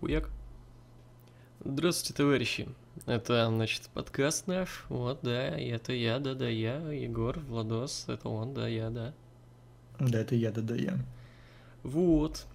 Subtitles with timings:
[0.00, 0.30] Хуяк.
[1.64, 2.68] Здравствуйте, товарищи.
[3.06, 4.84] Это, значит, подкаст наш.
[4.88, 9.12] Вот, да, и это я, да-да, я, Егор, Владос, это он, да, я, да.
[9.98, 10.96] Да, это я, да-да, я.
[11.82, 12.46] Вот.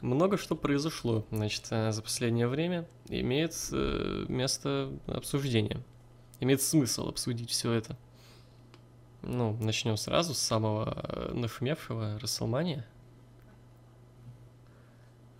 [0.00, 2.88] Много что произошло, значит, э, за последнее время.
[3.08, 5.80] Имеет э, место обсуждения.
[6.40, 7.96] Имеет смысл обсудить все это.
[9.22, 12.84] Ну, начнем сразу с самого э, нашумевшего Расселмания.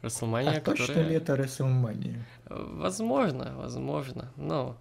[0.03, 0.87] Расселмания, а которая...
[0.87, 2.25] точно ли это Расселмания?
[2.49, 4.77] Возможно, возможно, но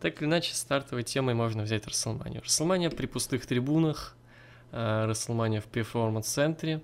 [0.00, 2.42] так или иначе стартовой темой можно взять Расселманию.
[2.42, 4.16] Расселмания при пустых трибунах,
[4.72, 6.80] э, Расселмания в перформанс-центре.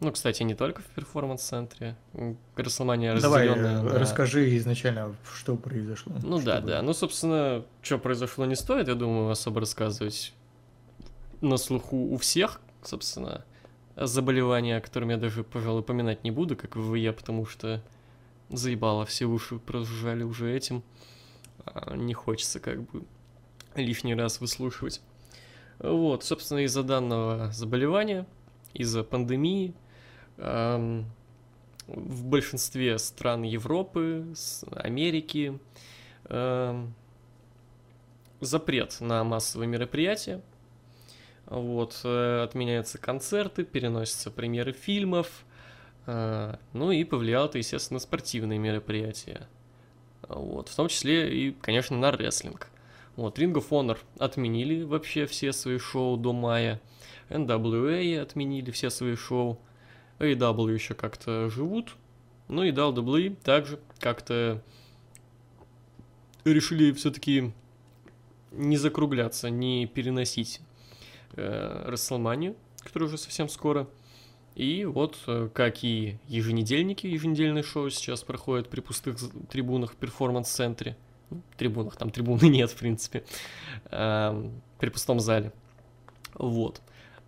[0.00, 1.96] Ну, кстати, не только в перформанс-центре.
[2.56, 3.98] Расселмания Давай, э, на...
[3.98, 6.14] расскажи изначально, что произошло.
[6.22, 6.70] Ну что да, было.
[6.72, 6.82] да.
[6.82, 10.34] Ну, собственно, что произошло не стоит, я думаю, особо рассказывать
[11.40, 13.44] на слуху у всех, собственно
[13.96, 17.82] заболевания, о котором я даже, пожалуй, поминать не буду, как ВВЕ, потому что
[18.48, 20.82] заебало, все уши прожужжали уже этим.
[21.64, 23.04] А не хочется как бы
[23.74, 25.00] лишний раз выслушивать.
[25.78, 28.26] Вот, собственно, из-за данного заболевания,
[28.74, 29.74] из-за пандемии,
[30.36, 31.06] эм,
[31.86, 34.34] в большинстве стран Европы,
[34.72, 35.58] Америки,
[36.24, 36.94] эм,
[38.40, 40.42] запрет на массовые мероприятия,
[41.46, 45.44] вот, э, отменяются концерты, переносятся премьеры фильмов,
[46.06, 49.48] э, ну и повлияло это, естественно, на спортивные мероприятия.
[50.28, 52.68] Вот, в том числе и, конечно, на рестлинг.
[53.16, 56.80] Вот, Ring of Honor отменили вообще все свои шоу до мая.
[57.28, 59.60] NWA отменили все свои шоу.
[60.18, 61.96] AEW еще как-то живут.
[62.48, 64.62] Ну и WWE также как-то
[66.44, 67.52] решили все-таки
[68.52, 70.60] не закругляться, не переносить
[71.32, 73.88] Расселманию, которая уже совсем скоро.
[74.54, 79.18] И вот, э, как и еженедельники, еженедельные шоу сейчас проходят при пустых
[79.50, 80.96] трибунах в перформанс-центре.
[81.30, 83.24] Ну, трибунах, там трибуны нет, в принципе.
[83.90, 85.52] Э, при пустом зале.
[86.34, 86.82] Вот.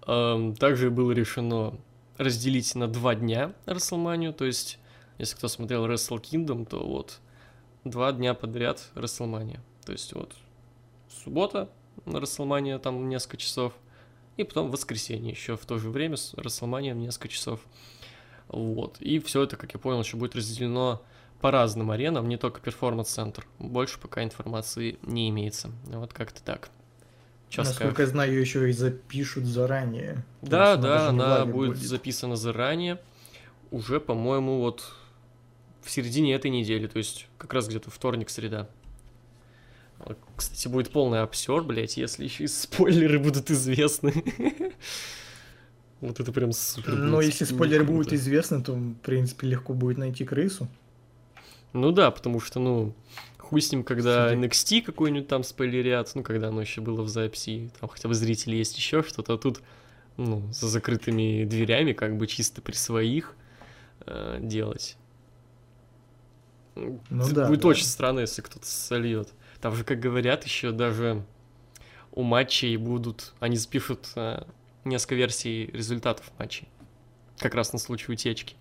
[0.07, 1.77] Э, также было решено
[2.17, 4.79] разделить на два дня Расселманию, то есть,
[5.19, 7.19] если кто смотрел Wrestle Kingdom, то вот
[7.85, 9.61] два дня подряд Расселмания.
[9.85, 10.33] То есть вот
[11.25, 11.69] суббота,
[12.07, 13.73] Расселмания там несколько часов,
[14.37, 17.61] и потом в воскресенье еще в то же время с Расселманием несколько часов.
[18.49, 18.97] Вот.
[19.01, 21.03] И все это, как я понял, еще будет разделено
[21.41, 23.47] по разным аренам, не только перформанс-центр.
[23.59, 25.71] Больше пока информации не имеется.
[25.87, 26.71] Вот как-то так.
[27.49, 28.09] Чё Насколько скажешь?
[28.09, 30.25] я знаю, еще и запишут заранее.
[30.43, 33.01] Да, да, она будет, будет записана заранее.
[33.71, 34.93] Уже, по-моему, вот
[35.83, 38.69] в середине этой недели, то есть как раз где-то вторник-среда.
[40.37, 44.13] Кстати, будет полный обсер, блядь, если еще и спойлеры будут известны.
[46.03, 46.95] Вот это прям супер.
[46.95, 50.69] Но если спойлеры будут известны, то, в принципе, легко будет найти крысу.
[51.73, 52.95] Ну да, потому что, ну,
[53.39, 57.71] хуй с ним, когда NXT какой-нибудь там спойлерят, ну, когда оно еще было в записи,
[57.81, 59.63] там хотя бы зрители есть еще что-то, а тут,
[60.17, 63.35] ну, за закрытыми дверями, как бы чисто при своих
[64.07, 64.97] э, делать.
[66.75, 67.01] Ну,
[67.33, 67.69] да, будет да.
[67.69, 69.31] очень странно, если кто-то сольет.
[69.61, 71.25] Там же, как говорят, еще даже
[72.13, 74.43] у матчей будут, они запишут э,
[74.85, 76.69] несколько версий результатов матчей.
[77.39, 78.57] Как раз на случай утечки.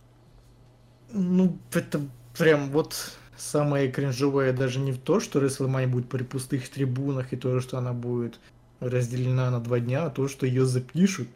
[1.12, 2.02] Ну, это
[2.38, 7.38] прям вот самое кринжовое даже не в то, что WrestleMania будет при пустых трибунах и
[7.38, 8.40] то, что она будет
[8.80, 11.28] разделена на два дня, а то, что ее запишут.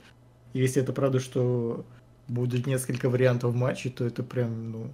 [0.53, 1.85] Если это правда, что
[2.27, 4.91] будет несколько вариантов матчей, то это прям, ну,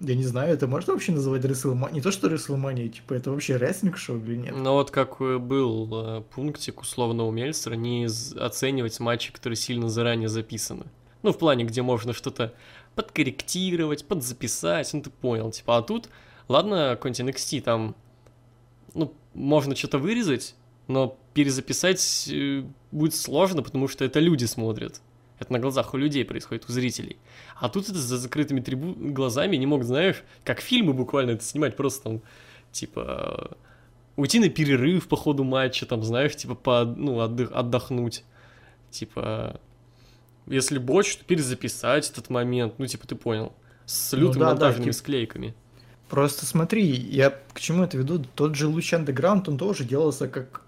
[0.00, 1.96] я не знаю, это можно вообще называть рестлманией?
[1.96, 4.54] Не то, что рестлмания, типа, это вообще рестлинг-шоу или нет?
[4.56, 8.06] Ну вот как был э, пунктик условно у Мельцера, не
[8.38, 10.86] оценивать матчи, которые сильно заранее записаны.
[11.22, 12.54] Ну, в плане, где можно что-то
[12.94, 16.08] подкорректировать, подзаписать, ну ты понял, типа, а тут,
[16.48, 17.96] ладно, какой-нибудь NXT, там,
[18.94, 20.54] ну, можно что-то вырезать,
[20.88, 25.00] но перезаписать э, будет сложно, потому что это люди смотрят.
[25.38, 27.18] Это на глазах у людей происходит, у зрителей.
[27.56, 28.94] А тут это за закрытыми трибу...
[29.12, 32.22] глазами не могут, знаешь, как фильмы буквально это снимать, просто там,
[32.72, 33.56] типа,
[34.16, 38.24] уйти на перерыв по ходу матча, там, знаешь, типа, по, ну, отдых, отдохнуть.
[38.90, 39.60] Типа,
[40.46, 43.52] если больше, то перезаписать этот момент, ну, типа, ты понял.
[43.84, 44.98] С ну лютыми ну, да, монтажными да, типа...
[44.98, 45.54] склейками.
[46.08, 48.24] Просто смотри, я к чему это веду?
[48.34, 50.62] Тот же Lucha Underground, он тоже делался как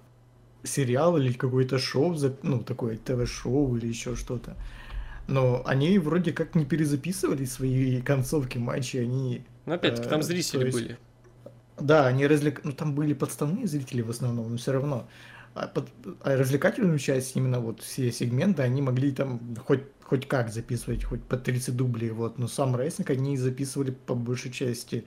[0.62, 4.56] сериал или какое-то шоу, ну, такое ТВ-шоу или еще что-то.
[5.26, 9.44] Но они вроде как не перезаписывали свои концовки матчей, они...
[9.66, 10.98] Ну, опять-таки, э, там зрители есть, были.
[11.78, 12.62] Да, они развлек...
[12.64, 15.06] Ну, там были подставные зрители в основном, но все равно.
[15.54, 15.90] а, под,
[16.22, 21.22] а развлекательную часть, именно вот все сегменты, они могли там хоть, хоть как записывать, хоть
[21.22, 25.04] по 30 дублей, вот, но сам рестлинг они записывали по большей части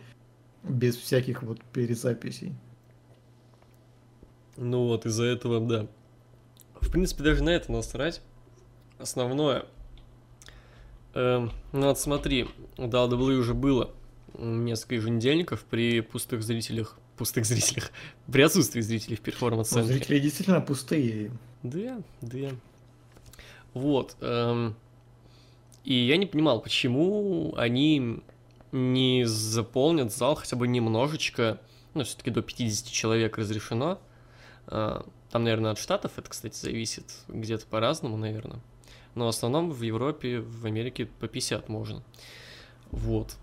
[0.63, 2.54] без всяких вот перезаписей.
[4.62, 5.88] Ну вот, из-за этого, да.
[6.80, 8.22] В принципе, даже на это насрать.
[9.00, 9.66] Основное.
[11.16, 12.48] Эм, ну вот смотри,
[12.78, 13.90] у WWE уже было
[14.38, 17.92] несколько еженедельников при пустых зрителях пустых зрителях,
[18.31, 19.94] при отсутствии зрителей в перформанс-центре.
[19.94, 21.31] Ну, зрители действительно пустые.
[21.64, 22.52] Да, да.
[23.74, 24.16] Вот.
[24.22, 24.75] Эм,
[25.84, 28.22] и я не понимал, почему они
[28.72, 31.60] не заполнят зал хотя бы немножечко,
[31.96, 34.00] ну, все-таки до 50 человек разрешено.
[34.68, 38.60] Э, там, наверное, от штатов это, кстати, зависит, где-то по-разному, наверное.
[39.16, 42.04] Но в основном в Европе, в Америке по 50 можно.
[42.92, 43.36] Вот.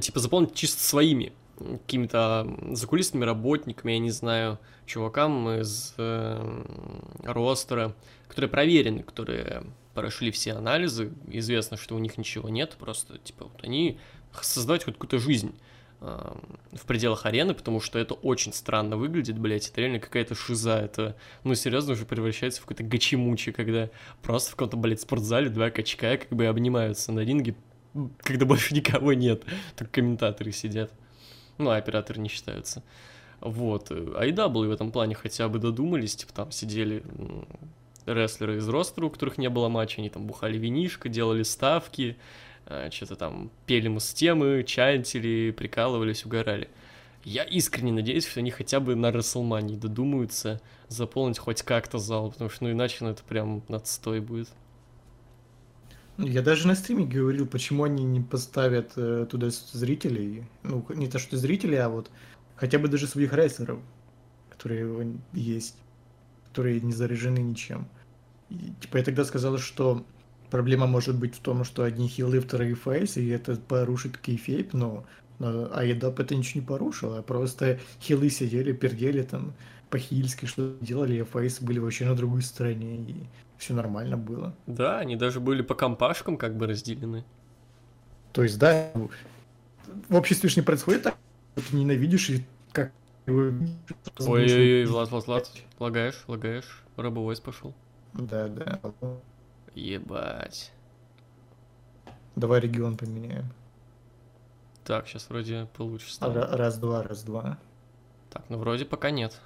[0.00, 6.64] Типа заполнить чисто своими какими-то закулисными работниками, я не знаю, чувакам из э,
[7.22, 7.94] ростера,
[8.28, 9.64] которые проверены, которые
[9.94, 13.98] прошли все анализы, известно, что у них ничего нет, просто, типа, вот они
[14.42, 15.73] создать хоть какую-то жизнь э,
[16.72, 21.16] в пределах арены, потому что это очень странно выглядит, блядь, это реально какая-то шиза, это,
[21.44, 23.90] ну, серьезно, уже превращается в какой-то гачимучи, когда
[24.22, 27.54] просто в каком-то, блядь, спортзале два качка как бы обнимаются на ринге,
[28.18, 29.44] когда больше никого нет,
[29.76, 30.92] только комментаторы сидят.
[31.56, 32.82] Ну, а операторы не считаются.
[33.40, 33.90] Вот.
[33.90, 37.02] AEW в этом плане хотя бы додумались, типа там сидели
[38.06, 42.16] рестлеры из ростера, у которых не было матча, они там бухали винишко, делали ставки,
[42.90, 46.68] что-то там пели мустемы, чантили, прикалывались, угорали.
[47.24, 52.50] Я искренне надеюсь, что они хотя бы на Расселмании додумаются заполнить хоть как-то зал, потому
[52.50, 54.48] что ну иначе ну, это прям надстой будет.
[56.18, 60.44] Я даже на стриме говорил, почему они не поставят э, туда зрителей.
[60.62, 62.10] Ну, не то, что зрителей, а вот
[62.54, 63.80] хотя бы даже своих рейсеров,
[64.50, 65.76] которые есть,
[66.46, 67.88] которые не заряжены ничем.
[68.50, 70.04] И, типа я тогда сказал, что
[70.54, 75.04] проблема может быть в том, что одни хилы, вторые фейс, и это порушит кейфейп, но,
[75.40, 79.52] но Айдап это ничего не порушило, а просто хилы сидели, пердели там
[79.90, 82.98] по-хильски, что делали, а фейсы были вообще на другой стороне.
[82.98, 83.16] И
[83.58, 84.54] все нормально было.
[84.68, 87.24] Да, они даже были по компашкам как бы разделены.
[88.32, 88.92] То есть, да,
[90.08, 91.16] в обществе ж не происходит так,
[91.56, 92.92] ты ненавидишь и как
[93.26, 97.74] Ой-ой-ой, Влад, Влад, Влад, лагаешь, лагаешь, робовойс пошел.
[98.12, 98.78] Да, да.
[99.74, 100.72] Ебать.
[102.36, 103.46] Давай регион поменяем.
[104.84, 106.56] Так, сейчас вроде получше стало.
[106.56, 107.58] Раз-два, раз-два.
[108.30, 109.40] Так, ну вроде пока нет.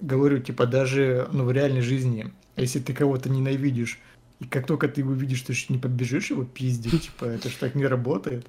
[0.00, 3.98] Говорю, типа даже ну, в реальной жизни если ты кого-то ненавидишь,
[4.38, 7.56] и как только ты его видишь, ты же не побежишь его пиздить, типа, это же
[7.58, 8.46] так не работает.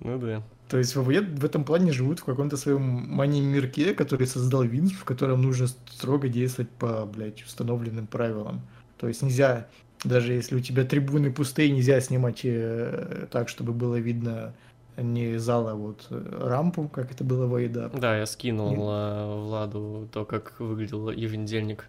[0.00, 0.42] Ну да.
[0.68, 5.04] То есть ВВЕ в этом плане живут в каком-то своем мани-мирке, который создал Винс, в
[5.04, 8.62] котором нужно строго действовать по, блядь, установленным правилам.
[8.98, 9.66] То есть нельзя,
[10.04, 14.54] даже если у тебя трибуны пустые, нельзя снимать э, так, чтобы было видно
[14.96, 17.88] не зала, а вот э, рампу, как это было в Айда.
[17.88, 18.78] Да, я скинул Нет.
[18.78, 21.88] Владу то, как выглядел еженедельник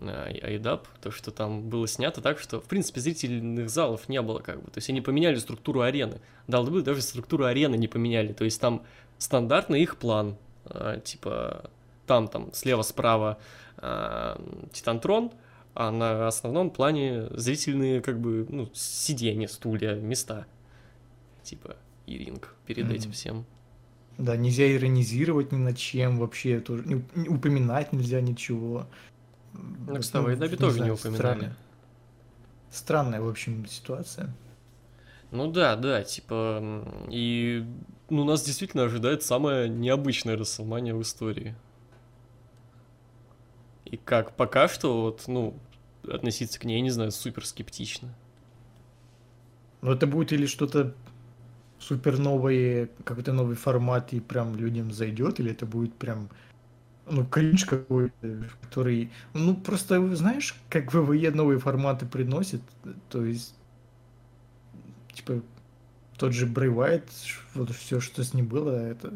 [0.00, 4.62] Айдап, то, что там было снято так, что, в принципе, зрительных залов не было, как
[4.62, 4.70] бы.
[4.70, 6.20] То есть они поменяли структуру арены.
[6.46, 8.32] WWE даже структуру арены не поменяли.
[8.32, 8.82] То есть там
[9.18, 10.36] стандартный их план.
[11.02, 11.70] Типа,
[12.06, 13.38] там, там, слева-справа
[14.72, 15.32] Титантрон,
[15.74, 20.46] а на основном плане зрительные, как бы, ну, сиденья, стулья, места.
[21.42, 21.76] Типа,
[22.06, 22.94] и ринг перед mm-hmm.
[22.94, 23.46] этим всем.
[24.18, 28.86] Да, нельзя иронизировать ни над чем вообще, тоже, не, не упоминать нельзя ничего.
[29.52, 31.18] Ну, кстати, в Эдаби тоже не упоминали.
[31.20, 31.56] Странная.
[32.70, 34.34] странная, в общем, ситуация.
[35.30, 37.64] Ну да, да, типа, и
[38.10, 41.54] ну, нас действительно ожидает самая необычная Расселмания в истории.
[43.90, 45.58] И как пока что, вот, ну,
[46.06, 48.14] относиться к ней, не знаю, супер скептично.
[49.80, 50.94] Но это будет или что-то
[51.78, 56.28] супер новое, какой-то новый формат, и прям людям зайдет, или это будет прям
[57.10, 59.10] ну, кринж какой-то, который...
[59.32, 62.60] Ну, просто, знаешь, как ВВЕ новые форматы приносит,
[63.08, 63.54] то есть,
[65.12, 65.40] типа,
[66.18, 67.08] тот же Брейвайт,
[67.54, 69.12] вот все, что с ним было, это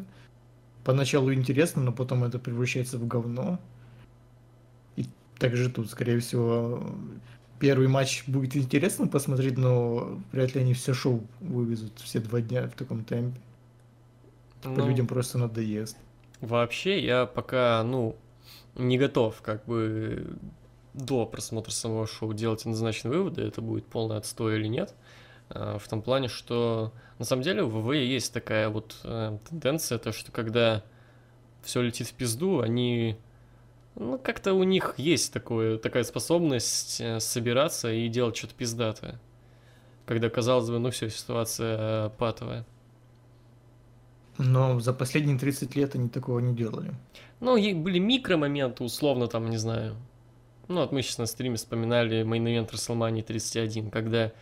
[0.84, 3.60] поначалу интересно, но потом это превращается в говно.
[5.42, 6.80] Также тут, скорее всего,
[7.58, 12.68] первый матч будет интересно посмотреть, но вряд ли они все шоу вывезут все два дня
[12.68, 13.40] в таком темпе.
[14.62, 14.86] Ну...
[14.86, 15.96] Людям просто надоест.
[16.40, 18.14] Вообще, я пока, ну,
[18.76, 20.36] не готов, как бы,
[20.94, 24.94] до просмотра самого шоу делать однозначные выводы, это будет полный отстой или нет.
[25.48, 29.98] А, в том плане, что на самом деле в ВВ есть такая вот э, тенденция,
[29.98, 30.84] то что когда
[31.64, 33.16] все летит в пизду, они
[33.94, 39.20] Ну, как-то у них есть такое, такая способность э, собираться и делать что-то пиздатое.
[40.06, 42.64] Когда, казалось бы, ну все, ситуация э, патовая.
[44.38, 46.94] Но за последние 30 лет они такого не делали.
[47.40, 49.96] Ну, были микромоменты, условно, там, не знаю.
[50.68, 54.32] Ну, вот мы сейчас на стриме вспоминали main event WrestleMania 31, когда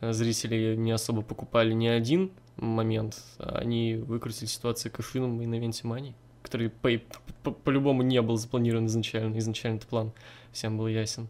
[0.00, 5.40] э, зрители не особо покупали ни один момент, а они выкрутили ситуацию cash-in ом в
[5.40, 6.14] main event е Money,
[6.48, 10.12] который по- по-любому не был запланирован изначально, изначально этот план
[10.52, 11.28] всем был ясен.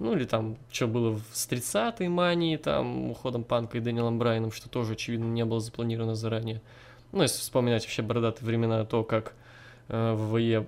[0.00, 4.68] Ну, или там, что было с 30-й Мании, там, уходом Панка и Дэниелом Брайаном, что
[4.68, 6.60] тоже, очевидно, не было запланировано заранее.
[7.12, 9.34] Ну, если вспоминать вообще бородатые времена, то как
[9.88, 10.66] э, ВВЕ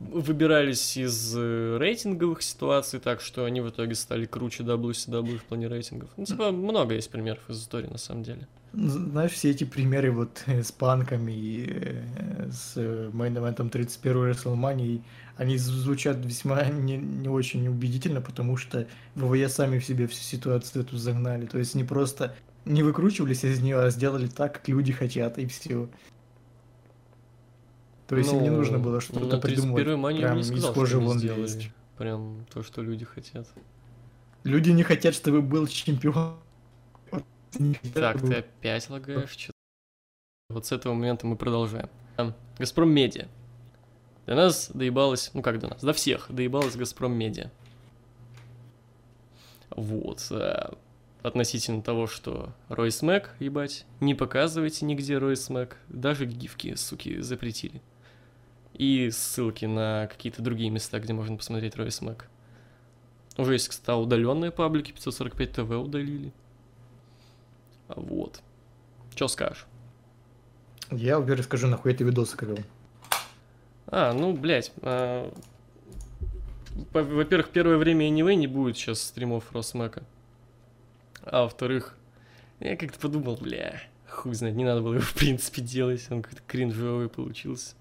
[0.00, 5.68] выбирались из э, рейтинговых ситуаций, так что они в итоге стали круче WCW в плане
[5.68, 6.08] рейтингов.
[6.16, 8.48] Ну, типа, много есть примеров из истории, на самом деле.
[8.72, 15.02] Знаешь, все эти примеры вот э, с панками и э, с мейн-эвентом 31-й WrestleMania,
[15.36, 18.86] они звучат весьма не, не очень убедительно, потому что
[19.16, 21.46] ВВЕ сами в себе всю ситуацию эту загнали.
[21.46, 25.46] То есть не просто не выкручивались из нее, а сделали так, как люди хотят, и
[25.46, 25.88] все.
[28.06, 29.84] То есть ну, им не нужно было ну, что-то ну, придумывать.
[29.84, 31.72] Прям не сказал, из кожи вон сделали.
[31.96, 33.48] Прям то, что люди хотят.
[34.44, 36.36] Люди не хотят, чтобы был чемпион.
[37.94, 39.52] Так, ты опять лагаешь, что
[40.48, 41.88] Вот с этого момента мы продолжаем.
[42.58, 43.28] Газпром Медиа.
[44.26, 47.50] До нас доебалось, ну как до нас, до всех доебалось Газпром Медиа.
[49.70, 50.26] Вот.
[50.30, 50.72] Э,
[51.22, 57.80] относительно того, что Ройс Мэг, ебать, не показывайте нигде Ройс Мэг, даже гифки, суки, запретили.
[58.74, 62.28] И ссылки на какие-то другие места, где можно посмотреть Ройс Мэг.
[63.36, 66.32] Уже есть, кстати, удаленные паблики, 545 ТВ удалили.
[67.96, 68.42] Вот.
[69.14, 69.66] Что скажешь?
[70.90, 72.58] Я уверен скажу, нахуй ты видосы ковел.
[73.86, 74.72] А, ну, блядь.
[74.82, 75.32] А...
[76.92, 80.02] Во-первых, первое время anyway не будет сейчас стримов Росмека.
[81.22, 81.96] А во-вторых,
[82.60, 86.40] я как-то подумал, бля, хуй знает, не надо было его в принципе делать, он как-то
[86.46, 87.74] кринжовый получился.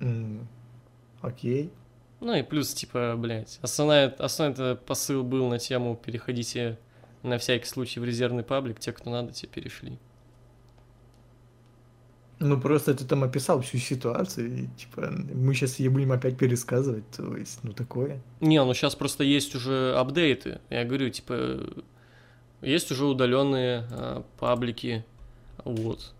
[0.00, 0.46] Mm,
[1.20, 1.70] окей.
[2.20, 6.78] Ну и плюс, типа, блядь, основной, основной посыл был на тему переходите
[7.22, 9.98] на всякий случай в резервный паблик, те, кто надо, те перешли.
[12.38, 17.08] Ну, просто ты там описал всю ситуацию, и, типа, мы сейчас ее будем опять пересказывать,
[17.16, 18.20] то есть, ну, такое.
[18.40, 21.60] Не, ну, сейчас просто есть уже апдейты, я говорю, типа,
[22.60, 25.04] есть уже удаленные а, паблики,
[25.64, 26.12] вот,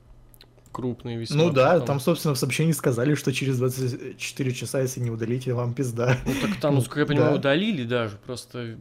[0.71, 1.43] крупные весьма.
[1.43, 1.87] Ну да, там...
[1.87, 6.17] там, собственно, в сообщении сказали, что через 24 часа, если не удалите, вам пизда.
[6.25, 7.39] Ну, так там, насколько я понимаю, да.
[7.39, 8.77] удалили даже, просто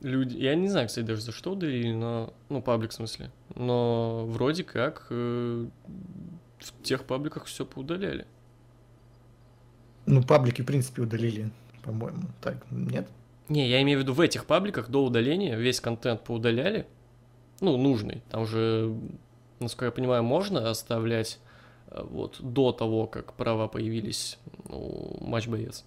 [0.00, 4.26] люди, я не знаю, кстати, даже за что удалили, но, ну, паблик в смысле, но
[4.26, 5.66] вроде как э,
[6.58, 8.26] в тех пабликах все поудаляли.
[10.06, 11.50] Ну, паблики, в принципе, удалили,
[11.82, 13.08] по-моему, так, нет?
[13.48, 16.86] Не, я имею в виду в этих пабликах до удаления весь контент поудаляли,
[17.60, 18.94] ну, нужный, там уже,
[19.58, 21.38] насколько я понимаю, можно оставлять
[21.88, 24.38] э, вот до того, как права появились
[24.68, 25.84] у ну, матч боец.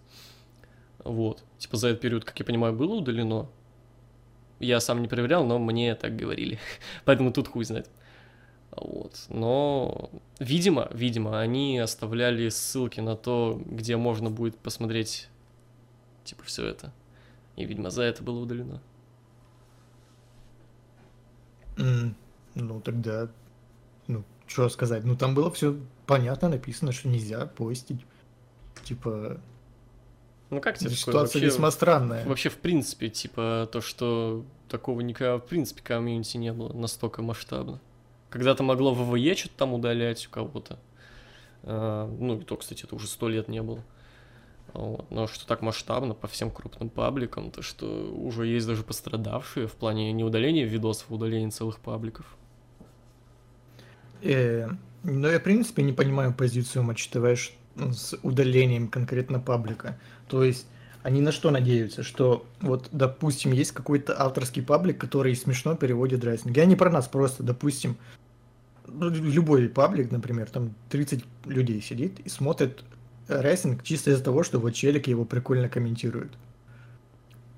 [1.03, 1.43] Вот.
[1.57, 3.49] Типа за этот период, как я понимаю, было удалено,
[4.63, 6.59] я сам не проверял, но мне так говорили.
[7.05, 7.89] Поэтому тут хуй знает.
[8.71, 9.25] Вот.
[9.29, 15.29] Но, видимо, видимо, они оставляли ссылки на то, где можно будет посмотреть,
[16.23, 16.91] типа, все это.
[17.55, 18.81] И, видимо, за это было удалено.
[22.55, 23.29] Ну, тогда,
[24.07, 25.03] ну, что сказать.
[25.03, 28.05] Ну, там было все понятно написано, что нельзя постить.
[28.83, 29.39] Типа,
[30.53, 32.25] ну как тебе Ситуация вообще, весьма странная.
[32.25, 37.79] Вообще, в принципе, типа, то, что такого никогда, в принципе, комьюнити не было настолько масштабно.
[38.29, 40.79] Когда-то могло ВВЕ что-то там удалять у кого-то.
[41.63, 43.83] А, ну, и то, кстати, это уже сто лет не было.
[44.73, 45.09] Вот.
[45.11, 49.73] Но что так масштабно по всем крупным пабликам, то что уже есть даже пострадавшие в
[49.73, 52.25] плане не удаления видосов, а удаления целых пабликов.
[54.23, 54.69] Э,
[55.03, 57.37] но я, в принципе, не понимаю позицию Матч ТВ
[57.75, 59.97] с удалением конкретно паблика.
[60.27, 60.67] То есть
[61.01, 62.03] они на что надеются?
[62.03, 66.55] Что вот, допустим, есть какой-то авторский паблик, который смешно переводит рестлинг.
[66.55, 67.97] Я не про нас, просто, допустим,
[68.87, 72.83] ну, любой паблик, например, там 30 людей сидит и смотрит
[73.27, 76.31] рестлинг чисто из-за того, что вот челик его прикольно комментирует.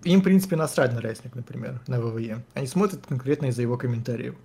[0.03, 2.43] Им, в принципе, насрать на рестлинг, например, на ВВЕ.
[2.53, 4.35] Они смотрят конкретно из-за его комментариев.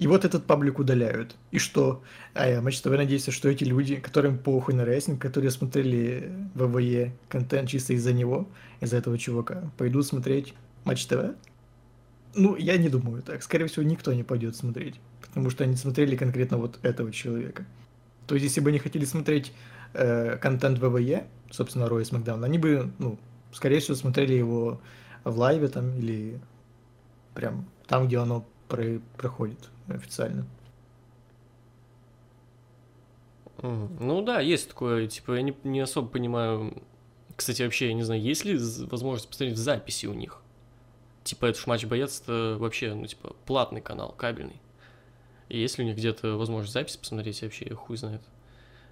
[0.00, 1.36] И вот этот паблик удаляют.
[1.50, 2.02] И что?
[2.32, 7.12] А я Матч ТВ надеюсь, что эти люди, которым похуй на рестлинг, которые смотрели ВВЕ
[7.28, 8.48] контент чисто из-за него,
[8.80, 10.54] из-за этого чувака, пойдут смотреть
[10.84, 11.34] Матч ТВ?
[12.34, 13.42] Ну, я не думаю так.
[13.42, 14.98] Скорее всего, никто не пойдет смотреть.
[15.20, 17.66] Потому что они смотрели конкретно вот этого человека.
[18.26, 19.52] То есть, если бы они хотели смотреть
[19.92, 23.18] э, контент ВВЕ, собственно, Рой Смакдаун, они бы, ну,
[23.52, 24.80] скорее всего, смотрели его
[25.24, 26.40] в лайве там или
[27.34, 30.46] прям там, где оно про проходит официально.
[33.62, 36.82] Ну да, есть такое, типа, я не, не особо понимаю.
[37.36, 40.40] Кстати, вообще, я не знаю, есть ли возможность посмотреть в записи у них?
[41.24, 44.60] Типа, это ж матч боец это вообще, ну, типа, платный канал, кабельный.
[45.50, 48.22] И есть ли у них где-то возможность запись посмотреть, вообще хуй знает.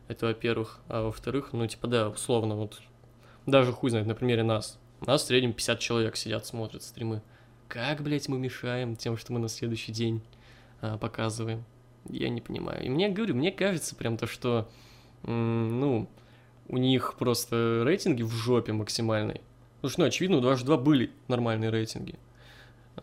[0.09, 0.81] Это во-первых.
[0.89, 2.83] А во-вторых, ну, типа, да, условно, вот,
[3.47, 4.79] даже хуй знает, на примере нас.
[5.01, 7.23] У нас в среднем 50 человек сидят, смотрят стримы.
[7.69, 10.23] Как, блядь, мы мешаем тем, что мы на следующий день
[10.81, 11.65] а, показываем?
[12.09, 12.83] Я не понимаю.
[12.83, 14.71] И мне, говорю, мне кажется прям то, что,
[15.23, 16.09] ну,
[16.69, 19.43] у них просто рейтинги в жопе максимальной.
[19.77, 22.15] Потому что, ну, очевидно, у 2 были нормальные рейтинги.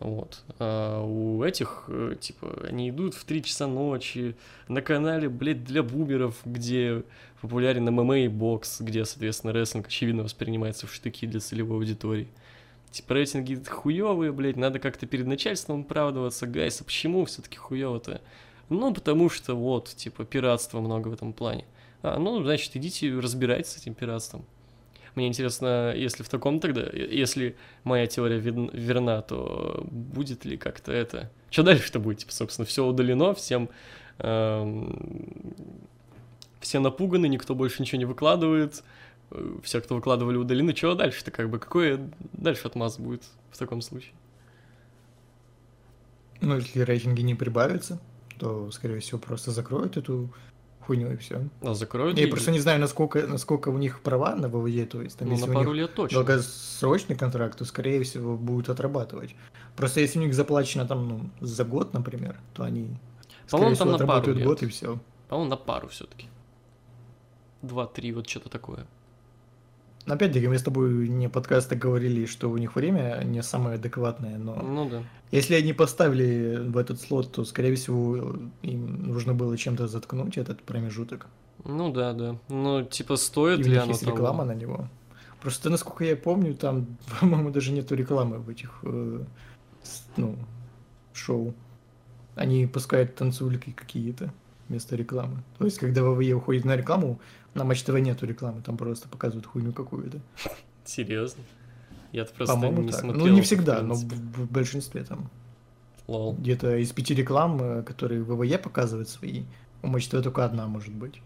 [0.00, 0.42] Вот.
[0.58, 4.34] А у этих, э, типа, они идут в 3 часа ночи
[4.68, 7.04] на канале, блядь, для бумеров, где
[7.40, 12.28] популярен ММА и бокс, где, соответственно, рестлинг, очевидно, воспринимается в штыки для целевой аудитории.
[12.90, 16.46] Типа, рейтинги хуевые, блядь, надо как-то перед начальством оправдываться.
[16.46, 18.20] Гайс, а почему все-таки хуево-то?
[18.68, 21.64] Ну, потому что вот, типа, пиратства много в этом плане.
[22.02, 24.44] А, ну, значит, идите разбирайтесь с этим пиратством.
[25.14, 31.30] Мне интересно, если в таком тогда, если моя теория верна, то будет ли как-то это...
[31.50, 32.18] Что дальше-то будет?
[32.18, 33.70] Типа, собственно, все удалено, всем...
[34.18, 35.86] Эм,
[36.60, 38.82] все напуганы, никто больше ничего не выкладывает, э,
[39.62, 40.72] все, кто выкладывали, удалены.
[40.72, 42.00] Чего дальше-то, как бы, какой
[42.32, 44.12] дальше отмаз будет в таком случае?
[46.40, 48.00] Ну, если рейтинги не прибавятся,
[48.38, 50.30] то, скорее всего, просто закроют эту
[50.80, 51.48] хуйню и все.
[51.62, 52.18] А закроют?
[52.18, 55.34] Я просто не знаю, насколько, насколько у них права на ВВЕ, то есть там, ну,
[55.34, 56.18] если на пару у них лет точно.
[56.18, 59.34] долгосрочный контракт, то, скорее всего, будут отрабатывать.
[59.76, 62.96] Просто если у них заплачено там, ну, за год, например, то они,
[63.46, 65.00] скорее всего, там отработают год и все.
[65.28, 66.28] По-моему, на пару все-таки.
[67.62, 68.86] Два-три, вот что-то такое.
[70.06, 74.54] Опять-таки, мы с тобой не подкаста говорили, что у них время не самое адекватное, но
[74.54, 75.02] ну, да.
[75.32, 80.62] если они поставили в этот слот, то, скорее всего, им нужно было чем-то заткнуть этот
[80.62, 81.26] промежуток.
[81.64, 82.36] Ну да, да.
[82.48, 84.16] Ну, типа, стоит И ли оно есть того?
[84.16, 84.88] реклама на него.
[85.40, 86.86] Просто, насколько я помню, там,
[87.20, 89.24] по-моему, даже нету рекламы в этих, э,
[90.16, 90.36] ну,
[91.12, 91.52] шоу.
[92.36, 94.32] Они пускают танцульки какие-то
[94.68, 95.42] вместо рекламы.
[95.58, 97.18] То есть, когда ВВЕ уходит на рекламу,
[97.56, 100.20] на Матч ТВ нету рекламы, там просто показывают хуйню какую-то.
[100.84, 101.42] Серьезно?
[102.12, 103.00] Я-то просто По-моему, не так.
[103.00, 103.26] смотрел.
[103.26, 105.30] Ну, не всегда, но в, большинстве там.
[106.06, 106.34] Лол.
[106.34, 109.42] Где-то из пяти реклам, э, которые ВВЕ показывает свои,
[109.82, 111.20] у Матч ТВ только одна может быть.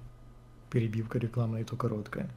[0.71, 2.31] Перебивка рекламная и то короткая.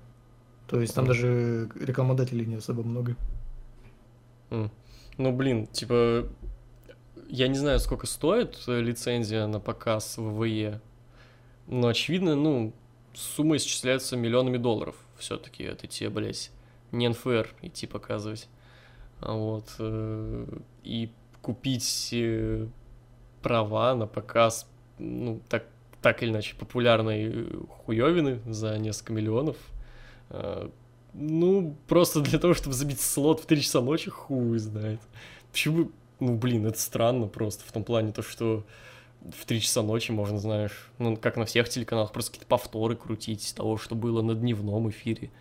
[0.68, 3.16] То есть там даже рекламодателей не особо много.
[4.50, 6.28] Ну, блин, типа,
[7.28, 10.82] я не знаю, сколько стоит лицензия на показ ВВЕ,
[11.68, 12.74] но, очевидно, ну,
[13.13, 15.63] сумма исчисляется миллионами долларов все-таки.
[15.63, 16.52] Это тебе, блядь,
[16.91, 18.47] не НФР идти показывать.
[19.19, 19.76] А Вот.
[19.80, 20.45] э,
[20.84, 22.67] И купить э,
[23.41, 24.67] права на показ,
[24.99, 25.65] ну, так,
[26.02, 27.47] так или иначе, популярной
[27.86, 29.58] хуевины за несколько миллионов,
[30.30, 30.69] э,
[31.13, 34.99] ну, просто для того, чтобы забить слот в 3 часа ночи, хуй знает.
[35.52, 35.91] Почему?
[36.19, 38.63] Ну, блин, это странно просто в том плане, то, что
[39.32, 43.46] в 3 часа ночи можно, знаешь, ну, как на всех телеканалах, просто какие-то повторы крутить
[43.46, 45.32] из того, что было на дневном эфире.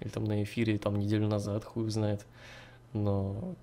[0.00, 2.24] Или там на эфире там неделю назад, хуй знает.
[2.92, 3.54] Но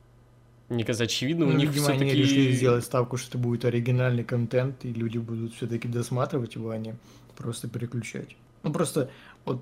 [0.69, 2.53] мне кажется, очевидно, у Ну, них видимо, они решили все-таки...
[2.53, 6.95] сделать ставку, что это будет оригинальный контент, и люди будут все-таки досматривать его, а не
[7.35, 8.35] просто переключать.
[8.63, 9.09] Ну, просто
[9.45, 9.61] вот,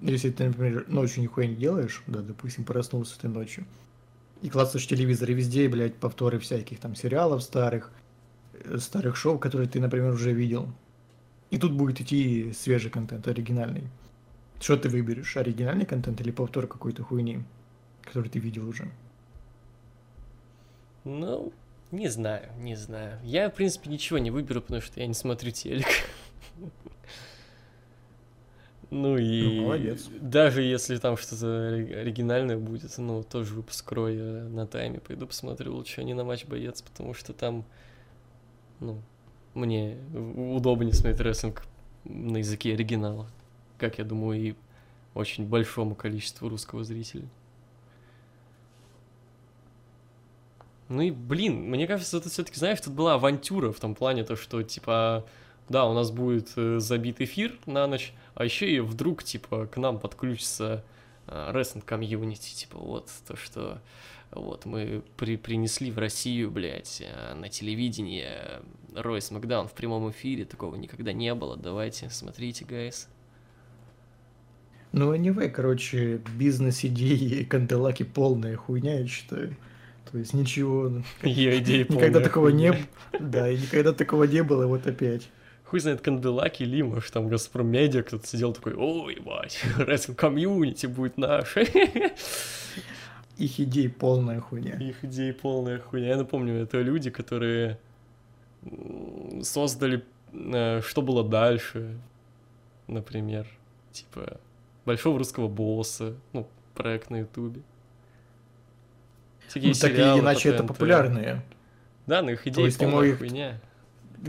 [0.00, 3.64] если ты, например, ночью нихуя не делаешь, да, допустим, проснулся ты ночью,
[4.42, 7.90] и клацаешь телевизор, и везде, блядь, повторы всяких там сериалов старых,
[8.78, 10.68] старых шоу, которые ты, например, уже видел.
[11.50, 13.84] И тут будет идти свежий контент, оригинальный.
[14.60, 17.42] Что ты выберешь, оригинальный контент или повтор какой-то хуйни,
[18.02, 18.88] который ты видел уже?
[21.04, 21.52] Ну,
[21.90, 23.18] не знаю, не знаю.
[23.22, 25.86] Я, в принципе, ничего не выберу, потому что я не смотрю телек.
[28.90, 30.08] Ну и Ну, молодец.
[30.20, 35.74] даже если там что-то ори- оригинальное будет, ну, тоже выпуск Роя на тайме пойду посмотрю,
[35.74, 37.64] лучше не на матч боец, потому что там,
[38.84, 39.02] ну,
[39.54, 41.64] мне удобнее смотреть рестлинг
[42.04, 43.26] на языке оригинала,
[43.78, 44.54] как я думаю, и
[45.14, 47.26] очень большому количеству русского зрителя.
[50.88, 54.36] Ну и, блин, мне кажется, это все-таки, знаешь, тут была авантюра в том плане, то,
[54.36, 55.24] что, типа,
[55.68, 59.78] да, у нас будет э, забит эфир на ночь, а еще и вдруг, типа, к
[59.78, 60.84] нам подключится
[61.26, 63.80] wrestling комьюнити, типа вот то, что
[64.34, 68.62] вот мы при, принесли в Россию, блядь, э, на телевидение
[68.94, 73.08] Raw и SmackDown в прямом эфире, такого никогда не было, давайте, смотрите, guys.
[74.92, 79.56] Ну, anyway, короче, бизнес-идеи Канделаки полная хуйня, я считаю.
[80.10, 81.02] То есть ничего...
[81.22, 82.82] Ее идеи Никогда такого не было.
[83.18, 85.28] Да, и никогда такого не было, вот опять.
[85.64, 90.86] Хуй знает, Канделаки, Ли, может, там Газпром Медиа кто-то сидел такой, ой, ебать, рестлинг комьюнити
[90.86, 91.56] будет наш.
[93.38, 94.76] Их идей полная хуйня.
[94.76, 96.08] Их идей полная хуйня.
[96.08, 97.78] Я напомню, это люди, которые
[99.42, 101.98] создали э, «Что было дальше»,
[102.86, 103.46] например.
[103.92, 104.40] Типа
[104.84, 107.62] «Большого русского босса», ну, проект на ютубе.
[109.54, 111.42] ну, так или иначе это популярные.
[112.06, 113.18] Да, но их идеи полная их...
[113.18, 113.60] хуйня.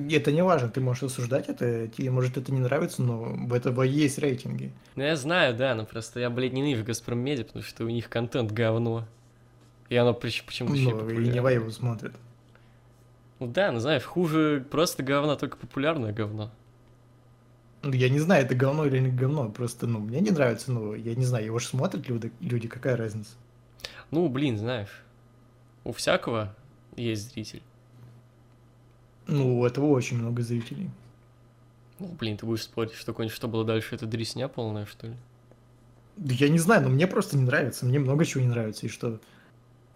[0.09, 3.83] Это не важно, ты можешь осуждать это, тебе может это не нравится, но в этого
[3.83, 4.71] есть рейтинги.
[4.95, 8.09] Ну я знаю, да, но просто я, блядь, ненавижу Газпром Медиа, потому что у них
[8.09, 9.07] контент говно.
[9.89, 12.13] И оно почему-то ну, и не его смотрит.
[13.39, 16.51] Ну да, ну знаешь, хуже просто говно, только популярное говно.
[17.83, 20.95] Ну, я не знаю, это говно или не говно, просто, ну, мне не нравится, ну,
[20.95, 23.33] я не знаю, его же смотрят люди, люди, какая разница?
[24.09, 25.03] Ну, блин, знаешь,
[25.83, 26.55] у всякого
[26.95, 27.61] есть зритель.
[29.27, 30.89] Ну, у этого очень много зрителей.
[31.99, 35.15] Ну, блин, ты будешь спорить, что какое-нибудь что было дальше, это дресня полная, что ли?
[36.17, 37.85] Да я не знаю, но мне просто не нравится.
[37.85, 39.19] Мне много чего не нравится, и что?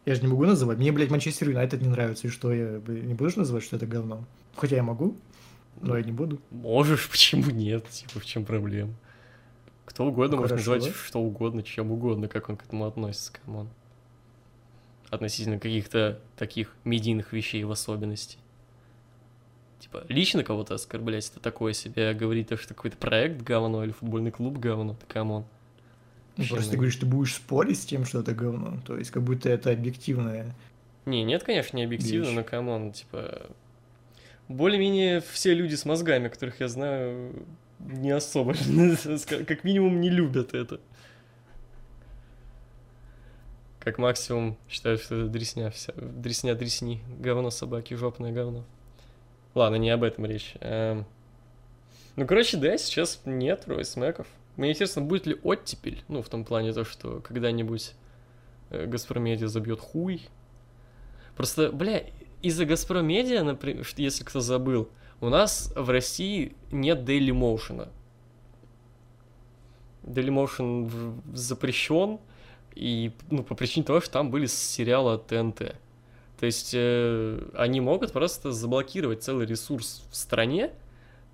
[0.05, 0.77] Я же не могу называть.
[0.77, 2.51] Мне, блядь, Манчестер Юнайтед не нравится, и что?
[2.51, 4.25] Я не буду называть, что это говно?
[4.55, 5.15] Хотя я могу,
[5.81, 6.41] но я не буду.
[6.51, 7.87] Можешь, почему нет?
[7.89, 8.93] Типа, в чем проблема?
[9.85, 13.54] Кто угодно ну, может называть что угодно, чем угодно, как он к этому относится, come
[13.54, 13.69] on.
[15.09, 18.37] Относительно каких-то таких медийных вещей в особенности.
[19.79, 24.57] Типа, лично кого-то оскорблять, это такое себе, говорить, что какой-то проект говно или футбольный клуб
[24.57, 25.45] говно, ты come on.
[26.35, 29.23] Ну, просто ты говоришь, ты будешь спорить с тем, что это говно, то есть как
[29.23, 30.55] будто это объективное.
[31.05, 32.35] Не, нет, конечно, не объективно, вещь.
[32.35, 33.49] но come on, типа...
[34.47, 37.45] Более-менее все люди с мозгами, которых я знаю,
[37.79, 38.53] не особо,
[39.47, 40.79] как минимум, не любят это.
[43.79, 48.65] Как максимум считают, что это дресня вся, дресня дресни, говно собаки, жопное говно.
[49.55, 50.53] Ладно, не об этом речь.
[50.61, 51.05] Эм...
[52.15, 54.27] Ну, короче, да, сейчас нет ройсмеков.
[54.57, 57.93] Мне интересно, будет ли оттепель, ну, в том плане то, что когда-нибудь
[58.71, 60.27] э, Газпромедиа забьет хуй.
[61.37, 62.03] Просто, бля,
[62.41, 64.89] из-за Газпромедиа, например, если кто забыл,
[65.21, 67.87] у нас в России нет Daily Motion.
[70.03, 72.19] Daily Motion запрещен,
[72.75, 75.75] и, ну, по причине того, что там были сериалы ТНТ.
[76.39, 80.71] То есть э, они могут просто заблокировать целый ресурс в стране,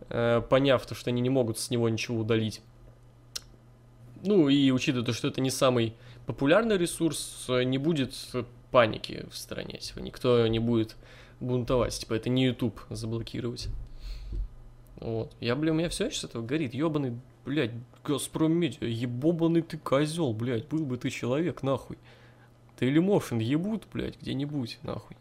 [0.09, 2.61] э, поняв то, что они не могут с него ничего удалить.
[4.23, 5.93] Ну и учитывая то, что это не самый
[6.25, 8.15] популярный ресурс, не будет
[8.71, 10.95] паники в стране, типа никто не будет
[11.39, 13.67] бунтовать, типа это не YouTube заблокировать.
[14.97, 15.35] Вот.
[15.39, 16.73] Я, бля, у меня все с этого горит.
[16.73, 17.71] Ебаный, блядь,
[18.03, 21.97] Газпром Медиа, ебобаный ты козел, блядь, был бы ты человек, нахуй.
[22.79, 25.17] Dailymotion ебут, блядь, где-нибудь, нахуй.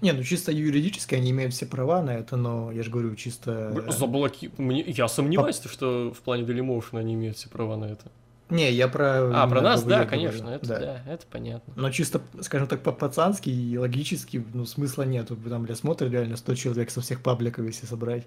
[0.00, 3.90] Не, ну чисто юридически они имеют все права на это, но я же говорю, чисто...
[3.90, 4.50] Заблоки...
[4.58, 4.82] Мне...
[4.82, 5.68] Я сомневаюсь, По...
[5.68, 8.10] что в плане Dailymotion они имеют все права на это.
[8.50, 9.42] Не, я про...
[9.42, 10.78] А, про нас, да, конечно, это, да.
[10.78, 11.72] да, это понятно.
[11.76, 15.28] Но чисто, скажем так, по-пацански и логически, ну, смысла нет.
[15.28, 18.26] Там, бля, смотрят реально 100 человек со всех пабликов, если собрать.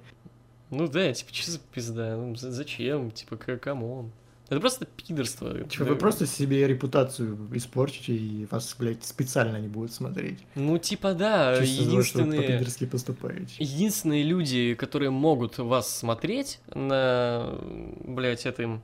[0.70, 2.16] Ну да, типа, что за пизда?
[2.16, 3.12] Ну, зачем?
[3.12, 4.12] Типа, come on.
[4.50, 5.68] Это просто пидорство.
[5.70, 10.40] Че, вы просто себе репутацию испортите, и вас, блядь, специально не будут смотреть.
[10.56, 12.64] Ну, типа, да, Чисто единственные...
[12.64, 13.56] За что поступаете.
[13.58, 17.58] Единственные люди, которые могут вас смотреть на,
[18.04, 18.84] блядь, этом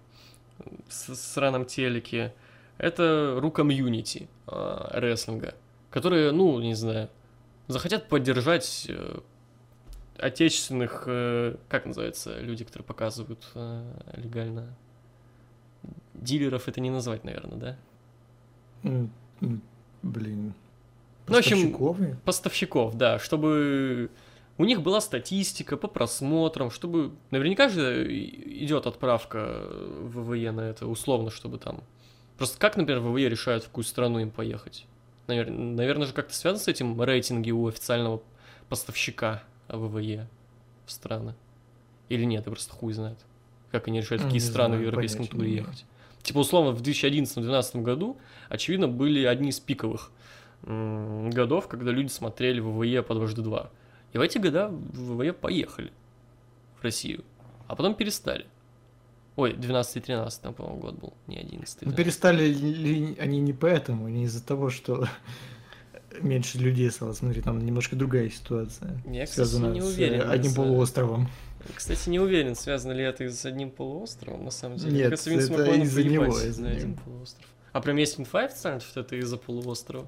[0.89, 2.33] сраном телеке,
[2.77, 5.55] это ру комьюнити э, рестлинга,
[5.89, 7.09] которые, ну, не знаю,
[7.67, 9.19] захотят поддержать э,
[10.17, 13.83] отечественных, э, как называется, люди, которые показывают э,
[14.15, 14.75] легально
[16.21, 17.77] дилеров это не назвать, наверное,
[18.83, 19.09] да?
[20.01, 20.53] Блин.
[21.27, 24.09] Ну, в общем, поставщиков, да, чтобы
[24.57, 30.87] у них была статистика по просмотрам, чтобы наверняка же идет отправка в ВВЕ на это,
[30.87, 31.83] условно, чтобы там...
[32.37, 34.85] Просто как, например, ВВЕ решают, в какую страну им поехать?
[35.27, 35.49] Навер...
[35.49, 38.21] Наверное же как-то связано с этим рейтинги у официального
[38.67, 40.27] поставщика ВВЕ
[40.85, 41.35] в страны?
[42.09, 43.19] Или нет, я просто хуй знает.
[43.71, 45.85] Как они решают, в какие не страны знаю, в европейском туре ехать.
[46.29, 48.17] Типа, условно, в 2011-2012 году,
[48.49, 50.11] очевидно, были одни из пиковых
[50.61, 53.71] годов, когда люди смотрели ВВЕ по дважды два.
[54.13, 55.91] И в эти года ВВЕ поехали
[56.79, 57.23] в Россию,
[57.67, 58.45] а потом перестали.
[59.37, 64.07] Ой, 12 13 там, по-моему, год был, не 11 Ну, перестали ли они не поэтому,
[64.07, 65.07] не из-за того, что
[66.21, 67.13] меньше людей стало.
[67.13, 69.01] Смотри, там немножко другая ситуация.
[69.07, 70.21] Я, кстати, связанная не с уверен.
[70.21, 71.27] э, одним с- полуостровом.
[71.75, 74.91] Кстати, не уверен, связано ли это с одним полуостровом, на самом деле.
[74.91, 77.47] Нет, кажется, Винс это из-за него, из-за на один полуостров.
[77.71, 80.07] А прям есть инфа официально, что это из-за полуострова?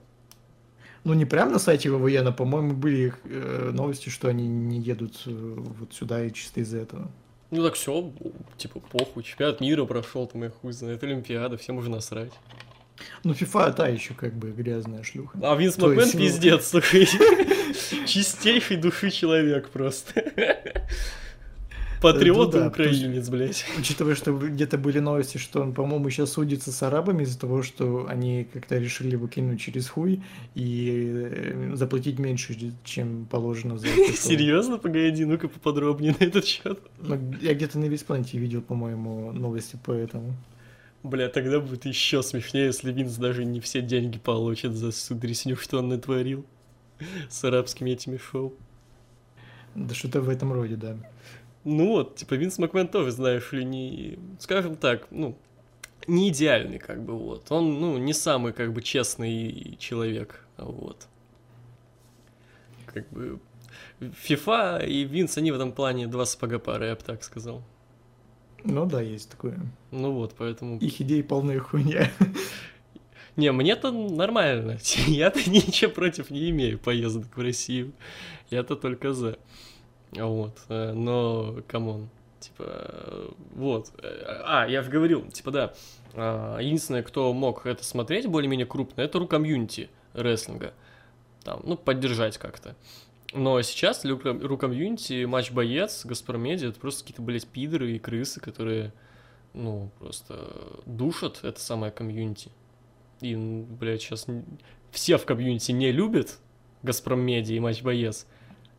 [1.04, 5.22] Ну, не прям на сайте ВВЕ, но, по-моему, были э, новости, что они не едут
[5.26, 7.12] э, вот сюда и чисто из-за этого.
[7.50, 8.14] Ну так все,
[8.58, 12.32] типа, похуй, чемпионат мира прошел, там и хуй знает, Олимпиада, всем уже насрать.
[13.24, 15.38] Ну, FIFA та еще как бы грязная шлюха.
[15.42, 17.08] А Винс То Макмен есть, ну- пиздец, слушай.
[18.06, 20.24] Чистейший души человек просто.
[22.02, 23.64] Патриот и Ну украинец, блядь.
[23.78, 28.08] Учитывая, что где-то были новости, что он, по-моему, сейчас судится с арабами из-за того, что
[28.10, 30.24] они как-то решили выкинуть через хуй
[30.56, 34.14] и э, заплатить меньше, чем положено за это.
[34.18, 36.80] Серьезно, погоди, ну-ка поподробнее на этот счет.
[37.00, 40.34] Ну, Я где-то на Виспланете видел, по-моему, новости по этому.
[41.04, 45.56] Бля, тогда будет еще смешнее, если Винс даже не все деньги получит за всю дресню,
[45.56, 46.46] что он натворил
[47.30, 48.54] с арабскими этими шоу.
[49.76, 50.98] Да что-то в этом роде, да.
[51.64, 55.38] Ну вот, типа Винс Макмен тоже, знаешь ли, не, скажем так, ну,
[56.08, 57.52] не идеальный, как бы, вот.
[57.52, 61.08] Он, ну, не самый, как бы, честный человек, вот.
[62.88, 63.40] Как бы,
[64.00, 67.64] FIFA и Винс, они в этом плане два сапога пары, я бы так сказал.
[68.64, 69.60] Ну да, есть такое.
[69.92, 70.78] Ну вот, поэтому...
[70.80, 72.12] Их идей полная хуйня.
[73.36, 74.78] Не, мне-то нормально.
[75.08, 77.94] Я-то ничего против не имею поездок в Россию.
[78.50, 79.40] Я-то только за.
[80.14, 80.58] Вот.
[80.70, 82.10] э, Но, come on.
[82.40, 83.92] Типа, вот.
[84.02, 85.74] Э, А, я же говорил, типа, да.
[86.14, 90.74] а, Единственное, кто мог это смотреть более-менее крупно, это ру комьюнити рестлинга.
[91.44, 92.76] Там, ну, поддержать как-то.
[93.34, 94.44] Но сейчас для ру-
[95.26, 98.92] матч боец, Газпромедиа, это просто какие-то, блядь, пидоры и крысы, которые,
[99.54, 100.50] ну, просто
[100.86, 102.52] душат это самое комьюнити.
[103.22, 104.26] И, блядь, сейчас
[104.92, 106.40] все в комьюнити не любят
[106.84, 108.26] Газпром Медиа и Матч Боец.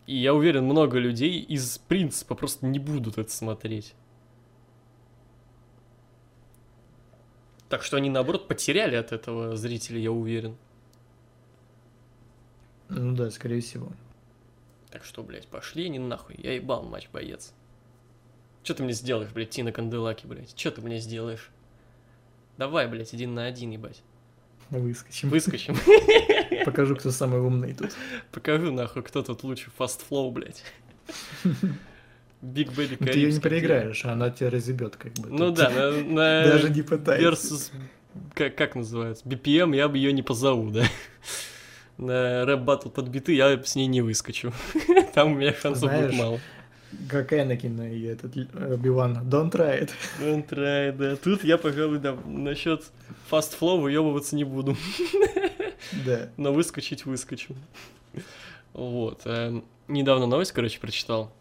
[0.06, 3.94] И я уверен, много людей из принципа просто не будут это смотреть.
[7.68, 10.56] Так что они, наоборот, потеряли от этого зрителя, я уверен.
[12.88, 13.90] Ну да, скорее всего.
[14.90, 16.36] Так что, блядь, пошли они нахуй.
[16.36, 17.54] Я ебал матч боец.
[18.62, 20.58] Что ты мне сделаешь, блядь, Тина Канделаки, блядь?
[20.58, 21.50] Что ты мне сделаешь?
[22.58, 24.02] Давай, блядь, один на один, ебать.
[24.70, 25.29] Выскочим.
[25.29, 25.77] Выскочим.
[26.64, 27.90] Покажу, кто самый умный тут.
[28.31, 30.64] Покажу, нахуй, кто тут лучше fast flow, блядь.
[32.40, 35.29] Big Baby Ну, Ты ее не проиграешь, а она тебя разъебет, как бы.
[35.29, 37.29] Ну да, на, Даже не пытайся.
[37.29, 37.70] versus,
[38.35, 40.85] как, как называется, BPM я бы ее не позову, да.
[41.98, 44.53] На рэп батл под биты я с ней не выскочу.
[45.14, 46.40] Там у меня шансов будет мало.
[47.09, 49.28] Как Энакин и этот э, Оби-Ван.
[49.28, 49.90] Don't try it.
[50.20, 51.16] Don't try, да.
[51.16, 52.90] Тут я, пожалуй, да, насчет
[53.31, 54.76] fast flow выебываться не буду.
[56.07, 56.31] Да.
[56.37, 57.55] Но выскочить выскочу.
[58.72, 59.22] Вот.
[59.24, 61.33] эм, Недавно новость, короче, прочитал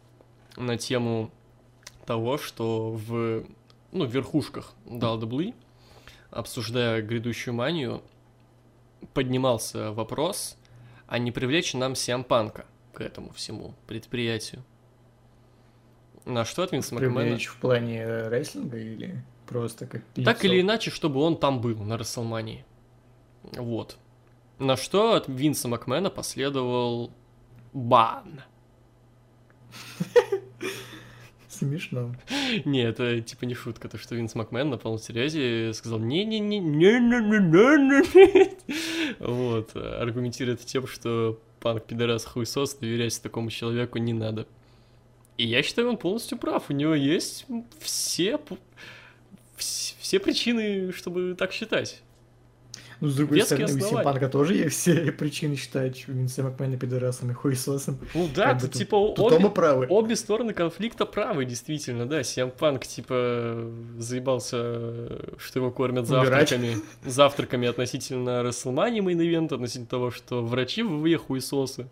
[0.58, 1.32] на тему
[2.06, 3.46] того, что в,
[3.92, 5.54] ну, в верхушках WWE,
[6.32, 8.02] обсуждая грядущую манию,
[9.14, 10.58] поднимался вопрос,
[11.08, 14.64] а не привлечь нам Сиампанка к этому всему предприятию.
[16.26, 17.38] На что от Винса Макмена...
[17.38, 20.54] В плане э, рестлинга или просто как Так лицо?
[20.54, 22.66] или иначе, чтобы он там был, на Расселмании.
[23.44, 23.98] Вот.
[24.60, 27.12] На что от Винса Макмена последовал
[27.74, 28.42] бан.
[31.62, 32.16] Смешно.
[32.66, 36.40] Не, это типа не шутка, то что Винс Макмен на полном серьезе сказал не не
[36.40, 38.58] не не не не не не
[39.20, 44.48] Вот, аргументирует тем, что панк пидорас хуесос, доверять такому человеку не надо.
[45.42, 46.66] И я считаю, он полностью прав.
[46.70, 47.48] У него есть
[47.80, 48.40] все,
[49.58, 52.04] все причины, чтобы так считать.
[53.00, 53.90] Ну, с другой Веские стороны, у.
[53.90, 57.98] Симпанка тоже есть все причины считать Винса Макмена пидорасом и хуесосом.
[58.14, 59.88] Ну да, Как тут, типа Тут обе, правы.
[59.90, 62.22] обе стороны конфликта правы, действительно, да.
[62.22, 64.54] Сиам Панк, типа, заебался,
[65.40, 66.50] что его кормят Умирать.
[66.50, 66.76] завтраками.
[67.04, 71.82] Завтраками относительно WrestleMania main event а, относительно того, что врачи в ВВЕ хуесосы.
[71.82, 71.88] Э,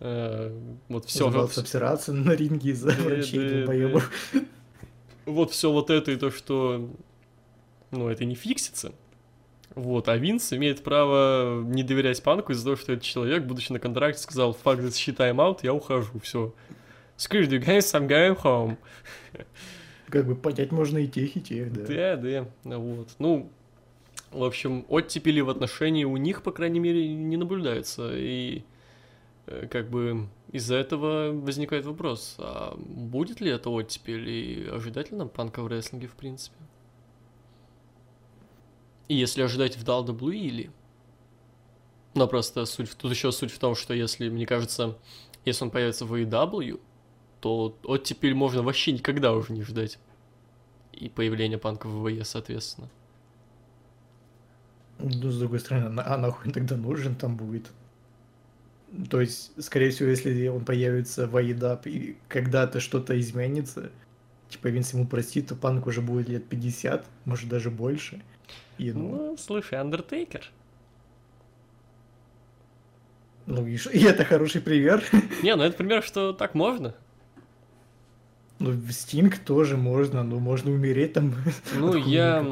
[0.00, 4.10] Вот все, Забрался обсираться на ринге из-за Да, врачей долбоебов.
[5.24, 6.90] вот все вот это и то, что,
[7.90, 8.92] ну, это не фиксится.
[9.74, 13.80] Вот, а Винс имеет право не доверять Панку из-за того, что этот человек, будучи на
[13.80, 16.54] контракте, сказал, fuck this shit, I'm out, я ухожу, все.
[17.16, 18.76] Screw you guys, I'm going home.
[20.08, 22.16] Как бы понять можно и тех, и тех, да.
[22.16, 23.08] Да, да, вот.
[23.18, 23.50] Ну,
[24.30, 28.10] в общем, оттепели в отношении у них, по крайней мере, не наблюдается.
[28.16, 28.62] И э,
[29.46, 35.28] как бы из-за этого возникает вопрос, а будет ли это оттепель и ожидать ли нам
[35.28, 36.56] панка в рестлинге в принципе?
[39.08, 40.70] И если ожидать в WWE или...
[42.14, 44.96] Но просто суть, тут еще суть в том, что если, мне кажется,
[45.44, 46.80] если он появится в AEW,
[47.40, 49.98] то оттепель можно вообще никогда уже не ждать.
[50.92, 52.88] И появление панка в ВВЕ, соответственно.
[54.98, 57.70] Ну, с другой стороны, а нахуй тогда нужен там будет?
[59.10, 63.90] То есть, скорее всего, если он появится в AEW и когда-то что-то изменится,
[64.48, 68.22] типа Винс ему простит, то Панк уже будет лет 50, может даже больше.
[68.78, 69.08] И, ну...
[69.08, 70.50] ну, слушай, Андертейкер.
[73.46, 75.02] Ну, и, и это хороший пример.
[75.42, 76.94] Не, ну это пример, что так можно.
[78.58, 81.34] Ну, Стинг тоже можно, но можно умереть там.
[81.74, 82.44] Ну, я...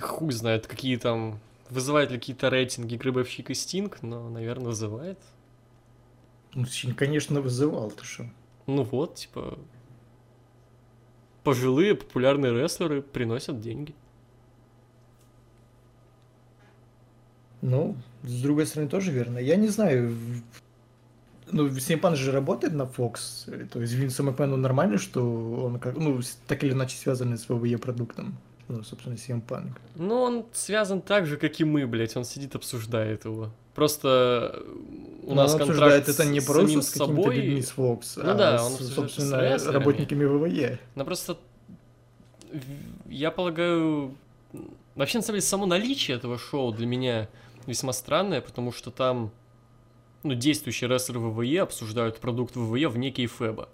[0.00, 1.38] Хуй знает, какие там
[1.72, 5.18] Вызывает ли какие-то рейтинги Грибовщик и Стинг, но, наверное, вызывает.
[6.52, 8.26] Ну, Стинг, конечно, вызывал, ты что?
[8.66, 9.58] Ну вот, типа...
[11.44, 13.94] Пожилые популярные рестлеры приносят деньги.
[17.62, 19.38] Ну, с другой стороны, тоже верно.
[19.38, 20.14] Я не знаю,
[21.50, 25.22] ну, Симпан же работает на Fox, то есть Винсу Макмену нормально, что
[25.64, 28.36] он как, ну, так или иначе связан с ВВЕ продуктом
[28.68, 29.72] ну, собственно, CM Punk.
[29.96, 33.50] Ну, он связан так же, как и мы, блядь, он сидит, обсуждает его.
[33.74, 34.72] Просто э,
[35.22, 37.36] у Но нас он контракт это не просто с собой.
[37.36, 40.78] людьми с Fox, ну, а да, он с, собственно, с работниками ВВЕ.
[40.94, 41.38] Ну, просто
[43.08, 44.14] я полагаю,
[44.94, 47.28] вообще, на самом деле, само наличие этого шоу для меня
[47.66, 49.30] весьма странное, потому что там
[50.22, 53.68] ну, действующие рестлеры ВВЕ обсуждают продукт ВВЕ вне кейфеба.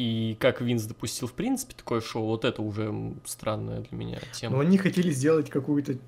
[0.00, 2.90] И как Винс допустил, в принципе, такое шоу, вот это уже
[3.26, 4.56] странная для меня тема.
[4.56, 5.98] Но они хотели сделать какую-то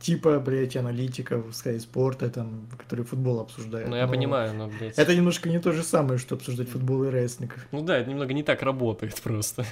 [0.00, 3.90] типа, блядь, аналитиков Sky Sport, там, которые футбол обсуждают.
[3.90, 4.96] Ну, я но понимаю, но, блядь...
[4.96, 7.66] Это немножко не то же самое, что обсуждать футбол и рестлинг.
[7.72, 9.66] Ну да, это немного не так работает просто.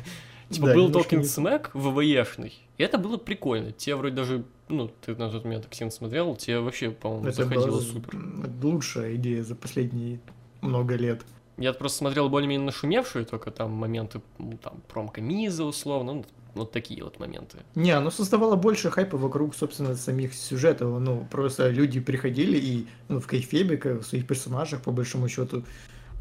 [0.51, 1.25] Типа, да, был Talking не...
[1.25, 3.73] Smack ВВЕшный, и это было прикольно.
[3.73, 8.19] Те вроде даже, ну, ты на тот момент активно смотрел, тебе вообще, по-моему, заходило супер.
[8.63, 10.21] лучшая идея за последние
[10.61, 11.23] много лет.
[11.61, 16.73] Я просто смотрел более-менее нашумевшие только там моменты, ну, там, промка Миза условно, ну, вот
[16.73, 17.59] такие вот моменты.
[17.75, 20.99] Не, оно создавало больше хайпа вокруг, собственно, самих сюжетов.
[20.99, 25.63] Ну, просто люди приходили и ну, в кайфебе, в своих персонажах, по большому счету,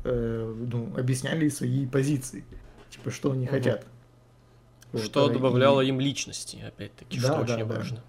[0.03, 2.43] э, ну, объясняли свои позиции.
[2.89, 3.51] Типа, что они угу.
[3.51, 3.85] хотят.
[4.93, 5.87] Что вот, добавляло и...
[5.87, 7.75] им личности, опять-таки, да, что да, очень да.
[7.75, 8.03] важно.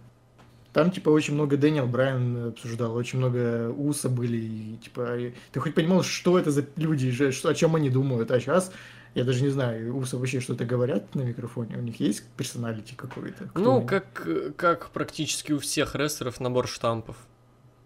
[0.73, 5.19] Там, типа, очень много Дэниел Брайан обсуждал, очень много Уса были, и, типа,
[5.51, 8.71] ты хоть понимал, что это за люди, что, о чем они думают, а сейчас
[9.15, 13.51] я даже не знаю, Уса вообще что-то говорят на микрофоне, у них есть персоналити какой-то?
[13.55, 17.17] ну, как, как практически у всех рестлеров набор штампов.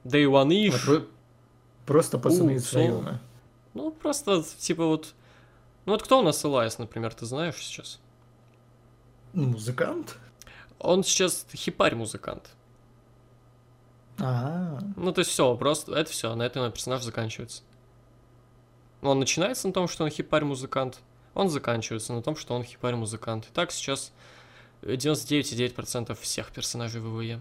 [0.04, 0.74] Day One Ish.
[0.74, 1.06] А, про...
[1.86, 3.20] Просто пацаны из района.
[3.72, 5.14] Ну, просто, типа, вот...
[5.86, 8.00] Ну, вот кто у нас Элайс, например, ты знаешь сейчас?
[9.32, 10.16] Музыкант?
[10.78, 12.50] Он сейчас хипарь-музыкант.
[14.18, 14.78] А.
[14.96, 17.62] Ну, то есть все, просто это все, на этом персонаж заканчивается.
[19.02, 21.00] Он начинается на том, что он хипарь-музыкант,
[21.34, 23.46] он заканчивается на том, что он хипарь-музыкант.
[23.50, 24.12] И так сейчас
[24.82, 27.40] 99,9% всех персонажей ВВЕ.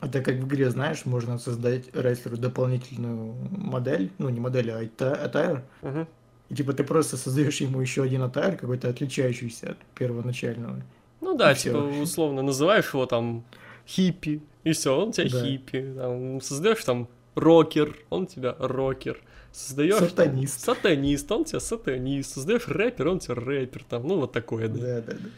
[0.00, 4.80] Это как в игре, знаешь, можно создать рестлеру дополнительную модель, ну не модель, а
[5.24, 5.64] атайр.
[5.82, 6.06] Угу.
[6.50, 10.82] И типа ты просто создаешь ему еще один атайр, какой-то отличающийся от первоначального.
[11.20, 12.02] Ну да, и типа все.
[12.02, 13.44] условно называешь его там
[13.86, 15.44] хиппи, и все, он тебя да.
[15.44, 15.94] хиппи.
[15.96, 19.22] Там, создаешь там рокер, он тебя рокер.
[19.52, 20.66] Создаешь сатанист.
[20.66, 22.34] Там, сатанист, он тебя сатанист.
[22.34, 23.84] Создаешь рэпер, он тебя рэпер.
[23.84, 24.80] Там, ну, вот такое, да.
[24.80, 25.28] Да, да, да.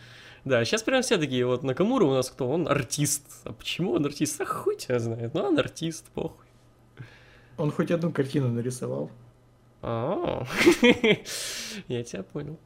[0.47, 2.49] Да, сейчас прям все такие, вот Накамура у нас кто?
[2.49, 3.23] Он артист.
[3.45, 4.41] А почему он артист?
[4.41, 5.35] А хуй тебя знает.
[5.35, 6.47] Ну, он артист, похуй.
[7.59, 9.11] Он хоть одну картину нарисовал.
[9.83, 10.47] А,
[11.89, 12.59] я тебя понял.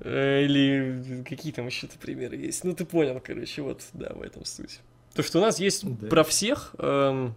[0.00, 2.64] Э, или какие там еще-то примеры есть.
[2.64, 4.80] Ну, ты понял, короче, вот, да, в этом суть.
[5.14, 6.08] То, что у нас есть да.
[6.08, 6.74] про всех...
[6.78, 7.34] Эм...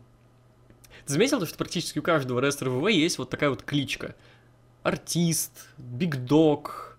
[1.05, 4.15] Ты заметил, то, что практически у каждого рестлера ВВ есть вот такая вот кличка?
[4.81, 6.97] Артист, Big Dog,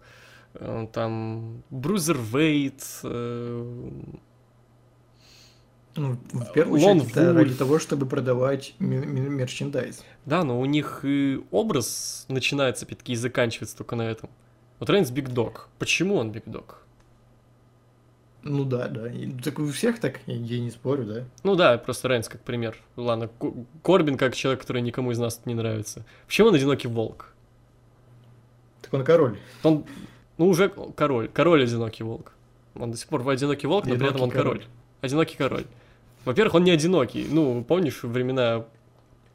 [0.54, 3.90] э, там, Bruiserweight, э...
[5.96, 10.04] Ну, в первую Лон очередь, это ради того, чтобы продавать мерчендайз.
[10.26, 14.28] Да, но у них и образ начинается, опять-таки, и заканчивается только на этом.
[14.78, 15.70] Вот Рейнс Big Dog.
[15.78, 16.85] Почему он Big Dog?
[18.48, 19.10] Ну да, да.
[19.42, 21.24] Так у всех так, я не спорю, да.
[21.42, 22.76] Ну да, просто Рейнс как пример.
[22.96, 23.28] Ладно,
[23.82, 26.04] Корбин как человек, который никому из нас не нравится.
[26.26, 27.32] Почему он одинокий волк?
[28.82, 29.38] Так он король.
[29.62, 29.84] Он,
[30.38, 31.28] ну уже король.
[31.28, 32.32] Король одинокий волк.
[32.74, 34.58] Он до сих пор одинокий волк, но одинокий при этом он король.
[34.58, 34.66] король.
[35.00, 35.64] Одинокий король.
[36.24, 37.26] Во-первых, он не одинокий.
[37.30, 38.64] Ну, помнишь времена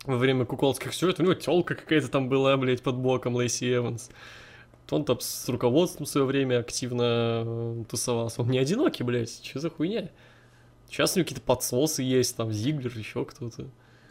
[0.05, 4.09] во время куколских сюжетов, у него телка какая-то там была, блядь, под боком Лейси Эванс.
[4.91, 8.41] Он там с руководством в свое время активно э, тусовался.
[8.41, 10.09] Он не одинокий, блядь, что за хуйня?
[10.89, 13.67] Сейчас у него какие-то подсосы есть, там Зиглер, еще кто-то.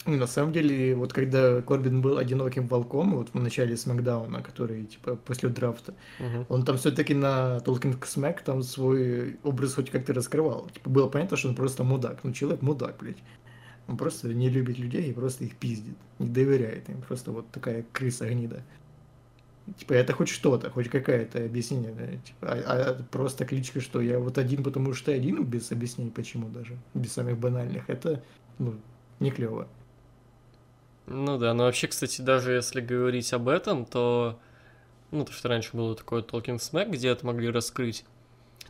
[0.07, 5.17] На самом деле, вот когда Корбин был одиноким волком, вот в начале Смакдауна, который, типа,
[5.17, 6.47] после драфта, Мгм.
[6.49, 10.71] он там все-таки на Talking Smack там свой образ хоть как-то раскрывал.
[10.73, 12.21] Типа, было понятно, что он просто мудак.
[12.25, 13.19] Ну, человек мудак, блядь.
[13.89, 15.97] Он просто не любит людей и просто их пиздит.
[16.19, 17.03] Не доверяет им.
[17.03, 18.63] Просто вот такая крыса гнида.
[19.79, 21.93] Типа, это хоть что-то, хоть какое-то объяснение.
[21.93, 26.11] да, Типа, а, а просто кличка, что я вот один, потому что один, без объяснений
[26.11, 28.23] почему даже, без самых банальных, это,
[28.59, 28.75] ну,
[29.21, 29.69] не клево.
[31.07, 34.39] Ну да, но вообще, кстати, даже если говорить об этом, то...
[35.11, 38.05] Ну, то, что раньше было такое Talking Smack, где это могли раскрыть.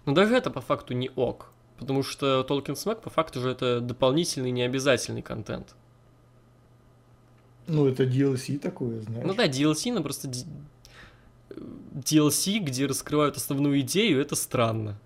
[0.06, 1.52] Но даже это по факту не ок.
[1.78, 5.74] Потому что Talking Smack по факту же это дополнительный необязательный контент.
[7.66, 9.26] Ну, это DLC такое, знаешь.
[9.26, 10.28] Ну да, DLC, но просто
[11.50, 14.98] DLC, где раскрывают основную идею, это странно.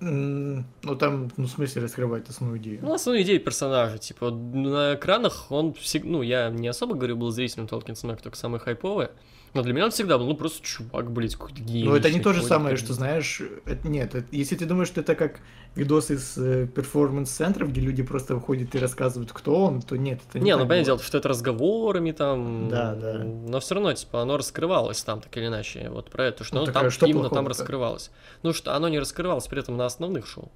[0.00, 0.64] Ну,
[0.98, 2.78] там, ну, в смысле, раскрывать основную идею.
[2.82, 7.30] Ну, основную идею персонажа, типа, на экранах он всегда, ну, я не особо, говорю, был
[7.30, 9.10] зрителем Smack, только самые хайповые,
[9.54, 11.84] но для меня он всегда был, ну, просто чувак, блядь, какой-то гений.
[11.88, 15.00] Ну, это не то же самое, что, знаешь, это, нет, это- если ты думаешь, что
[15.00, 15.40] это как
[15.74, 20.38] видосы из э, перформанс-центров, где люди просто выходят и рассказывают, кто он, то нет, это
[20.38, 22.68] не Не, ну, понятное дело, что это разговорами там.
[22.68, 23.24] Да, да.
[23.24, 25.88] Но все равно, типа, оно раскрывалось там, так или иначе.
[25.90, 28.10] Вот про это, что Ну, оно там а что именно там раскрывалось.
[28.42, 30.50] Ну, что оно не раскрывалось при этом на основных шоу.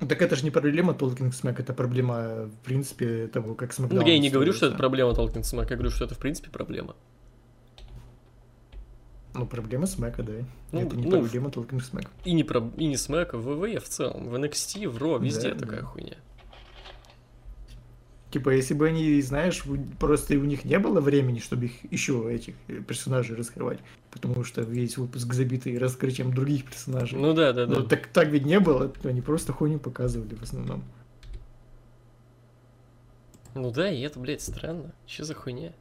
[0.00, 3.86] Ну, Так это же не проблема Talking Smack, это проблема, в принципе, того, как Ну,
[3.86, 6.18] SmackDown я и не говорю, что это проблема Talking Smack, я говорю, что это, в
[6.18, 6.94] принципе, проблема.
[9.38, 10.32] Ну, проблема Смэка, да.
[10.72, 12.08] Ну, это не ну, проблема Talking Smack.
[12.24, 12.70] И не, про...
[12.76, 14.28] и не Смэк, а в ВВЕ в целом.
[14.28, 15.86] В NXT, в Ро, везде Да, такая да.
[15.86, 16.16] хуйня.
[18.30, 19.62] Типа, если бы они, знаешь,
[19.98, 23.78] просто у них не было времени, чтобы их еще этих э, персонажей раскрывать,
[24.10, 27.18] потому что весь выпуск забитый раскрытием других персонажей.
[27.18, 27.82] Ну да, да, да.
[27.82, 30.82] Так, так ведь не было, они просто хуйню показывали в основном.
[33.54, 34.92] Ну да, и это, блядь, странно.
[35.06, 35.72] Че за хуйня?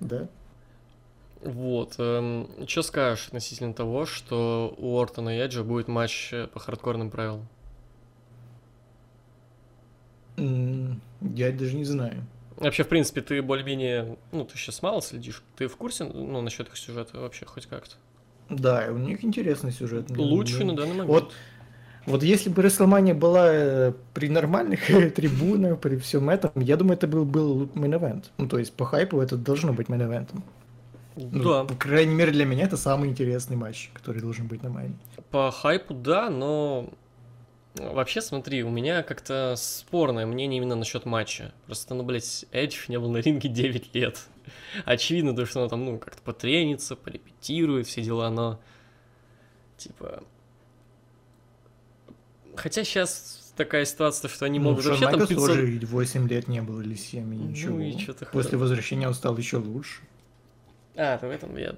[0.00, 0.28] Да.
[1.42, 1.92] Вот.
[1.92, 7.46] что скажешь относительно того, что у Ортона и Эджа будет матч э, по хардкорным правилам?
[10.36, 12.26] Я даже не знаю.
[12.56, 15.42] Вообще, в принципе, ты более-менее, ну, ты сейчас мало следишь.
[15.56, 17.96] Ты в курсе, ну, насчет их сюжета вообще хоть как-то?
[18.48, 20.10] Да, у них интересный сюжет.
[20.10, 21.08] Лучший ну, на данный момент.
[21.08, 21.32] Вот,
[22.06, 27.06] вот если бы WrestleMania была э, при нормальных трибунах, при всем этом, я думаю, это
[27.06, 28.26] был, был main event.
[28.38, 30.42] Ну, то есть по хайпу это должно быть main event ом.
[31.16, 34.68] Ну, да, По крайней мере, для меня это самый интересный матч, который должен быть на
[34.68, 34.96] main е.
[35.30, 36.90] по хайпу, да, но
[37.74, 41.54] вообще, смотри, у меня как-то спорное мнение именно насчет матча.
[41.66, 44.26] Просто, ну, блядь, Эдж не был на ринге 9 лет.
[44.84, 48.60] Очевидно, то, что он там, ну, как-то потренится, порепетирует, все дела, но,
[49.78, 50.22] типа...
[52.54, 55.48] Хотя сейчас такая ситуация, что они могут ну, вообще Шон там Майклс 500...
[55.48, 57.80] тоже 8 лет не был или 7, и Ну ничего.
[57.80, 60.02] и чё-то После возвращения он стал еще лучше.
[60.96, 61.74] А, ты в этом я...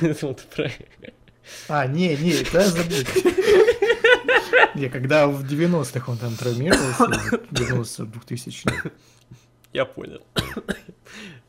[0.00, 0.70] Ты думал, ты про-
[1.68, 3.06] А, не, не, да, забудь.
[4.74, 8.90] Не, когда в 90-х он там травмировался, вернулся в 2000-х.
[9.72, 10.20] Я понял.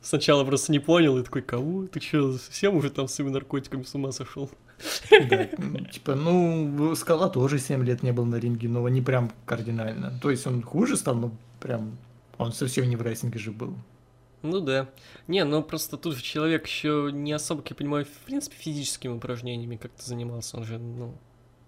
[0.01, 1.87] Сначала просто не понял и такой, кого?
[1.87, 4.49] Ты что, совсем уже там с своими наркотиками с ума сошел?
[5.29, 5.45] Да,
[5.91, 10.19] Типа, ну, Скала тоже 7 лет не был на ринге, но не прям кардинально.
[10.21, 11.97] То есть он хуже стал, но прям
[12.37, 13.75] он совсем не в рейсинге же был.
[14.49, 14.89] Ну да.
[15.27, 19.75] Не, ну просто тут человек еще не особо, как я понимаю, в принципе, физическими упражнениями
[19.75, 20.57] как-то занимался.
[20.57, 21.13] Он же, ну,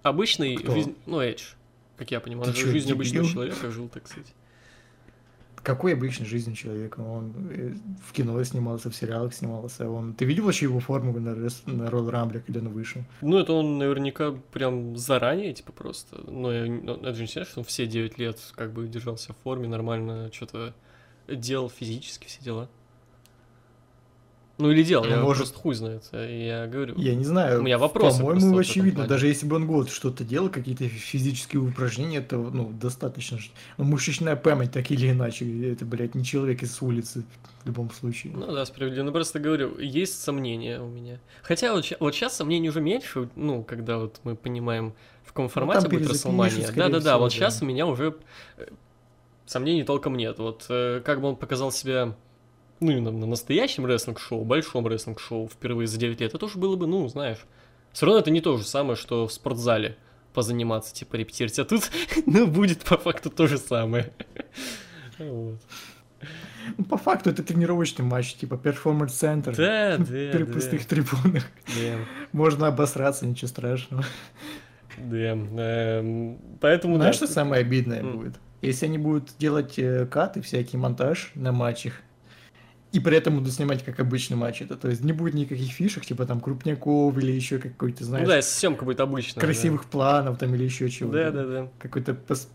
[0.03, 0.73] обычный Кто?
[0.73, 0.95] жизнь...
[1.05, 1.53] Ну, Эдж,
[1.97, 4.33] как я понимаю, он же жизнь обычного человека жил, так сказать.
[5.61, 7.01] Какой обычной жизни человека?
[7.01, 7.73] Он э,
[8.07, 9.89] в кино снимался, в сериалах снимался.
[9.89, 10.13] Он...
[10.13, 13.01] Ты видел вообще его форму на, рес- на Royal Rumble, когда он вышел?
[13.19, 16.23] Ну, это он наверняка прям заранее, типа, просто.
[16.31, 19.37] Но я, ну, это же не что он все 9 лет как бы держался в
[19.43, 20.73] форме, нормально что-то
[21.35, 22.69] делал физически, все дела.
[24.59, 26.93] Ну, или делал, Ну, я может- просто хуй знает, я говорю.
[26.97, 27.61] Я не знаю.
[27.61, 29.07] У меня просто По-моему, очевидно.
[29.07, 33.39] Даже если бы он год что-то делал, какие-то физические упражнения, то ну, достаточно.
[33.77, 35.71] Ну, мышечная память, так или иначе.
[35.71, 37.23] Это, блядь, не человек из улицы
[37.63, 38.33] в любом случае.
[38.35, 39.05] Ну да, справедливо.
[39.05, 41.19] Ну просто говорю, есть сомнения у меня.
[41.41, 45.87] Хотя вот, вот сейчас сомнений уже меньше, ну, когда вот мы понимаем, в каком формате
[45.87, 46.71] будет перезапишут, Расселмания.
[46.75, 48.13] Да-да-да, вот сейчас у меня уже
[48.57, 48.65] э,
[49.49, 50.37] сомнений толком нет.
[50.39, 52.15] Вот э, как бы он показал себя,
[52.79, 56.85] ну, именно на настоящем рестлинг-шоу, большом рестлинг-шоу впервые за 9 лет, это тоже было бы,
[56.87, 57.39] ну, знаешь,
[57.91, 59.97] все равно это не то же самое, что в спортзале
[60.33, 61.57] позаниматься, типа репетировать.
[61.57, 61.89] А тут,
[62.27, 64.13] ну, будет по факту то же самое.
[65.17, 65.59] Вот.
[66.77, 69.53] Ну, по факту это тренировочный матч, типа перформанс-центр.
[69.53, 70.53] Да, да, При да.
[70.53, 71.43] пустых трибунах.
[71.67, 71.97] Да,
[72.31, 74.05] Можно обосраться, ничего страшного.
[74.97, 75.17] да.
[75.17, 77.01] Эм, Поэтому, да.
[77.01, 78.17] Знаешь, что самое обидное М.
[78.17, 78.35] будет?
[78.61, 81.93] Если они будут делать э, каты, всякий монтаж на матчах,
[82.91, 86.05] и при этом будут снимать как обычный матч, это, то есть не будет никаких фишек,
[86.05, 89.39] типа там крупняков или еще какой-то, Ну знаешь, да, съемка будет обычная.
[89.39, 91.17] красивых планов там или еще чего-то.
[91.17, 91.67] Да, да, да.
[91.77, 92.47] Какой-то пос-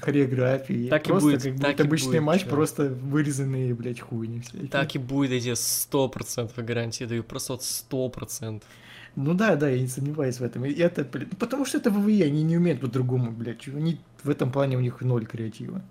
[0.00, 0.88] хореографии.
[0.88, 2.54] Так и просто будет, как так будет и обычный будет, матч, чувак.
[2.54, 4.68] просто вырезанные, блядь, хуйни всякие.
[4.68, 8.68] Так и будет, я тебе сто процентов гарантии даю, просто вот сто процентов.
[9.16, 10.64] Ну да, да, я не сомневаюсь в этом.
[10.64, 13.66] И это, блин, ну, потому что это ВВЕ, они не умеют по-другому, блядь.
[13.68, 15.82] Они, в этом плане у них ноль креатива.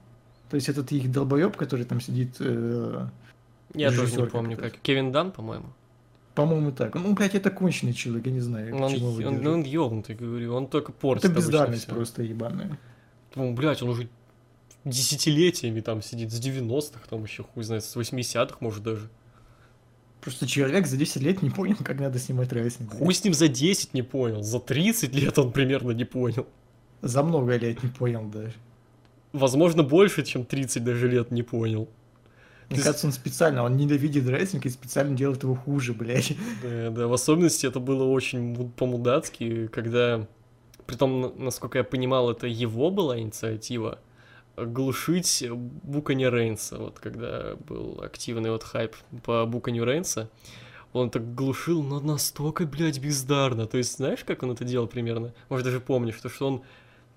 [0.49, 3.07] То есть этот их долбоеб, который там сидит, э,
[3.73, 4.77] Я тоже не помню, как.
[4.81, 5.67] Кевин Дан, по-моему.
[6.35, 6.95] по-моему, так.
[6.95, 9.49] Ну, блядь, это конченый человек, я не знаю, Он, он, держите.
[9.49, 12.77] он ёбнутый, говорю, он только портит Это бездарность просто ебаная.
[13.35, 14.09] Ну, блядь, он уже
[14.85, 19.09] десятилетиями там сидит, с 90-х, там еще хуй знает, с 80-х, может, даже.
[20.21, 22.93] Просто человек за 10 лет не понял, как надо снимать рестлинг.
[22.93, 26.47] Хуй с ним за 10 не понял, за 30 лет он примерно не понял.
[27.03, 28.53] За много лет не понял даже.
[29.33, 31.87] Возможно, больше, чем 30 даже лет не понял.
[32.69, 36.33] Мне есть- кажется, он специально, он ненавидит рестлинг и специально делает его хуже, блядь.
[36.63, 40.25] Да, да, в особенности это было очень му- по-мудацки, когда,
[40.87, 43.99] притом, насколько я понимал, это его была инициатива,
[44.55, 45.45] глушить
[45.83, 50.29] буканье Рейнса, вот когда был активный вот хайп по буканью Рейнса,
[50.93, 53.65] он так глушил, но настолько, блядь, бездарно.
[53.65, 55.33] То есть, знаешь, как он это делал примерно?
[55.49, 56.61] Может, даже помнишь, то, что он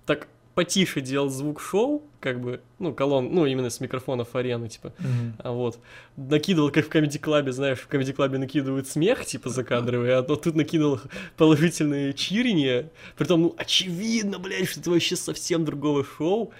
[0.07, 4.91] так потише делал звук шоу, как бы, ну, колонн, ну, именно с микрофонов арены, типа,
[5.37, 5.77] а вот,
[6.15, 10.55] накидывал, как в Comedy Club, знаешь, в Comedy Club накидывают смех, типа, закадровый, а тут
[10.55, 10.99] накидывал
[11.35, 16.51] положительные чирения, притом, ну, очевидно, блядь, что это вообще совсем другого шоу,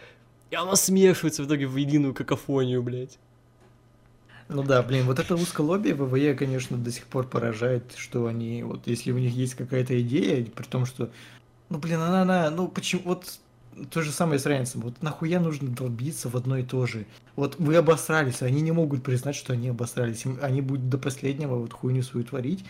[0.51, 3.17] и оно смешивается в итоге в единую какофонию, блядь.
[4.49, 8.85] Ну да, блин, вот это узколобие ВВЕ, конечно, до сих пор поражает, что они, вот
[8.85, 11.09] если у них есть какая-то идея, при том, что,
[11.69, 13.39] ну блин, она, она, ну почему, вот
[13.91, 17.05] то же самое с Рейнсом, вот нахуя нужно долбиться в одно и то же?
[17.35, 21.73] Вот вы обосрались, они не могут признать, что они обосрались, они будут до последнего вот
[21.73, 22.65] хуйню свою творить,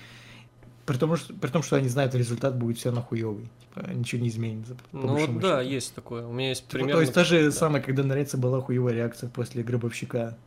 [0.85, 4.21] при том, что, при том, что они знают, результат будет все равно хуёвый, типа, ничего
[4.21, 4.77] не изменится.
[4.93, 5.73] Ну вот да, счету.
[5.73, 6.25] есть такое.
[6.25, 6.95] У меня есть Типа, пример.
[6.95, 7.51] То есть та же да.
[7.51, 10.37] самое, когда на была хуевая реакция после гробовщика.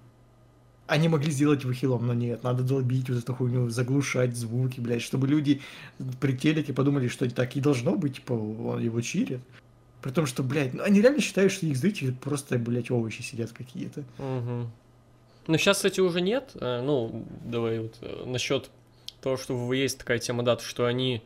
[0.91, 5.03] Они могли сделать его хилом, но нет, надо долбить вот эту хуйню, заглушать звуки, блядь,
[5.03, 5.61] чтобы люди
[6.21, 9.41] при телеке подумали, что так и должно быть, типа, он его чирит.
[10.03, 13.53] При том, что, блядь, ну они реально считают, что их зрители просто, блядь, овощи сидят
[13.53, 14.03] какие-то.
[14.19, 14.71] Мгм.
[15.47, 16.51] Ну, сейчас, кстати, уже нет.
[16.55, 18.71] Э, Ну, давай вот насчет
[19.21, 21.23] того, что есть такая тема дат, что они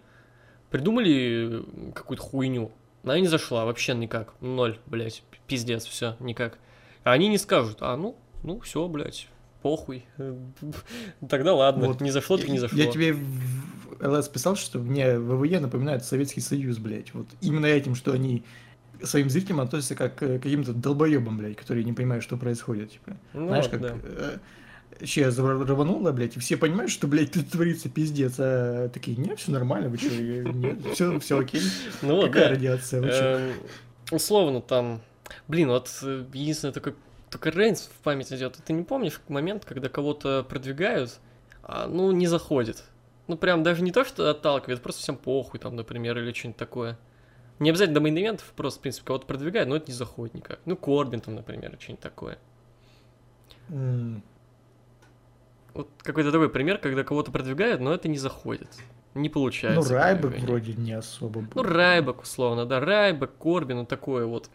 [0.70, 2.70] придумали э, какую-то хуйню.
[3.02, 4.34] Она не зашла вообще никак.
[4.40, 5.22] Ноль, блядь.
[5.46, 6.58] пиздец, все, никак.
[7.02, 9.28] А они не скажут, а ну, ну, все, блядь,
[9.64, 10.04] похуй.
[10.18, 10.36] Э,
[11.28, 12.02] Тогда ладно, Вот.
[12.02, 12.78] не зашло, так не зашло.
[12.78, 17.14] Я тебе в ЛС писал, что мне ВВЕ напоминает Советский Союз, блядь.
[17.14, 18.44] Вот именно этим, что они
[19.02, 23.16] своим зрителям относятся как к каким-то долбоебам, блядь, которые не понимают, что происходит, типа.
[23.32, 23.94] Ну, Знаешь, вот, как да.
[24.02, 24.38] э,
[25.02, 29.50] сейчас рвануло, блядь, и все понимают, что, блядь, тут творится пиздец, а такие, нет, все
[29.50, 31.62] нормально, вы что, нет, все, все окей.
[32.02, 32.50] Ну, вот, Какая да.
[32.50, 33.08] радиация, вы?
[33.08, 33.52] Эм,
[34.10, 35.00] Условно там,
[35.48, 36.94] блин, вот э, единственное такой,
[37.34, 38.56] только Рейнс в память идет.
[38.64, 41.18] Ты не помнишь момент, когда кого-то продвигают,
[41.64, 42.84] а, ну, не заходит.
[43.26, 46.96] Ну, прям даже не то, что отталкивает, просто всем похуй, там, например, или что-нибудь такое.
[47.58, 50.60] Не обязательно до мейн просто, в принципе, кого-то продвигают, но это не заходит никак.
[50.64, 52.38] Ну, Корбин там, например, что-нибудь такое.
[53.70, 54.22] М,
[55.72, 58.68] Вот какой-то такой пример, когда кого-то продвигают, но это не заходит.
[59.14, 59.90] Не получается.
[59.92, 61.48] Ну, Райбек вроде не особо был.
[61.54, 64.50] Ну, Райбек, условно, да, Райбек, Корбин, ну, такое вот.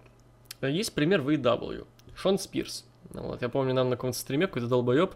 [0.61, 1.86] Есть пример в AEW.
[2.20, 2.86] Шон Спирс.
[3.11, 5.15] Вот, я помню, нам на каком-то стриме какой-то долбоеб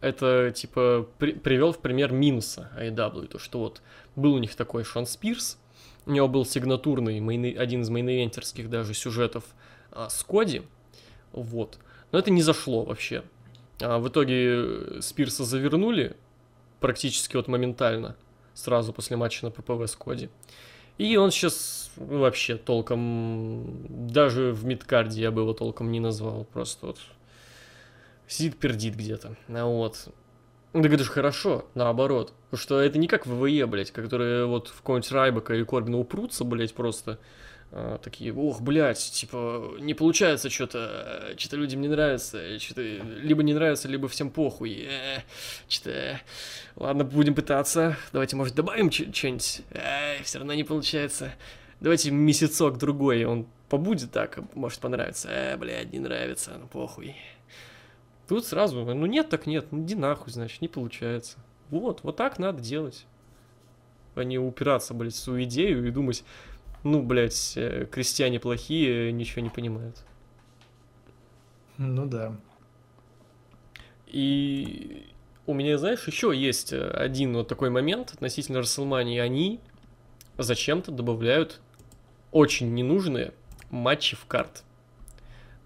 [0.00, 3.82] это, типа, привел в пример минуса AEW, то, что вот
[4.16, 5.58] был у них такой Шон Спирс,
[6.06, 9.44] у него был сигнатурный, main- один из main-eventer ских даже сюжетов
[9.90, 10.62] а, с Коди,
[11.32, 11.78] вот.
[12.12, 13.24] Но это не зашло вообще.
[13.80, 16.16] А в итоге Спирса завернули
[16.80, 18.14] практически вот моментально,
[18.52, 20.28] сразу после матча на ППВ с Коди.
[20.98, 26.86] И он сейчас вообще толком, даже в мидкарде я бы его толком не назвал, просто
[26.86, 26.98] вот
[28.26, 30.08] сидит пердит где-то, а вот.
[30.72, 32.32] Так это же хорошо, наоборот.
[32.50, 36.42] Потому что это не как ВВЕ, блядь, которые вот в какого-нибудь Райбека или Корбина упрутся,
[36.42, 37.20] блядь, просто
[38.02, 43.88] такие, ох, блядь, типа, не получается что-то, что-то людям не нравится, что-то либо не нравится,
[43.88, 45.22] либо всем похуй, э,
[45.68, 46.20] что-то,
[46.76, 49.62] ладно, будем пытаться, давайте, может, добавим что-нибудь,
[50.22, 51.34] все равно не получается,
[51.80, 55.28] давайте месяцок-другой, он побудет так, может понравиться.
[55.28, 57.16] Э, блядь, не нравится, ну похуй.
[58.28, 61.38] Тут сразу, ну нет, так нет, ну иди нахуй, значит, не получается.
[61.70, 63.06] Вот, вот так надо делать.
[64.14, 66.24] А не упираться, блядь, в свою идею и думать,
[66.84, 70.04] ну, блядь, э, крестьяне плохие, ничего не понимают.
[71.78, 72.36] Ну да.
[74.06, 75.06] И
[75.46, 79.18] у меня, знаешь, еще есть э, один вот такой момент относительно Расселмании.
[79.18, 79.60] Они
[80.38, 81.60] зачем-то добавляют
[82.30, 83.32] очень ненужные
[83.70, 84.62] матчи в карт.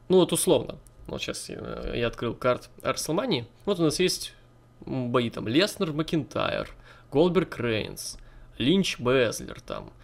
[0.09, 0.79] Ну вот условно.
[1.09, 3.47] Вот сейчас я, я открыл карт Расселмании.
[3.64, 4.35] Вот у нас есть
[4.81, 6.71] бои там Леснер, Макинтайр,
[7.11, 8.19] Голдберг Рейнс,
[8.57, 9.97] Линч Безлер там, э,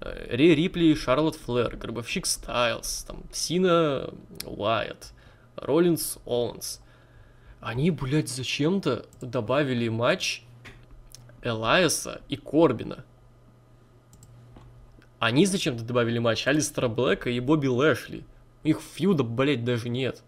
[0.00, 4.10] Ри Рипли, Шарлотт Флэр, Гробовщик Стайлз, там, Сина
[4.44, 5.12] Уайт,
[5.56, 6.80] Роллинс Оуэнс–
[7.60, 10.42] они, блядь, зачем-то добавили матч
[11.42, 13.04] Элайса и Корбина.
[15.18, 18.24] Они зачем-то добавили матч Алистера Блэка и Бобби Лэшли.
[18.62, 20.22] Их фьюда, блядь, даже нет.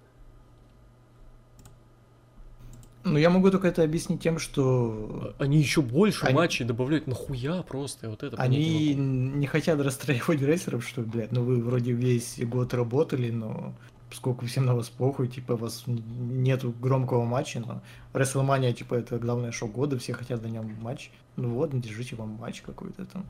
[3.04, 5.34] Ну, я могу только это объяснить тем, что...
[5.38, 6.34] Они еще больше они...
[6.34, 7.06] матчей добавляют.
[7.06, 8.08] Нахуя просто?
[8.08, 12.74] Вот это Они не, не хотят расстраивать рейсеров, что, блядь, ну вы вроде весь год
[12.74, 13.74] работали, но
[14.08, 17.80] поскольку всем на вас похуй, типа, у вас нету громкого матча, но
[18.12, 21.10] WrestleMania, типа, это главное шоу года, все хотят на нем матч.
[21.36, 23.24] Ну вот, держите вам матч какой-то там.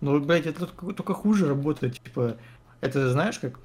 [0.00, 2.36] Ну, блядь, это только хуже работает, типа,
[2.80, 3.60] это знаешь, как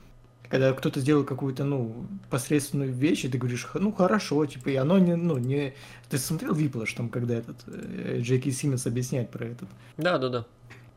[0.49, 4.97] когда кто-то сделал какую-то, ну, посредственную вещь, и ты говоришь, ну, хорошо, типа, и оно
[4.97, 5.73] не, ну, не...
[6.09, 9.69] Ты смотрел Виплаш, там, когда этот э, Джеки Симмонс объясняет про этот?
[9.97, 10.45] Да, да, да.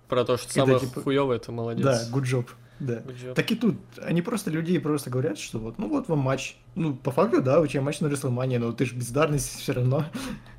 [0.09, 1.03] Про то, что когда, самое типа...
[1.03, 1.85] хуёвое, это молодец.
[1.85, 2.47] Да, good job.
[2.81, 3.03] Да.
[3.35, 6.57] Так и тут, они просто людей просто говорят, что вот, ну вот вам матч.
[6.77, 10.05] Ну, по факту, да, у тебя матч на Рестлмане, но ты же бездарность все равно.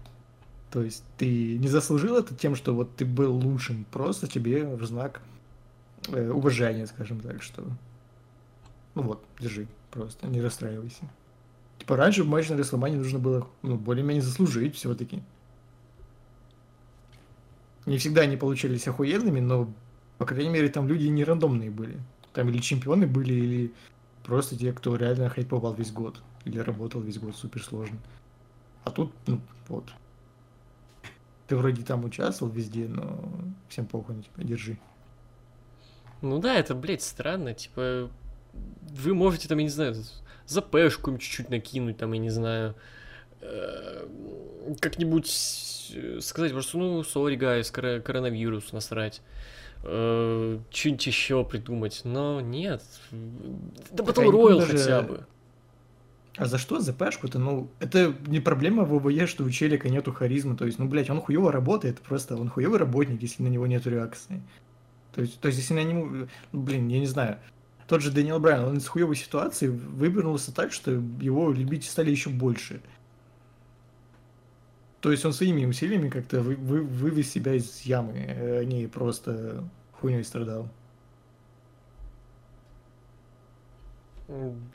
[0.71, 4.85] То есть ты не заслужил это тем, что вот ты был лучшим, просто тебе в
[4.85, 5.21] знак
[6.09, 7.63] э, уважения, скажем так, что
[8.99, 11.09] ну вот, держи, просто не расстраивайся.
[11.77, 15.23] Типа раньше матч на Рестлмане нужно было ну, более-менее заслужить все-таки.
[17.85, 19.69] Не всегда они получались охуенными, но
[20.19, 21.97] по крайней мере, там люди не рандомные были.
[22.33, 23.73] Там или чемпионы были, или
[24.23, 26.21] просто те, кто реально хайповал весь год.
[26.43, 27.97] Или работал весь год супер сложно.
[28.83, 29.39] А тут, ну,
[29.69, 29.85] вот.
[31.47, 33.31] Ты вроде там участвовал везде, но
[33.69, 34.77] всем похуй на тебя, держи.
[36.21, 38.11] Ну да, это, блядь, странно, типа,
[38.81, 39.95] вы можете там, я не знаю,
[40.45, 42.75] за пешку чуть-чуть накинуть, там, я не знаю,
[43.41, 44.07] э,
[44.79, 45.29] как-нибудь
[46.21, 49.21] сказать просто, ну, sorry, guys, коронавирус насрать
[49.83, 52.83] э, что-нибудь еще придумать, но нет.
[53.91, 54.77] Да потом Ройл даже...
[54.77, 55.25] хотя бы.
[56.37, 57.37] А за что за пешку-то?
[57.37, 60.55] Ну, это не проблема в ОБЕ, что у челика нету харизмы.
[60.55, 63.89] То есть, ну, блядь, он хуево работает, просто он хуевый работник, если на него нету
[63.89, 64.41] реакции.
[65.13, 66.27] То есть, то есть если на него...
[66.53, 67.39] Ну, блин, я не знаю.
[67.89, 72.29] Тот же Дэниел Брайан, он из хуевой ситуации вывернулся так, что его любить стали еще
[72.29, 72.83] больше.
[75.01, 79.67] То есть он своими усилиями как-то вы, вы, вывез себя из ямы, а не просто
[79.93, 80.69] хуйней страдал.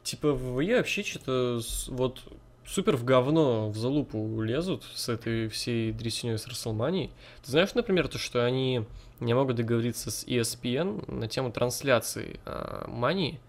[0.03, 1.61] Типа, вы вообще что-то
[1.91, 2.21] вот
[2.67, 7.11] супер в говно в залупу лезут с этой всей дрессиней с Расселманией.
[7.43, 8.85] Ты знаешь, например, то, что они
[9.21, 13.41] не могут договориться с ESPN на тему трансляции э, Мании,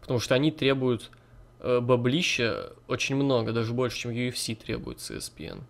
[0.00, 1.10] потому что они требуют
[1.60, 5.62] э, баблища очень много, даже больше, чем UFC требует с ESPN.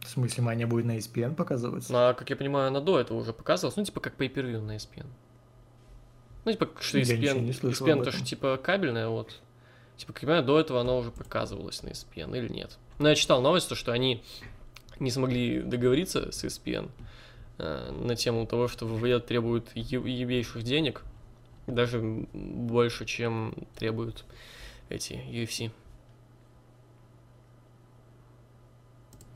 [0.00, 2.10] В смысле, Мания будет на ESPN показываться?
[2.10, 4.76] А, как я понимаю, она до этого уже показывалась, ну, типа, как pay per на
[4.76, 5.06] ESPN.
[6.44, 9.40] Ну, типа, что ESPN, ESPN то, что, типа, кабельная, вот.
[10.02, 12.76] Типа, как я понимаю, до этого она уже показывалась на ESPN или нет.
[12.98, 14.20] Но я читал новость, то, что они
[14.98, 16.90] не смогли договориться с ESPN
[17.58, 21.02] э, на тему того, что ВВЕ требует ебейших денег,
[21.68, 22.00] даже
[22.32, 24.24] больше, чем требуют
[24.88, 25.70] эти UFC.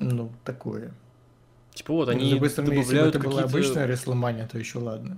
[0.00, 0.92] Ну, такое.
[1.74, 5.16] Типа вот они ну, стороны, если бы это была обычная Ресломания, то еще ладно.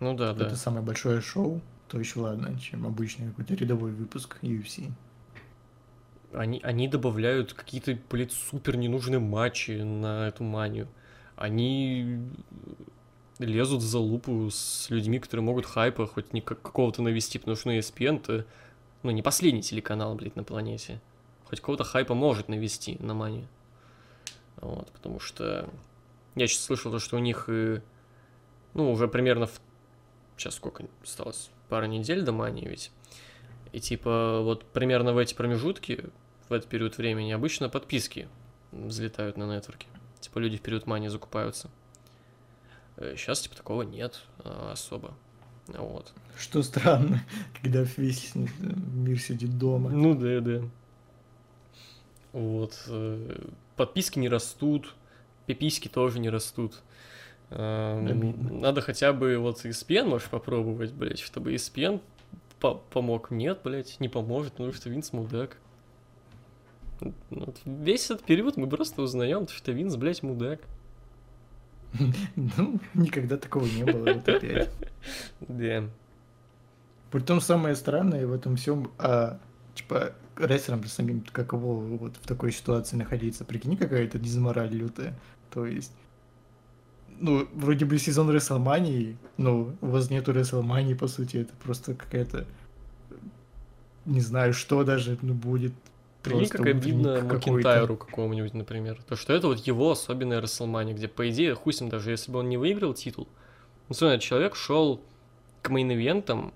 [0.00, 0.46] Ну да, да.
[0.46, 1.60] Это самое большое шоу,
[1.94, 4.90] то еще ладно, чем обычный какой-то рядовой выпуск UFC.
[6.32, 10.88] Они, они добавляют какие-то, блядь, супер ненужные матчи на эту манию.
[11.36, 12.18] Они
[13.38, 17.78] лезут за лупу с людьми, которые могут хайпа хоть не какого-то навести, потому что ну,
[17.78, 18.44] ESPN это,
[19.04, 21.00] ну, не последний телеканал, блядь, на планете.
[21.44, 23.46] Хоть какого-то хайпа может навести на манию.
[24.56, 25.70] Вот, потому что
[26.34, 27.80] я сейчас слышал то, что у них и,
[28.72, 29.60] ну, уже примерно в...
[30.36, 31.50] Сейчас сколько осталось?
[31.74, 32.92] Пару недель до мании ведь.
[33.72, 36.04] И типа вот примерно в эти промежутки,
[36.48, 38.28] в этот период времени, обычно подписки
[38.70, 39.88] взлетают на нетворке.
[40.20, 41.68] Типа люди в период мании закупаются.
[42.96, 45.14] Сейчас, типа, такого нет а, особо.
[45.66, 46.12] Вот.
[46.38, 47.24] Что странно,
[47.60, 49.90] когда весь мир сидит дома.
[49.90, 50.62] Ну да, да.
[52.30, 52.84] Вот.
[52.86, 54.94] э, Подписки не растут,
[55.46, 56.84] пиписьки тоже не растут.
[57.50, 58.60] Эм.
[58.60, 62.00] Надо хотя бы вот ESPN можешь попробовать, блядь, чтобы ESPN
[62.60, 63.30] по- помог.
[63.30, 65.58] Нет, блядь, не поможет, потому что Винс мудак.
[67.00, 70.60] Ну, вот Весь этот период мы просто узнаем, что Винс, блядь, мудак.
[72.36, 74.70] Ну, никогда такого не было, вот опять.
[75.40, 75.84] Да.
[77.10, 79.38] Притом самое странное в этом всем, а,
[79.74, 83.44] типа, рестлерам самим каково вот в такой ситуации находиться.
[83.44, 85.14] Прикинь, какая-то дизмораль лютая.
[85.52, 85.92] То есть,
[87.20, 92.46] ну, вроде бы сезон Рестлмании, но у вас нету Рестлмании, по сути, это просто какая-то,
[94.04, 95.72] не знаю, что даже, ну, будет.
[96.22, 97.22] Прикинь, как обидно.
[97.22, 98.98] Макентайру какому-нибудь, например.
[99.06, 102.48] То, что это вот его особенная Расселмания, где, по идее, ним, даже если бы он
[102.48, 103.28] не выиграл титул,
[103.88, 105.02] ну, смотри, человек шел
[105.60, 106.52] к мейн-ивентам,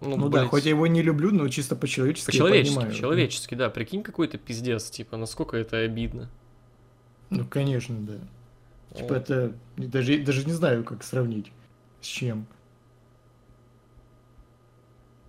[0.00, 2.92] ну, Ну да, блядь, хоть я его не люблю, но чисто по-человечески по-человечески, понимаю.
[2.92, 6.30] по-человечески, да, прикинь, какой-то пиздец, типа, насколько это обидно.
[7.28, 8.14] Ну, конечно, да.
[8.94, 11.52] Типа это даже, даже не знаю, как сравнить
[12.00, 12.46] с чем.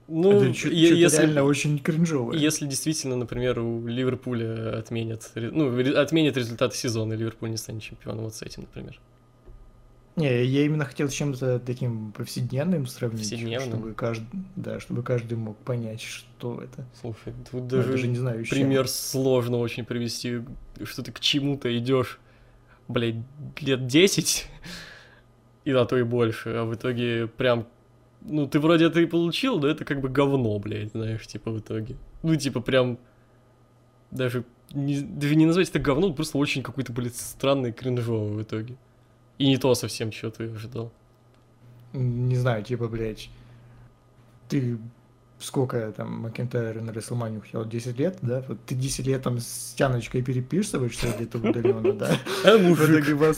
[0.08, 2.38] Ну, это если, реально очень кринжовое.
[2.38, 8.26] если действительно, например, у Ливерпуля отменят, ну, отменят результаты сезона, и Ливерпуль не станет чемпионом,
[8.26, 9.00] вот с этим, например.
[10.18, 13.70] Не, я именно хотел с чем-то таким повседневным сравнить, Повседневным?
[13.70, 16.86] чтобы каждый, да, чтобы каждый мог понять, что это.
[17.00, 18.58] Слушай, тут даже, даже не знаю, с чем.
[18.58, 20.42] пример сложно очень привести,
[20.84, 22.20] что ты к чему-то идешь,
[22.88, 23.16] блядь,
[23.60, 24.48] лет 10,
[25.66, 27.68] и на то и больше, а в итоге прям,
[28.22, 31.60] ну, ты вроде это и получил, но это как бы говно, блядь, знаешь, типа в
[31.60, 31.96] итоге.
[32.24, 32.98] Ну, типа прям,
[34.12, 38.76] даже не, даже не назвать это говно, просто очень какой-то, блядь, странный кринжовый в итоге.
[39.38, 40.92] И не то совсем, чего ты ожидал.
[41.94, 43.30] Не знаю, типа, блядь,
[44.48, 44.78] ты
[45.42, 47.66] сколько там Макентайр на Рестлманию хотел?
[47.66, 48.44] 10 лет, да?
[48.48, 52.12] Вот ты 10 лет там с тяночкой переписываешься где-то удаленно, да?
[52.46, 53.10] А, мужик.
[53.16, 53.38] вас...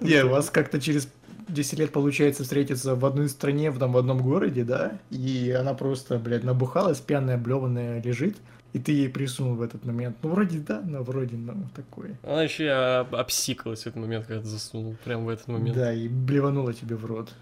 [0.00, 1.08] Не, у вас как-то через
[1.48, 4.98] 10 лет получается встретиться в одной стране, в, там, в одном городе, да?
[5.10, 8.36] И она просто, блядь, набухалась, пьяная, блеванная лежит,
[8.72, 10.16] и ты ей присунул в этот момент.
[10.22, 12.18] Ну, вроде да, но вроде, ну, такое.
[12.22, 15.76] Она еще и об- обсикалась в этот момент, когда засунул, прям в этот момент.
[15.76, 17.32] Да, и блеванула тебе в рот.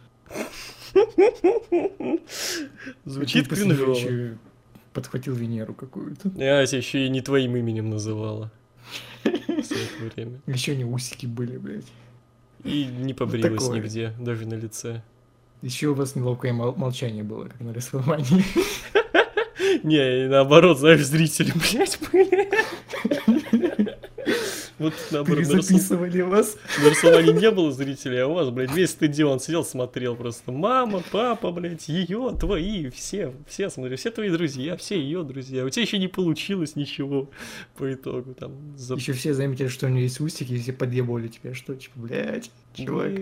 [3.05, 4.38] Звучит кринжово.
[4.92, 6.28] Подхватил Венеру какую-то.
[6.36, 8.53] Я тебя еще и не твоим именем называла.
[9.24, 11.86] Еще не усики были, блядь.
[12.62, 13.80] И не побрилась такое.
[13.80, 15.03] нигде, даже на лице.
[15.62, 18.45] Еще у вас неловкое мол- молчание было, как на Рестлмании.
[19.82, 22.49] Не, наоборот, знаешь, зрители, блядь, были.
[24.78, 26.56] Вот наоборот, на Расл- вас.
[26.82, 30.50] на Расселмане не было зрителей, а у вас, блядь, весь стадион сидел, смотрел просто.
[30.50, 35.64] Мама, папа, блядь, ее, твои, все, все, смотри, все твои друзья, все ее друзья.
[35.64, 37.30] У тебя еще не получилось ничего
[37.76, 38.76] по итогу там.
[38.76, 41.92] за- Еще все заметили, что у него есть усики, и все подъебали тебя, что, типа,
[42.00, 43.12] блядь, чувак.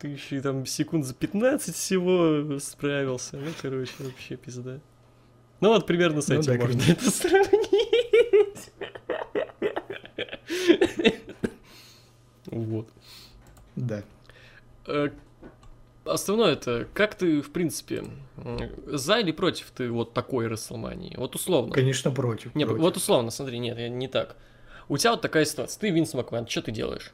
[0.00, 3.36] Ты еще и там секунд за 15 всего справился.
[3.36, 4.80] Ну, короче, вообще пизда.
[5.60, 6.98] Ну вот примерно с Ну этим да, можно кринж.
[6.98, 7.53] это сравнить.
[12.46, 12.88] Вот.
[13.76, 14.02] Да.
[14.86, 15.10] Э,
[16.04, 18.04] Основное это, как ты, в принципе,
[18.86, 21.14] за или против ты вот такой Расселмании?
[21.16, 21.72] Вот условно.
[21.72, 22.54] Конечно, против.
[22.54, 22.82] Не, против.
[22.82, 24.36] вот условно, смотри, нет, я не так.
[24.88, 27.12] У тебя вот такая ситуация, ты Винс Макмен, что ты делаешь?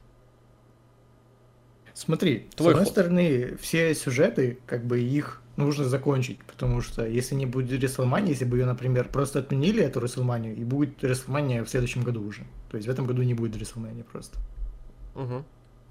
[1.95, 2.93] Смотри, Твой с одной ход.
[2.93, 8.45] стороны, все сюжеты, как бы их нужно закончить, потому что если не будет Рестлмании, если
[8.45, 12.43] бы ее, например, просто отменили эту Рестлманию, и будет Рестлмания в следующем году уже.
[12.71, 14.39] То есть в этом году не будет Рестлмании просто.
[15.15, 15.45] Угу.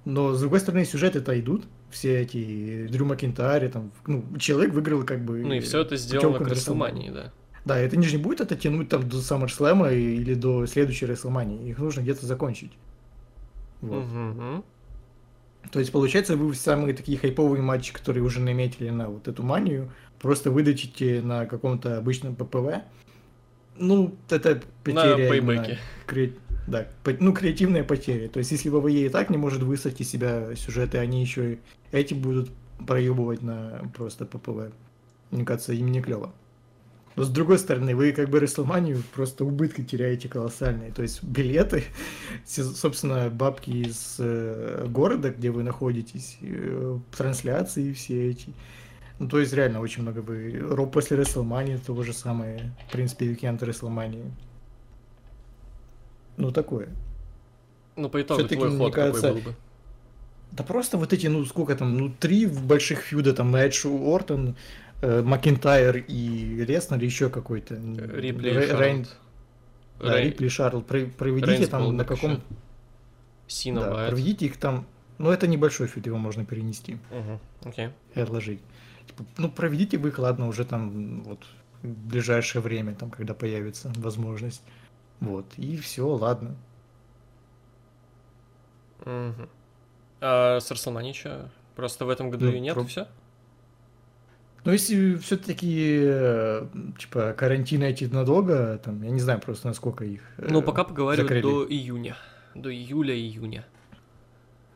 [0.06, 5.24] Но, с другой стороны, сюжеты-то идут, все эти Дрю Макинтайр, там, ну, человек выиграл как
[5.24, 5.40] бы...
[5.40, 7.32] Ну и все это сделано к на Расселмании, да.
[7.64, 11.68] Да, это не же не будет это тянуть там до SummerSlam или до следующей Рестлмании.
[11.68, 12.72] Их нужно где-то закончить.
[13.82, 14.04] Вот.
[14.04, 14.64] Мгм.
[15.70, 19.92] То есть, получается, вы самые такие хайповые матчи, которые уже наметили на вот эту манию,
[20.18, 22.82] просто выдачите на каком-то обычном ППВ.
[23.76, 25.36] Ну, это На потеря...
[25.36, 25.78] именно пейбеке.
[26.06, 26.34] кре-
[26.70, 26.86] Да,
[27.18, 28.28] ну, креативная потеря.
[28.28, 31.58] То есть, если ВВЕ и так не может высадить из себя сюжеты, они еще и
[31.90, 32.50] эти будут
[32.86, 34.72] проебывать на просто PPV.
[35.32, 36.32] Мне кажется, им не клево.
[37.16, 40.92] Но с другой стороны, вы как бы Рестлманию просто убытки теряете колоссальные.
[40.92, 41.82] То есть билеты,
[42.46, 48.54] собственно, бабки из э, города, где вы находитесь, э, трансляции все эти.
[49.18, 50.56] Ну, то есть реально очень много вы...
[50.60, 52.72] Ро после Рестлмании то же самое.
[52.88, 54.24] В принципе, Викенд Рестлмании.
[56.40, 56.88] Ну, такое.
[57.96, 59.56] Ну, по итогу твой мне ход кажется, какой был бы?
[60.52, 64.56] Да просто вот эти, ну сколько там, ну три больших фьюда, там Эдж Ортон,
[65.00, 67.74] э, Макинтайр и Леснер, еще какой-то.
[67.76, 69.08] Рипли Рэ- и Рейн-.
[70.00, 70.48] Да, Рей- Рипли.
[70.48, 72.40] Про- Проведите Рейнс там на каком...
[73.46, 74.86] Сина Да, проведите их там...
[75.18, 77.90] Ну это небольшой фьюд, его можно перенести Мгм, Окей.
[78.14, 78.60] и отложить.
[79.06, 81.44] Типа, ну проведите вы их, ладно, уже там вот
[81.82, 84.62] в ближайшее время, там, когда появится возможность.
[85.20, 86.54] Вот, и все, ладно.
[89.04, 89.48] Мгм.
[90.20, 91.48] А с Расселмани чё?
[91.76, 93.08] Просто в этом году Ну, и нет, про- все?
[94.64, 96.00] Но если все-таки,
[96.98, 101.28] типа, карантин эти надолго, там, я не знаю просто, насколько их э, Ну, пока поговаривают
[101.28, 101.42] закрыли.
[101.42, 102.16] до июня.
[102.54, 103.64] До июля-июня.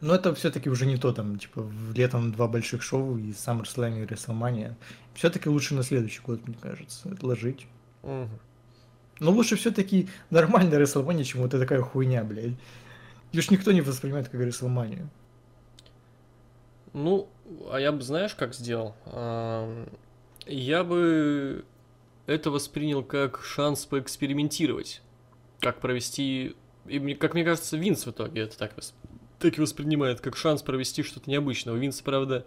[0.01, 4.03] Но это все-таки уже не то, там, типа, в летом два больших шоу и SummerSlam
[4.03, 4.75] и WrestleMania.
[5.15, 7.67] Все-таки лучше на следующий год, мне кажется, отложить.
[8.03, 8.31] Мгм.
[9.21, 12.55] Но лучше все-таки нормальная WrestleMania, чем вот эта такая хуйня, блядь.
[13.33, 15.07] Ее ж никто не воспринимает как WrestleMania.
[16.93, 17.29] Ну,
[17.71, 18.95] а я бы, знаешь, как сделал?
[20.47, 21.65] Я бы
[22.27, 25.03] это воспринял как шанс поэкспериментировать.
[25.61, 26.55] Как провести...
[26.87, 28.93] И мне- как мне кажется, Винс в итоге это так, вос-
[29.39, 31.73] так и воспринимает, как шанс провести что-то необычное.
[31.75, 32.47] У Винса, правда,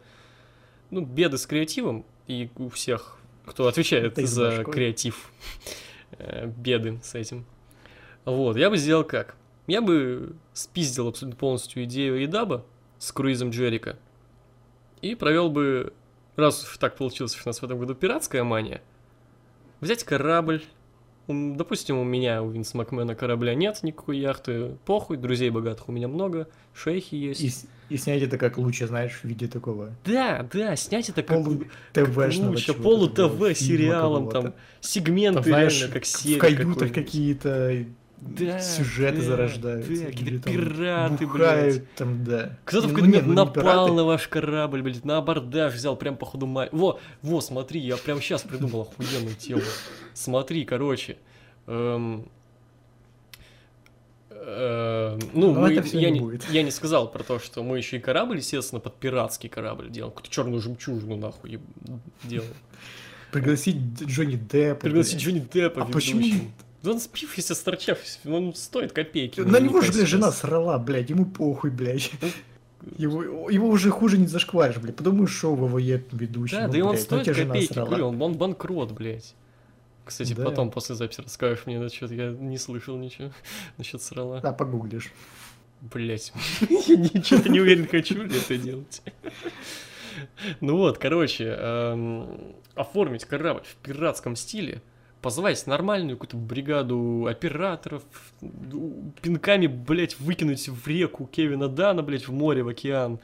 [0.91, 5.32] ну, беды с креативом, и у всех, кто отвечает за креатив,
[6.11, 7.45] э, беды с этим.
[8.25, 9.35] Вот, я бы сделал как?
[9.67, 12.65] Я бы спиздил абсолютно полностью идею Эдаба
[12.99, 13.97] с круизом Джерика
[15.01, 15.93] и провел бы,
[16.35, 18.81] раз уж так получилось, что у нас в этом году пиратская мания,
[19.79, 20.63] взять корабль,
[21.28, 26.07] допустим, у меня, у Винса Макмена корабля нет никакой яхты, похуй, друзей богатых у меня
[26.07, 27.41] много, шейхи есть.
[27.89, 31.43] И, и снять это как лучше, знаешь, в виде такого Да, да, снять это как,
[31.43, 31.63] полу
[31.93, 36.07] как лучше, чего-то полу такого, ТВ фильма сериалом, там, сегменты Там, знаешь, реально, как в
[36.07, 37.86] серия каютах какие-то
[38.20, 39.91] Да, сюжеты да, зарождаются.
[39.99, 41.93] да, какие-то пираты, бухают, блядь.
[41.95, 42.57] там, да.
[42.65, 43.53] Кто-то в Ну, какой-то момент ну, напал
[43.86, 43.93] пираты.
[43.93, 46.70] на ваш корабль, блядь, на абордаж взял прям по ходу май.
[46.72, 49.61] Во, во, смотри, я прям сейчас придумал охуенную тему.
[50.15, 51.18] Смотри, короче.
[51.68, 52.28] эм,
[54.32, 56.49] эм, ну, мы- я, не будет.
[56.49, 60.11] я не сказал про то, что мы еще и корабль, естественно, под пиратский корабль делаем.
[60.11, 61.59] Какую-то черную жемчужину, нахуй,
[62.24, 62.53] делаем.
[63.32, 64.82] Пригласить Джонни Деппа.
[64.82, 65.20] Пригласить.
[65.22, 66.24] Джонни Деппа А почему.
[66.84, 69.41] Да он спив, если сторчав, он стоит копейки.
[69.41, 72.11] На него же, блядь, жена срала, блядь, ему похуй, блядь.
[72.97, 74.95] Его, его уже хуже не зашкваришь, блядь.
[74.95, 76.55] Подумаешь, шоу ВВЕ ведущий.
[76.55, 79.34] Да, ну, да и он блядь, ну, стоит копейки, говорю, он, он банкрот, блядь.
[80.05, 80.45] Кстати, Да.
[80.45, 83.32] потом после записи расскажешь мне насчет, я не слышал ничего
[83.78, 84.39] насчет срала.
[84.39, 85.11] Да, погуглишь.
[85.82, 86.32] Блять,
[86.69, 89.01] я ничего не уверен, хочу ли это делать.
[90.61, 94.82] Ну вот, короче, эм, оформить корабль в пиратском стиле,
[95.22, 98.03] позвать нормальную какую-то бригаду операторов,
[99.22, 103.20] пинками, блять, выкинуть в реку Кевина Дана, блять, в море, в океан.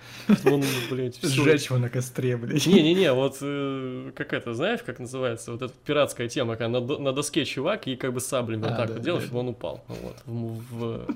[0.46, 2.66] Он, блять, всё- Сжечь его на костре, блядь.
[2.66, 7.14] не-не-не, вот э, как это, знаешь, как называется, вот эта пиратская тема, когда на, на
[7.14, 9.50] доске чувак и как бы саблями вот А, так да, вот делаешь, да, чтобы он
[9.50, 11.08] упал вот, в, в-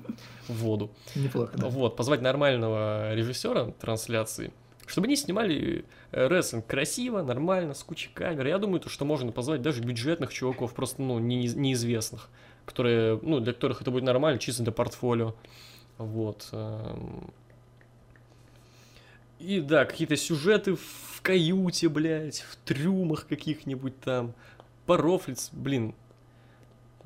[0.47, 0.91] в воду.
[1.15, 1.67] Неплохо, да.
[1.67, 4.51] Вот, позвать нормального режиссера трансляции,
[4.87, 8.47] чтобы они снимали э, рестлинг красиво, нормально, с кучей камер.
[8.47, 12.29] Я думаю, то, что можно позвать даже бюджетных чуваков, просто, ну, не- неизвестных,
[12.65, 15.35] которые, ну, для которых это будет нормально, чисто для портфолио.
[15.97, 16.47] Вот.
[16.53, 17.31] эм.
[19.39, 24.33] И да, какие-то сюжеты в каюте, блядь, в трюмах каких-нибудь там.
[24.85, 25.93] Порофлиц, блин.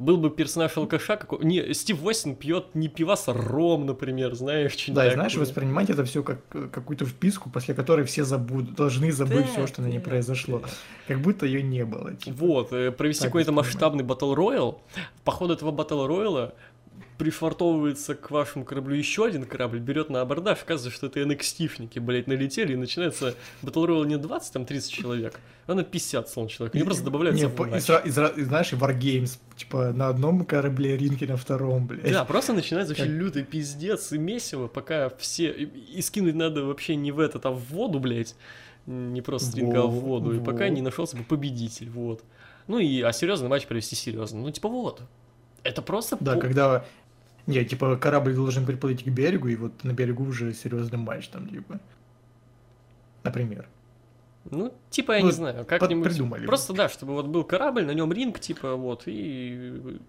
[0.02, 1.46] Был бы персонаж алкаша, какой...
[1.46, 5.92] Не, Стив Остин пьет не пивас, а ром, например, знаешь, что Да, и знаешь, воспринимать
[5.92, 9.88] это все как э, какую-то вписку, после которой все забудут, должны забыть все, что на
[9.88, 10.64] ней произошло.
[11.08, 12.16] Как будто ее не было.
[12.16, 12.36] типа.
[12.36, 14.82] Вот, э, провести какой-то масштабный батл роял.
[15.24, 16.56] По ходу этого батл рояла
[17.22, 22.28] пришвартовывается к вашему кораблю еще один корабль, берет на абордаж, оказывается, что это NXT-шники, блядь,
[22.28, 26.76] налетели, и начинается батл роял не 20, там 30 человек, а на 50 словно человек.
[26.76, 30.98] Они просто добавляются Не, по- и, и и знаешь, и Wargames, типа, на одном корабле
[30.98, 32.12] ринки на втором, блядь.
[32.12, 35.52] Да, просто начинается вообще Как- лютый пиздец и месиво, пока все...
[35.52, 38.36] И, и скинуть надо вообще не в этот, а в воду, блядь.
[38.88, 40.34] Не просто ринга, а в Во, воду.
[40.34, 40.70] И пока во.
[40.70, 42.24] не нашелся бы победитель, вот.
[42.68, 44.42] Ну и, а серьезный матч провести серьезно.
[44.42, 45.04] Ну, типа, вот.
[45.64, 46.18] Это просто...
[46.20, 46.86] Да, по- когда...
[47.48, 51.48] Не, типа, корабль должен приплыть к берегу, и вот на берегу уже серьезный матч там,
[51.48, 51.80] типа.
[53.24, 53.68] Например.
[54.50, 56.06] Ну, типа, я Ну, не знаю, как-нибудь...
[56.06, 56.46] придумали.
[56.46, 60.00] Просто, да, чтобы вот был корабль, на нем ринг, типа, вот, и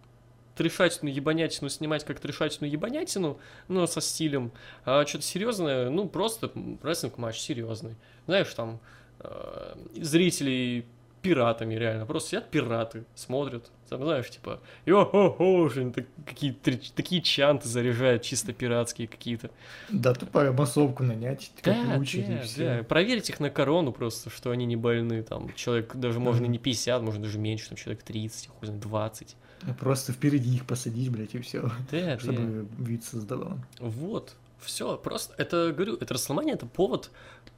[0.56, 4.52] трешатину, ебанятину снимать как трешатину, ебанятину, но со стилем.
[4.84, 6.50] А что-то серьезное, ну, просто
[6.82, 7.96] рестлинг матч серьезный.
[8.26, 8.80] Знаешь, там
[9.20, 10.86] э, зрителей
[11.22, 12.06] пиратами, реально.
[12.06, 15.92] Просто сидят пираты, смотрят, там, знаешь, типа, йо-хо-хо, что
[16.26, 19.50] такие, такие чанты заряжают чисто пиратские какие-то.
[19.90, 22.76] Да, тупая массовку нанять, да, выучить да, и все.
[22.78, 22.82] Да.
[22.84, 27.02] Проверить их на корону просто, что они не больны, там, человек даже можно не 50,
[27.02, 29.36] можно даже меньше, там, человек 30, хуй 20.
[29.78, 31.70] Просто впереди их посадить, блядь, и все.
[31.90, 32.84] Да, чтобы да.
[32.84, 33.58] вид создавал.
[33.78, 37.10] Вот, все, просто, это, говорю, это Расселмания, это повод,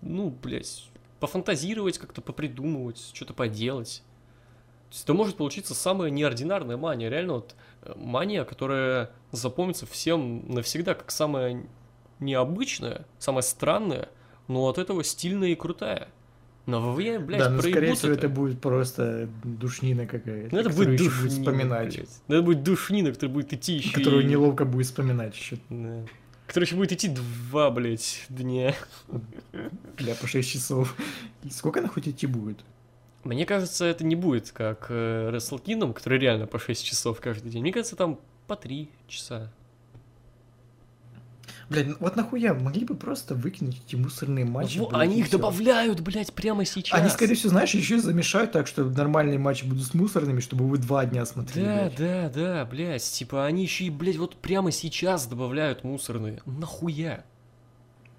[0.02, 0.88] ну, блядь,
[1.20, 4.02] пофантазировать, как-то попридумывать, что-то поделать.
[4.94, 10.48] То есть это может получиться самая неординарная мания, реально вот э, мания, которая запомнится всем
[10.48, 11.64] навсегда как самая
[12.20, 14.08] необычная, самая странная,
[14.46, 16.06] но от этого стильная и крутая.
[16.66, 18.20] Но вы, блядь, Да, но скорее всего это.
[18.20, 20.54] это будет просто душнина какая-то.
[20.54, 21.96] Ну это будет душнина, будет вспоминать.
[21.96, 22.20] Блядь.
[22.28, 24.26] Ну это будет душнина, которая будет идти еще Которую и...
[24.26, 25.58] неловко будет вспоминать еще.
[25.70, 26.04] Да.
[26.46, 28.76] Которая еще будет идти два, блядь, дня.
[29.98, 30.94] Бля, по 6 часов.
[31.50, 32.64] Сколько она хоть идти будет?
[33.24, 37.50] Мне кажется, это не будет как э, Wrestle Kingdom, который реально по 6 часов каждый
[37.50, 37.62] день.
[37.62, 39.50] Мне кажется, там по 3 часа.
[41.68, 44.78] Блядь, ну вот нахуя, могли бы просто выкинуть эти мусорные матчи.
[44.78, 46.98] Во, они их добавляют, блядь, прямо сейчас.
[46.98, 50.78] Они, скорее всего, знаешь, еще замешают так, что нормальные матчи будут с мусорными, чтобы вы
[50.78, 51.64] два дня смотрели.
[51.64, 51.96] Да, блядь.
[51.96, 56.42] да, да, блядь, типа они еще и, блядь, вот прямо сейчас добавляют мусорные.
[56.44, 57.24] Нахуя?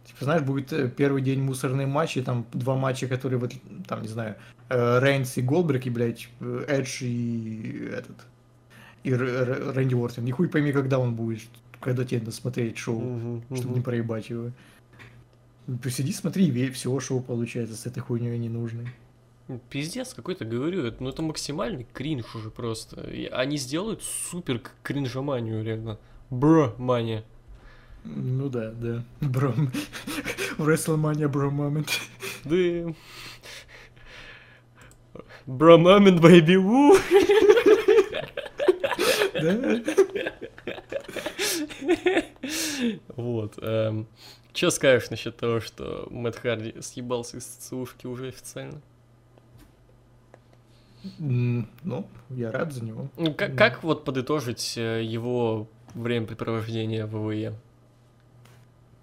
[0.05, 3.53] Типа, знаешь, будет э, первый день мусорные матчи, там два матча, которые, вот,
[3.87, 4.35] там, не знаю,
[4.69, 8.15] э, Рейнс и Голдберг, и, блядь, э, Эдж и этот,
[9.03, 10.25] и Рэнди Уортон.
[10.25, 11.41] Нихуй пойми, когда он будет
[11.85, 13.77] когда тебе надо смотреть шоу, угу, чтобы угу.
[13.77, 14.51] не проебать его.
[15.83, 18.87] Посиди, смотри, и все шоу получается с этой хуйней ненужной.
[19.69, 23.01] Пиздец какой-то, говорю, ну это максимальный кринж уже просто.
[23.01, 25.99] И они сделают супер кринжоманию, реально.
[26.31, 27.23] Бро-мания.
[28.05, 29.03] Ну да, да.
[29.21, 29.53] Бро.
[30.57, 31.89] Wrestlemania бро момент.
[32.43, 32.93] Да.
[35.45, 36.57] Бро момент, baby.
[39.41, 39.81] Да.
[43.15, 43.57] Вот.
[43.61, 44.07] Эм,
[44.55, 48.81] Че скажешь насчет того, что Мэтт Харди съебался из ЦУшки уже официально?
[51.19, 53.09] Ну, я рад за него.
[53.17, 57.53] Ну, как, как вот подытожить э, его времяпрепровождение в ВВЕ?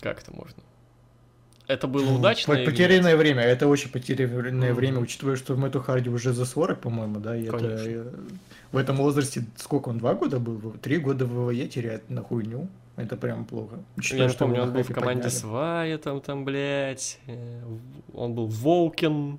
[0.02, 0.62] Как это можно?
[1.68, 2.54] Это было удачно?
[2.54, 3.42] Потерянное время.
[3.42, 7.88] Это очень потерянное время, учитывая, что Мэтту Харди уже за 40, по-моему, да, и Конечно.
[7.88, 8.14] это
[8.72, 10.72] в этом возрасте, сколько он, два года был?
[10.82, 12.68] Три года в ВВЕ теряет на хуйню.
[12.96, 13.78] Это прям плохо.
[13.96, 15.40] Учитывая, Я что помню, он был в команде подняли.
[15.40, 17.18] Свая, там, там, блядь.
[17.26, 17.62] Э,
[18.12, 19.38] он был Волкен.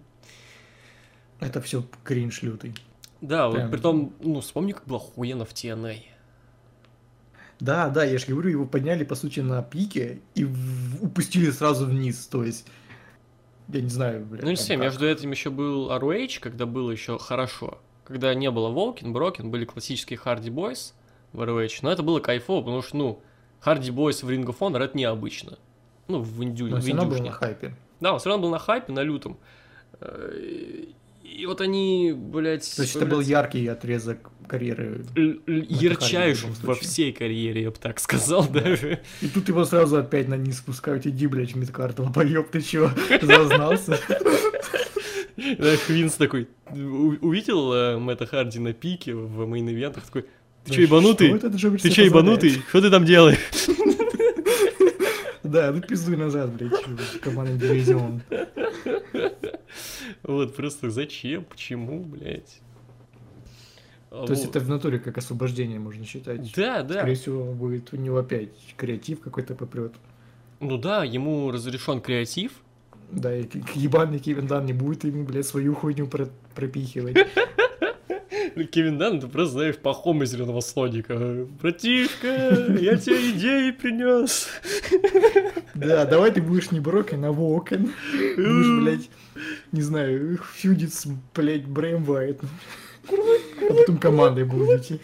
[1.40, 2.74] Это все кринж лютый.
[3.22, 3.64] Да, прям...
[3.64, 5.98] вот при том, ну, вспомни, как было хуено в TNA.
[7.60, 11.04] Да, да, я же говорю, его подняли, по сути, на пике и в...
[11.04, 12.68] упустили сразу вниз, то есть...
[13.70, 14.44] Я не знаю, блядь.
[14.44, 17.80] Ну, не знаю, между этим еще был ROH, когда было еще хорошо.
[18.04, 20.94] Когда не было Волкин, Брокин, были классические Харди Бойс
[21.32, 23.22] в ROH, но это было кайфово, потому что, ну,
[23.62, 25.58] Харди Бойс в Ring of Honor это необычно.
[26.10, 26.68] Ну, в Индю...
[26.68, 27.74] Но все равно был на хайпе.
[28.02, 29.38] Да, он все равно был на хайпе, на лютом.
[30.02, 30.84] Э,
[31.24, 32.76] и вот они, блядь...
[32.76, 35.06] То есть это был яркий отрезок карьеры.
[35.48, 39.02] Ярчайший во всей карьере, я бы так сказал даже.
[39.22, 41.06] И тут его сразу опять на низ спускают.
[41.06, 42.92] Иди, блядь, Мидкарт, лобоёб, ты чего?
[43.22, 44.00] Зазнался?
[45.86, 50.26] Хвинс такой, увидел э, Мэтта Харди на пике в мейн-ивентах, такой,
[50.64, 51.38] ты чё, ебанутый?
[51.40, 52.62] Ты чё, ебанутый?
[52.70, 53.38] Что ты там делаешь?
[55.44, 56.72] Да, ну пиздуй назад, блядь,
[57.22, 58.22] командный дивизион.
[60.24, 62.62] Вот, просто зачем, почему, блядь?
[64.14, 66.54] То есть это в натуре как освобождение можно считать.
[66.56, 67.00] Да, да.
[67.00, 69.94] Скорее всего, будет у него опять креатив какой-то попрет.
[70.60, 72.52] Ну да, ему разрешен креатив,
[73.12, 73.46] да, и
[73.76, 77.16] ебаный Кевин Дан не будет ему, блядь, свою хуйню про пропихивать.
[78.72, 81.46] Кевин Дан, ты просто знаешь, пахом из зеленого слоника.
[81.62, 82.28] Братишка,
[82.80, 84.48] я тебе идеи принес.
[85.76, 87.92] Да, давай ты будешь не Брокен, а Вокен.
[88.38, 89.10] Будешь, блядь,
[89.72, 92.48] не знаю, фьюдить с, блядь, Брэм Вайтом.
[93.10, 95.00] А потом командой будете.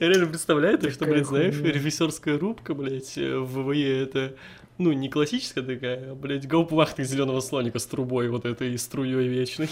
[0.00, 4.36] Я реально представляю, то, что, блядь, знаешь, режиссерская рубка, блядь, в ВВЕ это
[4.78, 9.70] ну, не классическая такая, а, блядь, гауптвахта зеленого слоника с трубой вот этой струей вечной.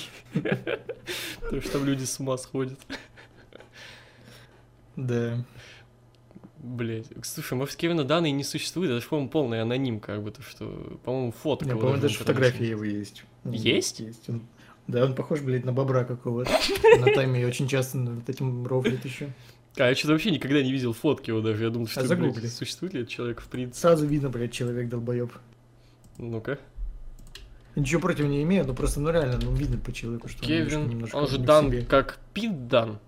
[1.51, 2.78] То, что там люди с ума сходят.
[4.97, 5.45] Да.
[6.57, 10.30] Блять, слушай, может, Кевина Дана и не существует, это же, по-моему, полный аноним, как бы,
[10.30, 11.76] то, что, по-моему, фотка.
[11.76, 13.24] По-моему, даже фотография его есть.
[13.45, 14.01] Есть?
[14.01, 14.30] Есть.
[14.87, 14.95] Он...
[14.95, 16.51] Да, он похож, блядь, на бобра какого-то.
[17.01, 19.30] На тайме очень часто над этим рофлит еще.
[19.76, 21.64] А я что-то вообще никогда не видел фотки его даже.
[21.64, 23.80] Я думал, что а блядь, существует ли этот человек в принципе.
[23.80, 25.32] Сразу видно, блядь, человек долбоеб.
[26.18, 26.59] Ну-ка.
[27.74, 31.16] Ничего против не имею, но просто, ну реально, ну видно по человеку, что Кевин, немножко
[31.16, 31.82] он же Дан, себе.
[31.82, 33.01] как Пит Дан.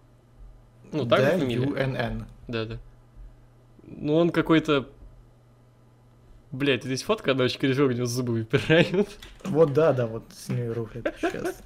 [0.91, 1.67] Ну, так да, же фамилия?
[1.67, 2.25] UNN.
[2.49, 2.79] Да, да.
[3.85, 4.89] Ну, он какой-то...
[6.57, 9.19] Блять, здесь фотка, она очень крижок, у него зубы выпирают.
[9.45, 11.63] Вот да, да, вот с ней рухлит сейчас.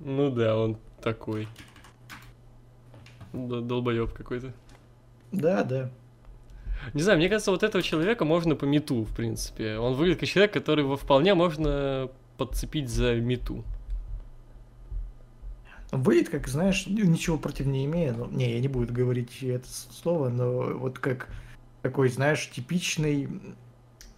[0.00, 1.46] Ну да, он такой.
[3.34, 4.54] Долбоеб какой-то.
[5.32, 5.90] Да, да.
[6.94, 9.76] Не знаю, мне кажется, вот этого человека можно по мету, в принципе.
[9.76, 13.64] Он выглядит как человек, которого вполне можно подцепить за мету.
[15.92, 20.30] Выйдет, как, знаешь, ничего против не имея, ну, не, я не буду говорить это слово,
[20.30, 21.28] но вот как
[21.84, 23.28] такой, знаешь, типичный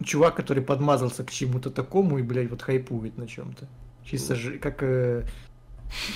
[0.05, 3.67] чувак, который подмазался к чему-то такому и, блядь, вот хайпует на чем-то.
[4.05, 5.27] Чисто же, как э,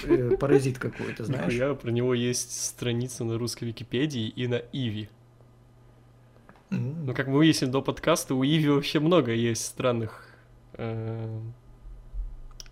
[0.04, 1.52] э, паразит какой-то, знаешь.
[1.52, 5.08] Нихуя, про него есть страница на русской Википедии и на Иви.
[6.70, 10.28] Ну, как мы выяснили до подкаста, у Иви вообще много есть странных
[10.74, 11.40] э,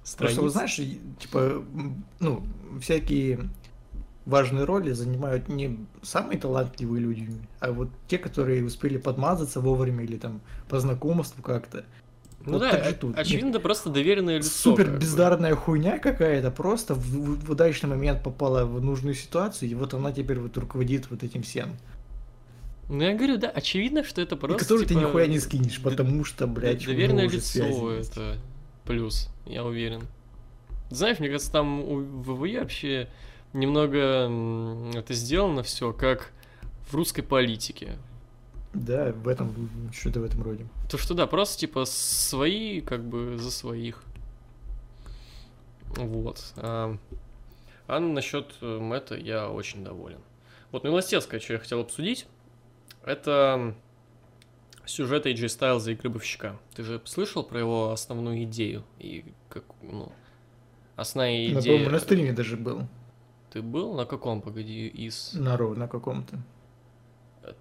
[0.05, 0.37] страниц.
[0.37, 0.77] Просто, вот знаешь,
[1.19, 1.65] типа,
[2.21, 2.47] ну,
[2.81, 3.51] всякие
[4.29, 7.29] важные роли занимают не самые талантливые люди,
[7.61, 11.85] а вот те, которые успели подмазаться вовремя или там по знакомству как-то.
[12.47, 13.19] Ну Вот да, так же тут.
[13.19, 14.49] очевидно, это просто доверенное лицо.
[14.49, 15.01] Супер как бы.
[15.01, 19.93] бездарная хуйня какая-то, просто в, в- в удачный момент попала в нужную ситуацию, и вот
[19.93, 21.71] она теперь вот руководит вот этим всем.
[22.89, 25.81] Ну, я говорю, да, очевидно, что это И просто, который ты типа, нихуя не скинешь,
[25.83, 28.13] потому что, блядь, Доверенное лицо связи есть.
[28.13, 28.39] это
[28.85, 30.03] плюс, я уверен.
[30.91, 33.11] Знаешь, мне кажется, там у ВВЕ вообще
[33.53, 34.31] немного
[34.95, 36.33] это сделано все как
[36.89, 37.99] в русской политике.
[38.75, 40.67] Да, в этом, что-то в этом роде.
[40.91, 44.03] То, что да, просто типа свои как бы за своих.
[45.97, 46.53] Вот.
[46.57, 46.97] А,
[47.87, 50.21] а насчет э, Мэтта я очень доволен.
[50.71, 52.27] Вот милостецкое, что я хотел обсудить,
[53.05, 53.75] это
[54.85, 56.59] сюжет AJ Styles и Гробовщика.
[56.75, 58.85] Ты же слышал про его основную идею?
[58.99, 60.13] И как, ну,
[60.97, 61.75] основная На, идея...
[61.75, 62.87] по-моему, на стриме даже был.
[63.51, 65.33] Ты был на каком, погоди, из...
[65.35, 66.39] На Ро, на каком-то.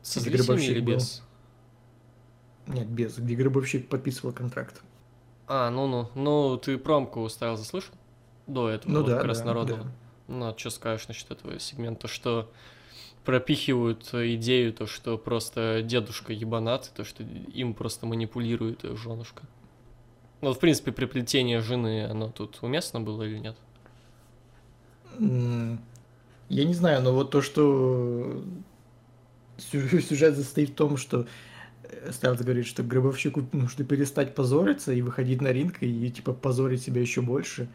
[0.01, 0.93] Со Где зрителями Гробовщик или был.
[0.95, 1.23] без?
[2.67, 4.81] Нет, без, где Гробовщик подписывал контракт.
[5.47, 6.09] А, ну-ну.
[6.15, 7.93] Ну, ты промку ставил, заслышал?
[8.47, 9.83] До этого, Ну вот да, как раз да, народного.
[9.83, 9.91] да.
[10.27, 12.51] Ну, а что скажешь насчет этого сегмента, что
[13.23, 19.43] пропихивают э, идею, то, что просто дедушка ебанат, то, что им просто манипулирует э, женушка.
[20.41, 23.57] Ну, в принципе, приплетение жены, оно тут уместно было или нет?
[25.20, 28.43] Я не знаю, но вот то, что
[29.58, 31.28] сю- сюжет состоит в том, что
[31.84, 36.82] э, Стайлз говорит, что Гробовщику нужно перестать позориться и выходить на ринг и типа позорить
[36.82, 37.68] себя еще больше.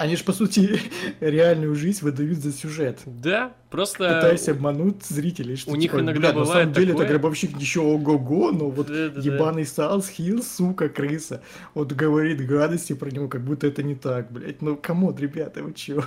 [0.00, 0.80] Они же, по сути,
[1.20, 3.00] реальную жизнь выдают за сюжет.
[3.04, 3.98] Да, просто...
[4.04, 7.04] Пытаясь обмануть зрителей, что у них типа, иногда «Бля, на бывает самом деле такое».
[7.04, 9.20] это Гробовщик еще ого-го, но вот Да-да-да.
[9.20, 11.42] ебаный Стайлз heel, сука, крыса.
[11.74, 14.62] Вот говорит гадости про него, как будто это не так, блядь.
[14.62, 16.02] Ну, come on, ребята, вы чё?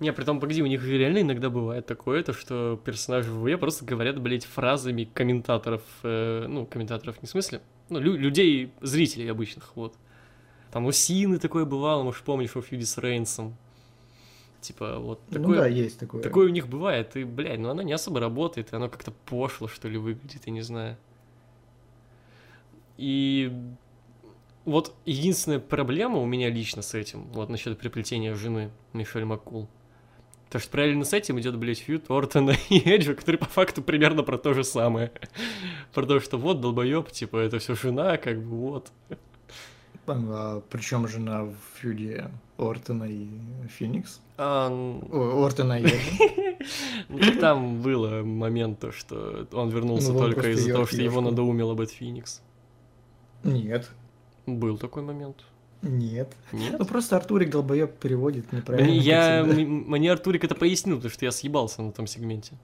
[0.00, 3.58] Не, при том, погоди, у них реально иногда бывает такое, то что персонажи в ВВЕ
[3.58, 9.30] просто говорят, блядь, фразами комментаторов, э, ну, комментаторов не в смысле, ну, лю- людей, зрителей
[9.30, 9.94] обычных, вот.
[10.70, 13.56] Там у Сины такое бывало, может, помнишь, у Фьюди с Рейнсом.
[14.60, 16.20] Типа, вот Ну такое, да, есть такое.
[16.20, 19.68] такое у них бывает, и, блядь, ну оно не особо работает, и оно как-то пошло,
[19.68, 20.96] что ли, выглядит, я не знаю.
[22.96, 23.52] И
[24.64, 29.68] вот единственная проблема у меня лично с этим, вот насчет приплетения жены Мишель Маккул.
[30.50, 34.22] То что параллельно с этим идет, блядь, фьют Ортона и Эджа, который по факту примерно
[34.22, 35.12] про то же самое.
[35.92, 38.92] Про то, что вот, долбоеб, типа, это все жена, как бы вот.
[40.70, 43.28] Причем жена в фьюде Ортона и
[43.68, 44.20] Феникс.
[44.36, 45.86] А, О, Ортона и
[47.08, 51.74] ну, там было момент, то, что он вернулся Ну, только из-за того, что его надоумил
[51.74, 52.42] Бэт Феникс.
[53.44, 53.90] Нет,
[54.46, 55.44] Был такой момент.
[55.82, 56.32] нет.
[56.52, 56.76] Нет?
[56.78, 58.90] Ну просто Артурик долбоеб переводит неправильно.
[58.90, 62.54] Я, мне Артурик это пояснил, потому что я съебался на том сегменте.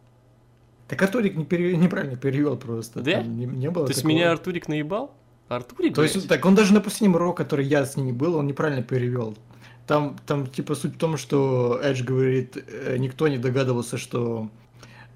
[0.89, 3.01] Так Артурик не пере- неправильно перевел просто.
[3.01, 3.13] Да?
[3.23, 5.15] Там не, не было То есть меня Артурик наебал?
[5.49, 8.47] Артурик, То есть, так он даже на последнем Ро, который я с ними был, он
[8.47, 9.37] неправильно перевел.
[9.87, 14.49] Там, там, типа, суть в том, что Эдж говорит, э, никто не догадывался, что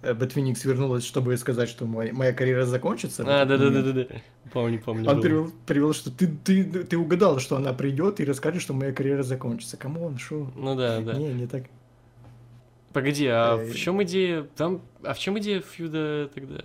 [0.03, 3.25] э, Бэт Феникс вернулась, чтобы сказать, что мой- моя карьера закончится.
[3.27, 3.75] А, этот момент.
[3.87, 4.21] да-да-да-да.
[4.53, 5.09] Помню, помню.
[5.09, 5.23] Он было.
[5.23, 9.23] перевел, перевел, что ты, ты, ты угадал, что она придет и расскажет, что моя карьера
[9.23, 9.79] закончится.
[9.79, 10.51] Come on, шо?
[10.55, 11.15] Ну да, да.
[11.15, 11.65] Не, не так.
[12.93, 14.47] Погоди, а Э, в чем идея?
[14.57, 16.57] Там, а в чем идея feud а тогда?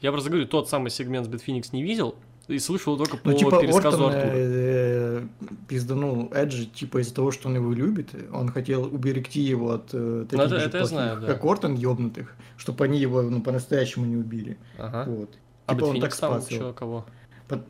[0.00, 2.14] Я просто говорю, тот самый сегмент с Бэтфеникс не видел
[2.48, 4.32] и слышал только по Ну, типа, пересказу Ортон Артура.
[4.34, 5.22] э,
[5.68, 10.24] пизданул Эджи, типа, из-за того, что он его любит, он хотел уберегти его от э,
[10.28, 11.26] таких Ну, это- же это плохих, знаю, да.
[11.26, 14.56] как Ортон, ёбнутых, чтобы они его, ну, по-настоящему не убили.
[14.78, 15.04] Ага.
[15.10, 15.30] Вот.
[15.66, 16.72] А Типа, он так спас его.
[16.72, 17.04] кого?
[17.48, 17.66] Под-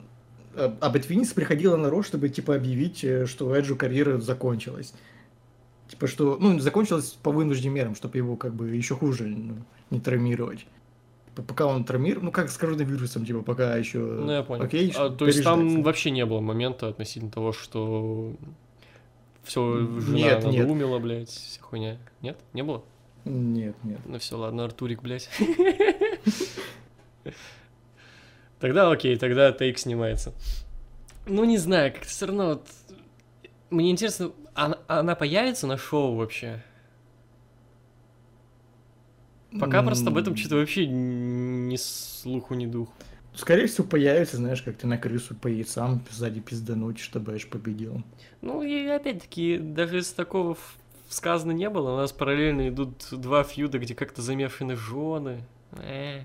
[0.54, 4.94] а, а Бет Финикс приходила на Ро, чтобы, типа, объявить, э, что Эджу карьера закончилась.
[5.88, 9.54] Типа, что, ну, закончилась по вынужденным мерам, чтобы его, как бы, еще хуже ну,
[9.90, 10.66] не травмировать.
[11.42, 13.98] Пока он травмирован, ну, как с коронавирусом, типа, пока еще...
[13.98, 14.64] Ну, я понял.
[14.64, 18.34] Окей, А, то есть там вообще не было момента относительно того, что
[19.44, 20.60] все жена Нет, нет.
[20.60, 21.98] надоумила, блядь, вся хуйня.
[22.22, 22.38] Нет?
[22.52, 22.82] Не было?
[23.24, 24.00] Нет, нет.
[24.06, 25.28] Ну все, ладно, Артурик, блядь.
[28.60, 30.32] Тогда окей, тогда тейк снимается.
[31.26, 32.66] Ну, не знаю, как-то все равно вот...
[33.70, 36.62] Мне интересно, она, она появится на шоу вообще?
[39.58, 42.92] Пока просто об этом что-то вообще ни слуху, ни духу.
[43.34, 48.02] Скорее всего, появится, знаешь, как ты на крысу по яйцам сзади пиздануть, чтобы Эш победил.
[48.40, 50.58] Ну, и опять-таки, даже если такого
[51.08, 55.44] сказано не было, у нас параллельно идут два фьюда, где как-то замешаны жены.
[55.72, 56.24] Э.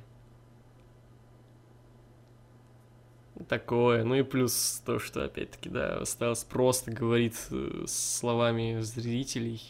[3.48, 4.04] Такое.
[4.04, 9.62] Ну и плюс то, что, опять-таки, да, Стайлс просто говорит э, словами зрителей.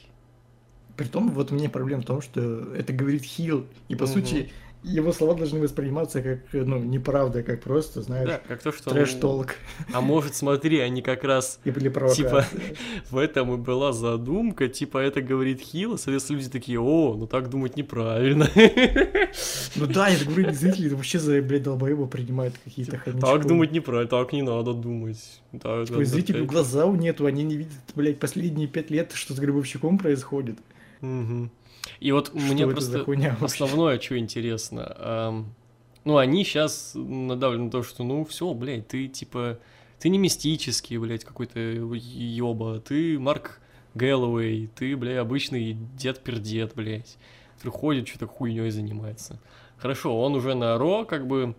[0.96, 2.42] Притом, вот у меня проблема в том, что
[2.76, 4.14] это говорит Хил, и по Мгм.
[4.14, 4.52] сути
[4.84, 8.90] его слова должны восприниматься как, ну, неправда, как просто, знаешь, Да, как то, что...
[8.92, 9.56] трэш-толк
[9.94, 11.90] А может, смотри, они как раз или.
[12.14, 12.46] Типа,
[13.10, 17.50] в этом и была задумка, типа, это говорит Хила, соответственно, люди такие, о, ну так
[17.50, 18.50] думать неправильно.
[19.76, 23.22] Ну да, я говорю, зрители это вообще за, блядь, долбоеба принимают какие-то хомячки.
[23.22, 25.42] Так думать неправильно, так не надо думать.
[25.62, 26.50] Так Типа, зрителю опять.
[26.50, 30.58] глаза нету, они не видят, блядь, последние пять лет, что с Гробовщиком происходит.
[31.04, 31.52] Мгм.
[32.00, 33.06] И вот Что мне просто
[33.42, 35.54] основное, что интересно, ам,
[36.06, 39.60] ну, они сейчас надавлены на то, что, ну, все, блядь, ты, типа,
[40.00, 43.60] ты не мистический, блядь, какой-то ёба, ты Марк
[43.96, 47.18] Гэллоуэй, ты, блядь, обычный дед-пердед, блядь,
[47.58, 49.40] который ходит, что-то хуйней занимается.
[49.78, 51.54] Хорошо, он уже на Ро, как бы,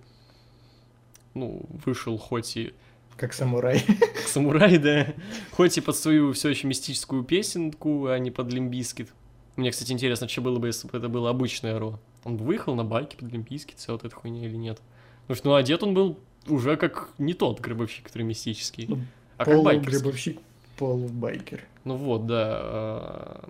[1.34, 2.72] ну, вышел хоть и
[3.18, 3.80] Как самурай.
[4.24, 5.12] к самурай, да.
[5.52, 9.12] Хоть и под свою все еще мистическую песенку, а не под лимбискит.
[9.56, 12.00] Мне, кстати, интересно, что было бы, если бы это было обычное Ро.
[12.24, 14.80] Он бы выехал на байке под лимбискит, вся вот эта хуйня или нет.
[15.22, 16.18] Потому что, ну, одет он был
[16.48, 19.00] уже как не тот гробовщик, который мистический, Ну,
[19.38, 19.92] а как байкерский.
[19.92, 20.40] Полугребовщик,
[20.76, 21.64] полубайкер.
[21.84, 22.58] Ну вот, да.
[22.60, 23.48] а,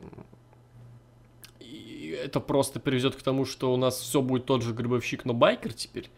[1.60, 5.32] И это просто приведет к тому, что у нас все будет тот же гробовщик, но
[5.32, 6.10] байкер теперь?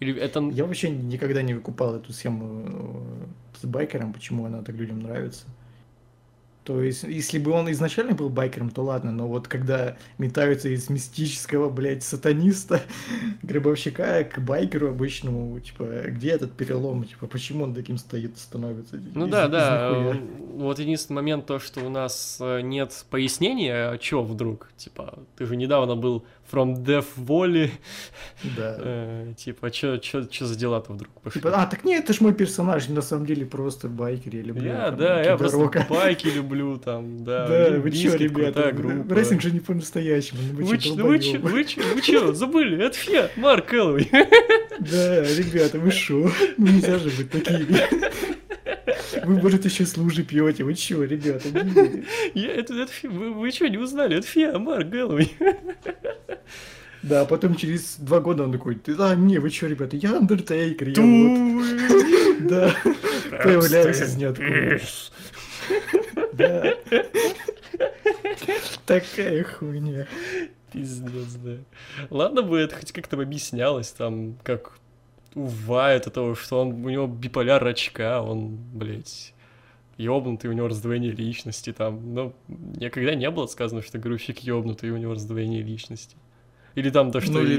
[0.00, 0.40] Или это...
[0.40, 5.46] Я вообще никогда не выкупал эту схему э, с байкером, почему она так людям нравится.
[6.70, 10.88] То есть, если бы он изначально был байкером, то ладно, но вот когда метаются из
[10.88, 12.80] мистического, блядь, сатаниста,
[13.42, 19.00] гробовщика к байкеру обычному, типа, где этот перелом, типа, почему он таким стоит, становится?
[19.14, 19.90] Ну Из- да, из да.
[19.90, 20.14] нихуя.
[20.14, 20.18] э,
[20.58, 24.68] Вот единственный момент то, что у нас э, нет пояснения, а чё вдруг?
[24.76, 27.70] Типа, ты же недавно был from Death Volley,
[28.56, 28.76] Да.
[28.80, 31.40] э, типа, чё за дела-то вдруг пошли?
[31.40, 34.64] Типа, а, так нет, это ж мой персонаж, на самом деле просто байкер, я люблю.
[34.66, 37.46] Я, там, да, я просто байки люблю там, да.
[37.46, 39.14] Да, вы чё, ребята, группа.
[39.14, 42.84] рестлинг же не по-настоящему, ну Вы чё, вы чё, вы чё, вы чё, забыли?
[42.84, 44.08] Это Фе, Марк Эллоуэй.
[44.80, 46.30] Да, ребята, вы шо?
[46.56, 48.29] Ну нельзя же быть такими.
[49.24, 50.64] Вы, может, еще с лужи пьете.
[50.64, 51.48] Вы чё, ребята?
[52.34, 54.16] Я- Это, это вы, вы чё, не узнали?
[54.18, 55.32] Это Фе, Марк Гэллоуэй.
[57.02, 60.88] Да, а потом через два года он такой, а, не, вы чё, ребята, я Андертейкер,
[60.88, 62.74] я вот, да,
[63.42, 64.80] появляюсь из ниоткуда.
[66.34, 66.74] Да.
[68.86, 70.06] Такая хуйня.
[70.72, 71.56] Пиздец, да.
[72.10, 74.72] Ладно бы это хоть как-то объяснялось, там, как
[75.34, 79.32] у Вайта того, что он, у него биполяр очка, он, блядь,
[79.96, 82.14] ёбнутый, у него раздвоение личности там.
[82.14, 86.16] Но никогда не было сказано, что грузчик ёбнутый, у него раздвоение личности.
[86.74, 87.56] Или там то, что Ну, и-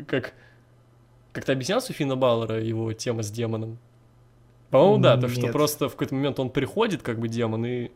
[0.00, 0.34] и- как
[1.32, 3.78] как-то объяснялся у Финна Баллера его тема с демоном?
[4.70, 5.52] По-моему, да, то, что Нет.
[5.52, 7.90] просто в какой-то момент он приходит, как бы демон, и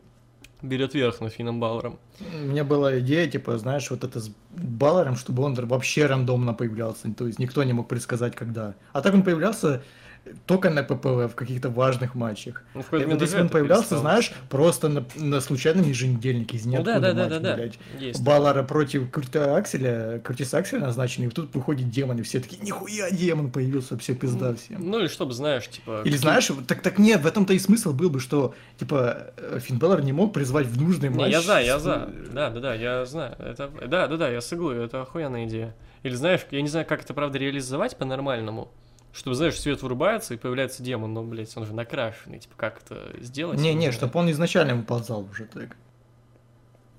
[0.63, 1.99] берет верх над Финном Баллером.
[2.33, 7.13] У меня была идея, типа, знаешь, вот это с Баллером, чтобы он вообще рандомно появлялся,
[7.13, 8.73] то есть никто не мог предсказать, когда.
[8.93, 9.83] А так он появлялся
[10.45, 12.63] только на ППВ в каких-то важных матчах.
[12.73, 14.01] Ну, в какой-то вот если он появлялся, перестало.
[14.01, 17.55] знаешь, просто на, на случайном еженедельнике из Ну ниоткуда да, да, да, матч, да, да.
[17.55, 17.79] блядь.
[17.99, 18.23] Есть.
[18.23, 23.11] Баллара против Курта Акселя, Куртиса Акселя назначенный, и тут выходит демон, и все такие, нихуя
[23.11, 24.89] демон появился, все пизда всем.
[24.89, 26.01] Ну или чтобы, знаешь, типа...
[26.05, 29.77] Или знаешь, так так нет, в этом-то и смысл был бы, что типа э, Финн
[29.79, 31.31] Баллар не мог призвать в нужный Не, матч.
[31.31, 32.09] я за, я за.
[32.33, 33.35] Да, да, да, я знаю.
[33.39, 35.75] Это, да, да, да, я согласен, это охуенная идея.
[36.03, 38.71] Или знаешь, я не знаю, как это, правда, реализовать по-нормальному.
[39.13, 42.39] Чтобы, знаешь, свет вырубается и появляется демон, но, блядь, он же накрашенный.
[42.39, 43.59] Типа, как это сделать?
[43.59, 43.93] Не, не, знаю.
[43.93, 45.77] чтобы он изначально выползал уже так.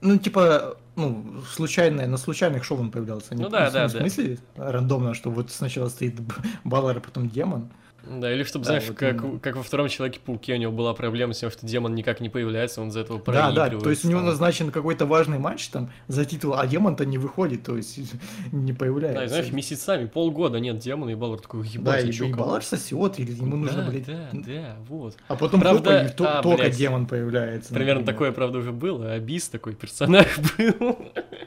[0.01, 3.35] Ну, типа, ну, случайно, на случайных шоу он появлялся.
[3.35, 6.21] Не Ну да, в да, смысле, рандомно, что вот сначала стоит
[6.63, 7.71] Баллар, а потом демон.
[8.07, 9.39] Да, или чтобы, Да, знаешь, вот как, именно.
[9.39, 12.81] как во втором Человеке-пауке у него была проблема с тем, что демон никак не появляется,
[12.83, 13.85] он из-за этого Да, да, проигрывает.
[13.85, 17.63] то есть у него назначен какой-то важный матч там за титул, а демон-то не выходит,
[17.65, 17.99] то есть
[18.53, 19.19] не появляется.
[19.21, 22.25] Да, и знаешь, месяцами, полгода нет демона, и Баллар такой, Да, ебать, и, а чё,
[22.27, 25.17] и кого?» Балар сосет, или ему нужно, да, блядь, Да, да, вот.
[25.29, 26.77] А потом Правда, хлопа, и то- а, только блядь.
[26.77, 27.73] демон появляется.
[27.73, 28.15] Примерно например.
[28.15, 30.27] такое, правда, уже было, а Бис такой персонаж
[30.59, 30.99] был.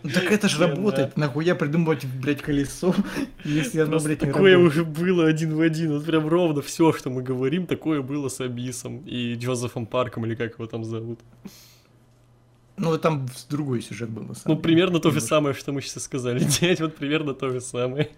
[0.04, 2.94] Ну Так это же работает, нахуя придумывать, блядь, колесо,
[3.44, 5.94] если оно, блядь, не такое уже было один в один.
[5.94, 10.36] Вот прям ровно все, что мы говорим, такое было с Абисом и Джозефом Парком, или
[10.36, 11.20] как его там зовут.
[12.78, 14.64] Ну, там другой сюжет был, на самом Ну, деле.
[14.64, 16.40] примерно то же самое, что мы сейчас сказали.
[16.62, 18.10] Дядь, вот примерно то же самое.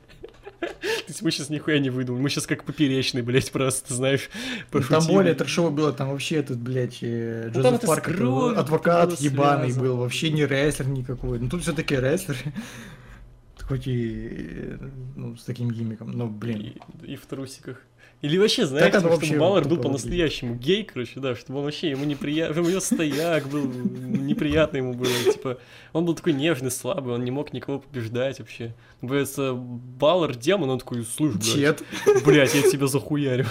[0.60, 0.68] То
[1.08, 2.22] есть мы сейчас нихуя не выдумали.
[2.22, 4.30] Мы сейчас как поперечный, блядь, просто, знаешь,
[4.74, 9.74] Ну, Там более трешово было, там вообще этот, блядь, э, Ну, Джозеф Парк, адвокат ебаный
[9.74, 11.40] был, вообще не рестлер никакой.
[11.40, 12.36] Ну, тут все таки рестлер,
[13.62, 14.78] хоть и, э,
[15.16, 16.74] ну, с таким гиммиком, но, блин.
[17.04, 17.82] И, и в трусиках.
[18.22, 21.92] Или вообще, знаете, это чтобы вообще Баллар был по-настоящему гей, короче, да, чтобы он вообще,
[21.92, 25.58] ему неприятно, чтобы у него стояк был, неприятно ему было, типа,
[25.94, 28.74] он был такой нежный, слабый, он не мог никого побеждать вообще.
[29.02, 31.82] Говорится, Баллар демон, он такой, слушай, блядь,
[32.26, 33.46] блядь, я тебя захуярю.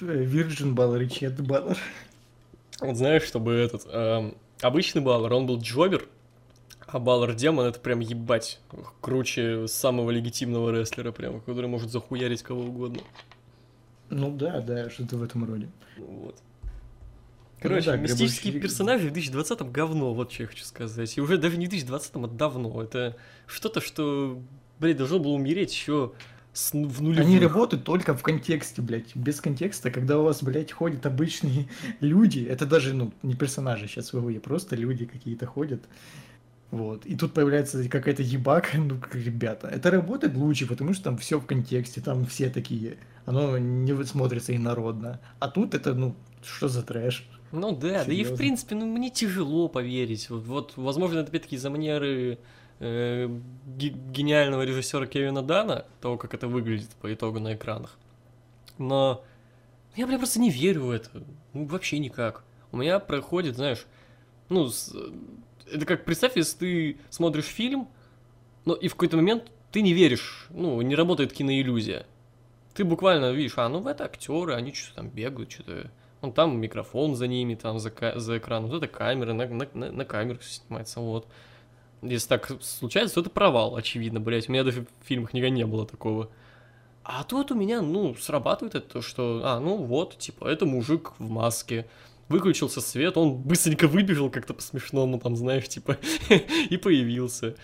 [0.00, 1.76] Вирджин Баллар и Чет Баллар.
[2.80, 6.06] Вот знаешь, чтобы этот, эм, обычный Баллар, он был джобер,
[6.90, 8.60] а Баллар демон это прям ебать,
[9.00, 13.02] круче самого легитимного рестлера прям, который может захуярить кого угодно.
[14.08, 15.68] Ну да, да, что-то в этом роде.
[15.98, 16.36] Вот.
[16.62, 16.70] Ну
[17.60, 21.18] Короче, да, мистические грибочки- персонажи в 2020 говно, вот что я хочу сказать.
[21.18, 22.82] И уже даже не в 2020, а давно.
[22.82, 23.16] Это
[23.46, 24.40] что-то, что,
[24.78, 26.12] блядь, должно было умереть еще
[26.54, 27.26] с, в нулевых.
[27.26, 29.14] Они работают только в контексте, блядь.
[29.14, 31.68] Без контекста, когда у вас, блядь, ходят обычные
[32.00, 35.82] люди, это даже, ну, не персонажи сейчас в просто люди какие-то ходят.
[36.70, 37.06] Вот.
[37.06, 39.68] И тут появляется какая-то ебака, ну, ребята.
[39.68, 42.98] Это работает лучше, потому что там все в контексте, там все такие.
[43.24, 45.20] Оно не смотрится инородно.
[45.38, 47.26] А тут это, ну, что за трэш?
[47.52, 50.28] Ну да, да и в принципе, ну мне тяжело поверить.
[50.28, 52.38] Вот, вот, возможно, это опять-таки за манеры
[52.80, 53.28] э,
[53.66, 57.96] ге- гениального режиссера Кевина Дана, того, как это выглядит по итогу на экранах.
[58.76, 59.24] Но
[59.96, 61.08] я, бля, просто не верю в это.
[61.54, 62.44] Ну, вообще никак.
[62.70, 63.86] У меня проходит, знаешь,
[64.50, 64.94] ну, с-
[65.72, 67.88] это как, представь, если ты смотришь фильм,
[68.64, 72.06] но и в какой-то момент ты не веришь, ну, не работает киноиллюзия.
[72.74, 75.90] Ты буквально видишь, а, ну, это актеры, они что-то там бегают, что-то
[76.20, 79.92] Вон там микрофон за ними, там за, за экраном, вот это камера, на, на, на,
[79.92, 81.28] на камеру снимается, вот.
[82.02, 84.48] Если так случается, то это провал, очевидно, блять.
[84.48, 86.30] У меня даже в фильмах никогда не было такого.
[87.02, 91.12] А тут у меня, ну, срабатывает это, то, что, а, ну вот, типа, это мужик
[91.18, 91.86] в маске.
[92.28, 95.98] Выключился свет, он быстренько выбежал как-то по-смешному, там, знаешь, типа,
[96.70, 97.56] и появился.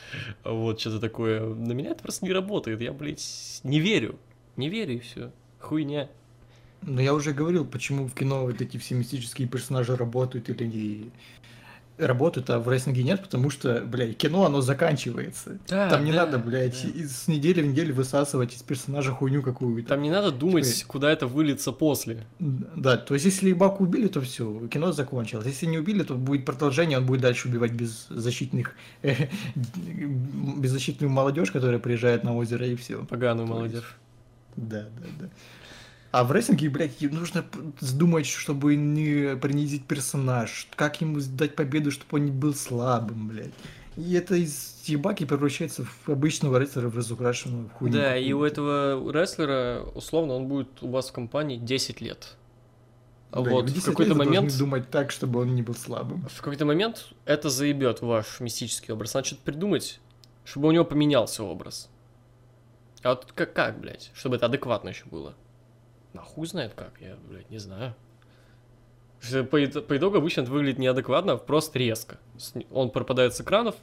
[0.43, 1.45] Вот, что-то такое.
[1.45, 2.81] На меня это просто не работает.
[2.81, 4.19] Я, блядь, не верю.
[4.57, 5.33] Не верю, и все.
[5.61, 6.09] Хуйня.
[6.81, 11.11] Но я уже говорил, почему в кино вот эти все мистические персонажи работают или не
[11.97, 15.59] работают, а в рестлинге нет, потому что, блядь, кино, оно заканчивается.
[15.69, 17.07] Да, Там не да, надо, блядь, да.
[17.09, 19.91] с недели в неделю высасывать из персонажа хуйню какую-то.
[19.91, 22.25] Там не надо думать, Типа- куда это выльется после.
[22.41, 25.47] Да, то есть если Ибаку убили, то все, кино закончилось.
[25.47, 29.29] Если не убили, то будет продолжение, он будет дальше убивать беззащитных, э,
[30.57, 33.05] беззащитную молодежь, которая приезжает на озеро и все.
[33.05, 33.97] Поганую молодежь.
[34.57, 35.29] Да, да, да.
[36.15, 41.91] А в рестлинге, блядь, нужно п- думать, чтобы не принизить персонаж, как ему дать победу,
[41.91, 43.51] чтобы он не был слабым, блядь.
[43.97, 47.97] И это из ебаки превращается в обычного рестлера в разукрашенную хуйню.
[47.97, 52.37] Да, и у этого рестлера, условно, он будет у вас в компании 10 лет.
[53.33, 56.25] Да, вот, в 10 какой-то момент, думать так, чтобы он не был слабым.
[56.29, 59.15] в какой-то момент это заебет ваш мистический образ.
[59.15, 59.99] Надо что-то придумать,
[60.45, 61.91] чтобы у него поменялся образ.
[63.03, 65.35] А вот как, как, блядь, чтобы это адекватно еще было?
[66.15, 67.95] Нахуй знает как, я, блядь, не знаю.
[69.51, 72.19] По, по итогу обычно это выглядит неадекватно, просто резко.
[72.71, 73.75] Он пропадает с экранов,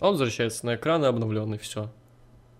[0.00, 1.90] а он возвращается на экран и обновленный, все.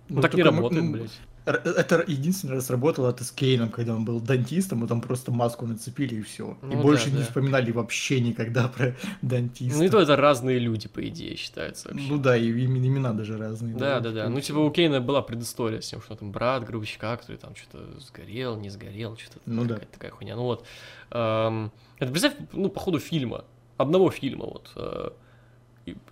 [0.08, 1.10] Ну, так не работает, блядь.
[1.46, 5.30] Р- Это единственный раз работало это с Кейном, когда он был дантистом, и там просто
[5.32, 6.58] маску нацепили и все.
[6.62, 7.24] и Ну больше да, не да.
[7.24, 9.78] вспоминали вообще никогда про дантиста.
[9.78, 12.06] Ну и то это разные люди, по идее, считается вообще.
[12.08, 13.74] Ну да, и им- имена даже разные.
[13.74, 14.20] Да, да, да.
[14.22, 17.54] типа, Ну, типа, у Кейна была предыстория с тем, что там брат гробовщика, который там
[17.56, 19.74] что-то сгорел, не сгорел, что-то Ну да.
[19.74, 20.36] какая-то такая хуйня.
[20.36, 20.64] Ну вот.
[21.10, 23.44] эм, это представь, ну, по ходу фильма,
[23.76, 24.72] одного фильма, вот.
[24.76, 25.10] э,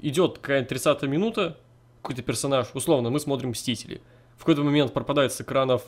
[0.00, 1.56] идет какая-нибудь 30 минута,
[2.02, 4.00] какой-то персонаж, условно, мы смотрим «Мстители».
[4.36, 5.82] В какой-то момент пропадает с экранов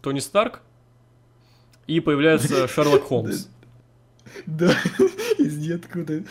[0.00, 0.60] Тони Старк,
[1.86, 3.46] и появляется Шерлок Холмс.
[4.46, 4.70] Да,
[5.38, 6.24] из ниоткуда.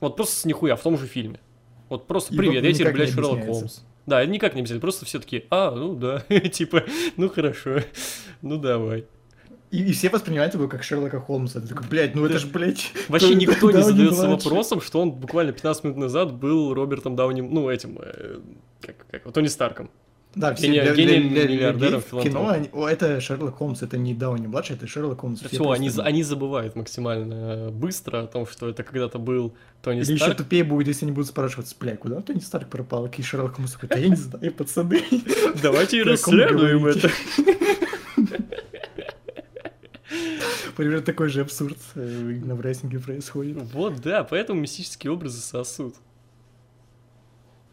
[0.00, 1.40] Вот просто с нихуя, в том же фильме.
[1.88, 3.44] Вот просто привет, я теперь, блядь, Шерлок.
[3.44, 3.80] Холмс.
[4.06, 6.20] Да, это никак не обязательно, просто все таки а, ну да,
[6.52, 6.84] типа,
[7.16, 7.78] ну хорошо,
[8.42, 9.06] ну давай.
[9.70, 11.60] И, и все воспринимают его как Шерлока Холмса.
[11.60, 12.92] Ты такой, блядь, ну это ж, блядь...
[13.08, 17.40] Вообще кто- никто не задается вопросом, что он буквально 15 минут назад был Робертом Дауни,
[17.40, 18.38] ну этим, э,
[18.80, 19.90] как, как, Тони Старком.
[20.34, 23.56] Да, все Гения- для, для- гением, для миллиардером, людей в кино, они- о, это Шерлок
[23.56, 25.38] Холмс, это не Дауни младший, это Шерлок Холмс.
[25.40, 30.12] Все Все, они, они забывают максимально быстро о том, что это когда-то был Тони Или
[30.12, 30.38] еще Старк.
[30.38, 33.06] тупее будет, если они будут спрашивать, бля, куда Тони Старк пропал?
[33.06, 35.02] И Шерлок Холмс такой, да я не знаю, пацаны.
[35.62, 37.10] Давайте расследуем это.
[40.76, 43.56] Примерно такой же абсурд э, именно в рейсинге происходит.
[43.72, 45.94] Вот, да, поэтому мистические образы сосуд.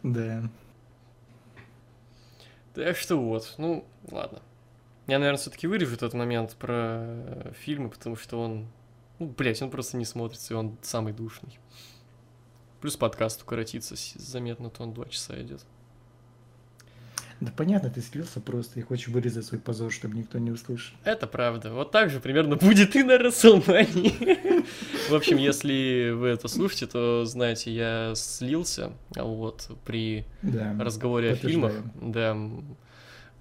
[0.03, 0.49] Да.
[2.84, 4.41] Так что вот, ну, ладно.
[5.06, 8.66] Я, наверное, все-таки вырежу тот момент про э, фильмы, потому что он,
[9.20, 11.60] ну, блять, он просто не смотрится, и он самый душный.
[12.80, 15.64] Плюс подкаст укоротится заметно, то он два часа идет.
[17.41, 20.95] Да понятно, ты слился просто и хочешь вырезать свой позор, чтобы никто не услышал.
[21.03, 21.73] Это правда.
[21.73, 24.63] Вот так же примерно будет и на Расселмании.
[25.09, 30.26] В общем, если вы это слушаете, то знаете, я слился а вот при
[30.80, 31.73] разговоре о фильмах.
[31.99, 32.38] Да.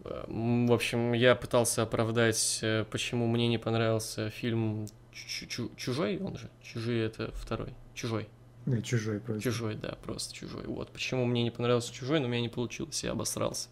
[0.02, 6.38] В общем, я пытался оправдать, э, почему мне не понравился фильм Чу- Чу- Чужой, он
[6.38, 6.48] же.
[6.62, 7.74] Чужие это второй.
[7.94, 8.26] Чужой.
[8.66, 9.42] Да, чужой просто.
[9.42, 10.64] Чужой, да, просто чужой.
[10.66, 10.90] Вот.
[10.92, 13.68] Почему мне не понравился чужой, но у меня не получилось, я обосрался.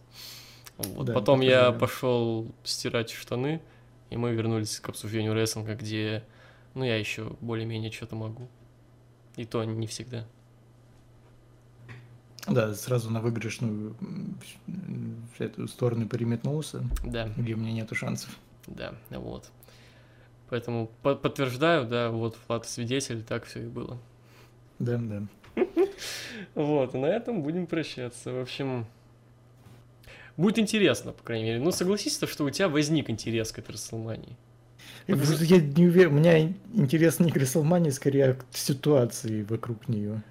[0.79, 1.07] Вот.
[1.07, 1.79] Да, Потом я подтверждаю.
[1.81, 3.61] пошел стирать штаны,
[4.11, 6.25] и мы вернулись к обсуждению рестлинга, где,
[6.75, 8.49] ну, я еще более-менее что-то могу.
[9.37, 10.25] И то не всегда.
[12.47, 13.95] Да, сразу на выигрышную
[15.39, 18.31] эту сторону переметнулся, Да, где у меня нету шансов.
[18.67, 19.51] да, вот.
[20.49, 23.99] Поэтому по- подтверждаю, да, вот Влад свидетель, так все и было.
[24.79, 25.23] Да, да.
[26.55, 28.33] Вот, на этом будем прощаться.
[28.33, 28.87] В общем,
[30.37, 31.61] будет интересно, по крайней мере.
[31.61, 34.37] Ну, согласись, то, что у тебя возник интерес к этой Расселмании.
[35.07, 35.17] Я
[35.59, 40.23] не уверен, у меня интерес не к Рестлмании, скорее к ситуации вокруг нее.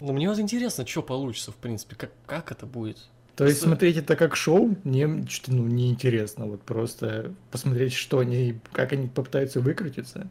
[0.00, 2.98] Ну, мне вот интересно, что получится, в принципе, как, как это будет.
[3.36, 6.46] То есть смотреть это как шоу мне что-то ну, неинтересно.
[6.46, 10.28] Вот просто посмотреть, что они, как они попытаются выкрутиться.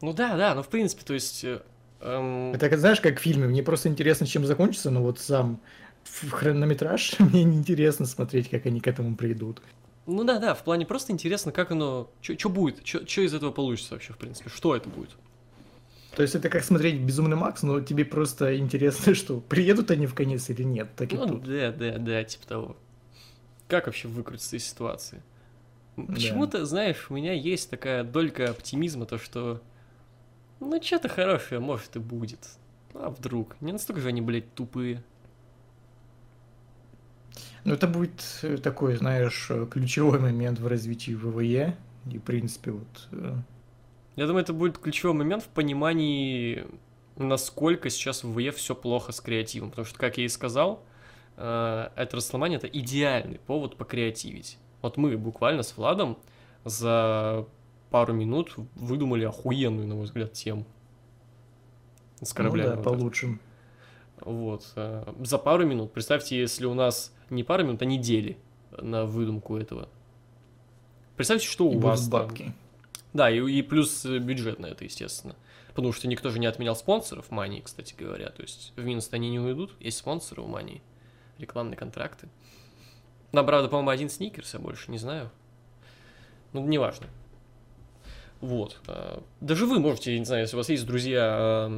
[0.00, 1.44] Ну да, да, ну в принципе, то есть...
[2.00, 3.46] эм, Это, знаешь, как в фильме.
[3.46, 5.60] Мне просто интересно, чем закончится, но вот сам
[6.30, 9.62] хронометраж мне неинтересно смотреть, как они к этому придут.
[10.06, 12.08] Ну да, да, в плане просто интересно, как оно...
[12.20, 12.86] Что будет?
[12.86, 14.50] Что из этого получится вообще, в принципе?
[14.50, 15.10] Что это будет?
[16.14, 20.14] То есть это как смотреть Безумный Макс, но тебе просто интересно, что приедут они в
[20.14, 20.88] конец или нет.
[20.96, 21.44] Так и Ну тут.
[21.44, 22.76] да, да, да, типа того.
[23.68, 25.22] Как вообще выкрутиться из ситуации?
[25.96, 29.60] Почему-то, знаешь, у меня есть такая долька оптимизма, то что...
[30.60, 32.48] Ну, что-то хорошее, может, и будет.
[32.94, 33.56] А вдруг?
[33.60, 35.02] Не настолько же они, блядь, тупые.
[37.64, 41.76] Ну, это будет э, такой, знаешь, э, ключевой момент в развитии ВВЕ.
[42.10, 43.08] И, в принципе, вот...
[43.12, 43.34] э,
[44.14, 46.64] Я думаю, это будет ключевой момент в понимании,
[47.16, 49.70] насколько сейчас в ВЕ все плохо с креативом.
[49.70, 50.82] Потому что, как я и сказал,
[51.36, 54.56] это Расселмания это идеальный повод покреативить.
[54.80, 56.16] Вот мы буквально с Владом
[56.64, 57.46] за
[57.90, 60.64] пару минут выдумали охуенную, на мой взгляд, тему.
[62.20, 62.68] С ну кораблями.
[62.68, 63.38] да, вот получше.
[64.20, 64.72] Вот.
[64.76, 65.92] э, За пару минут.
[65.92, 68.38] Представьте, если у нас не пару минут, а недели
[68.78, 69.88] на выдумку этого.
[71.16, 72.10] Представьте, что И у вас там.
[72.10, 72.52] бабки.
[73.12, 75.36] Да, и, и плюс э, бюджет на это, естественно.
[75.68, 78.30] Потому что никто же не отменял спонсоров Мании, кстати говоря.
[78.30, 79.74] То есть в минус они не уйдут.
[79.78, 80.82] Есть спонсоры у Мании.
[81.38, 82.28] Рекламные контракты.
[83.32, 85.30] Да, правда, по-моему, один сникерс, я больше не знаю.
[86.54, 87.06] Ну, неважно.
[88.40, 88.80] Вот.
[88.86, 91.70] а, Даже вы можете, я не знаю, если у вас есть друзья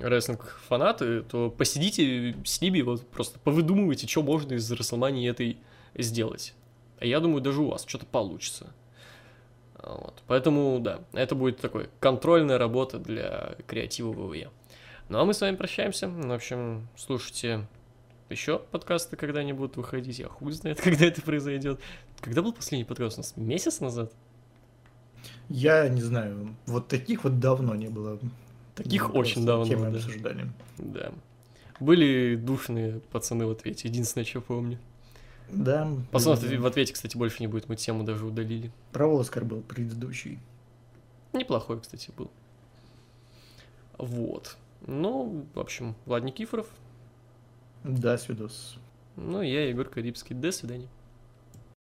[0.00, 5.58] рестлинг-фанаты, то посидите с ними, вот просто повыдумывайте, что можно из Расселмании этой
[5.94, 6.54] сделать.
[6.98, 8.72] А я думаю, даже у вас что-то получится.
[9.82, 10.22] Вот.
[10.26, 14.50] Поэтому, да, это будет такой контрольная работа для креатива ВВЕ.
[15.08, 16.08] Ну а мы с вами прощаемся.
[16.08, 17.66] В общем, слушайте
[18.30, 20.18] еще подкасты, когда они будут выходить.
[20.18, 21.80] Я хуй знает, когда это произойдет.
[22.20, 23.36] Когда был последний подкаст у нас?
[23.36, 24.12] Месяц назад?
[25.48, 28.18] Я не знаю, вот таких вот давно не было.
[28.74, 29.96] Таких Мы очень давно, Темы да.
[29.96, 30.50] обсуждали.
[30.78, 31.12] Да.
[31.80, 33.88] Были душные пацаны в ответе.
[33.88, 34.78] Единственное, что помню.
[35.50, 35.88] Да.
[36.10, 36.58] Пацанов да.
[36.58, 37.68] в ответе, кстати, больше не будет.
[37.68, 38.72] Мы тему даже удалили.
[38.92, 40.38] Про Оскар был предыдущий.
[41.32, 42.30] Неплохой, кстати, был.
[43.98, 44.56] Вот.
[44.86, 46.66] Ну, в общем, Влад Никифоров.
[47.84, 48.76] Да, свидос.
[49.16, 50.34] Ну, я Егор Карибский.
[50.34, 50.88] До свидания.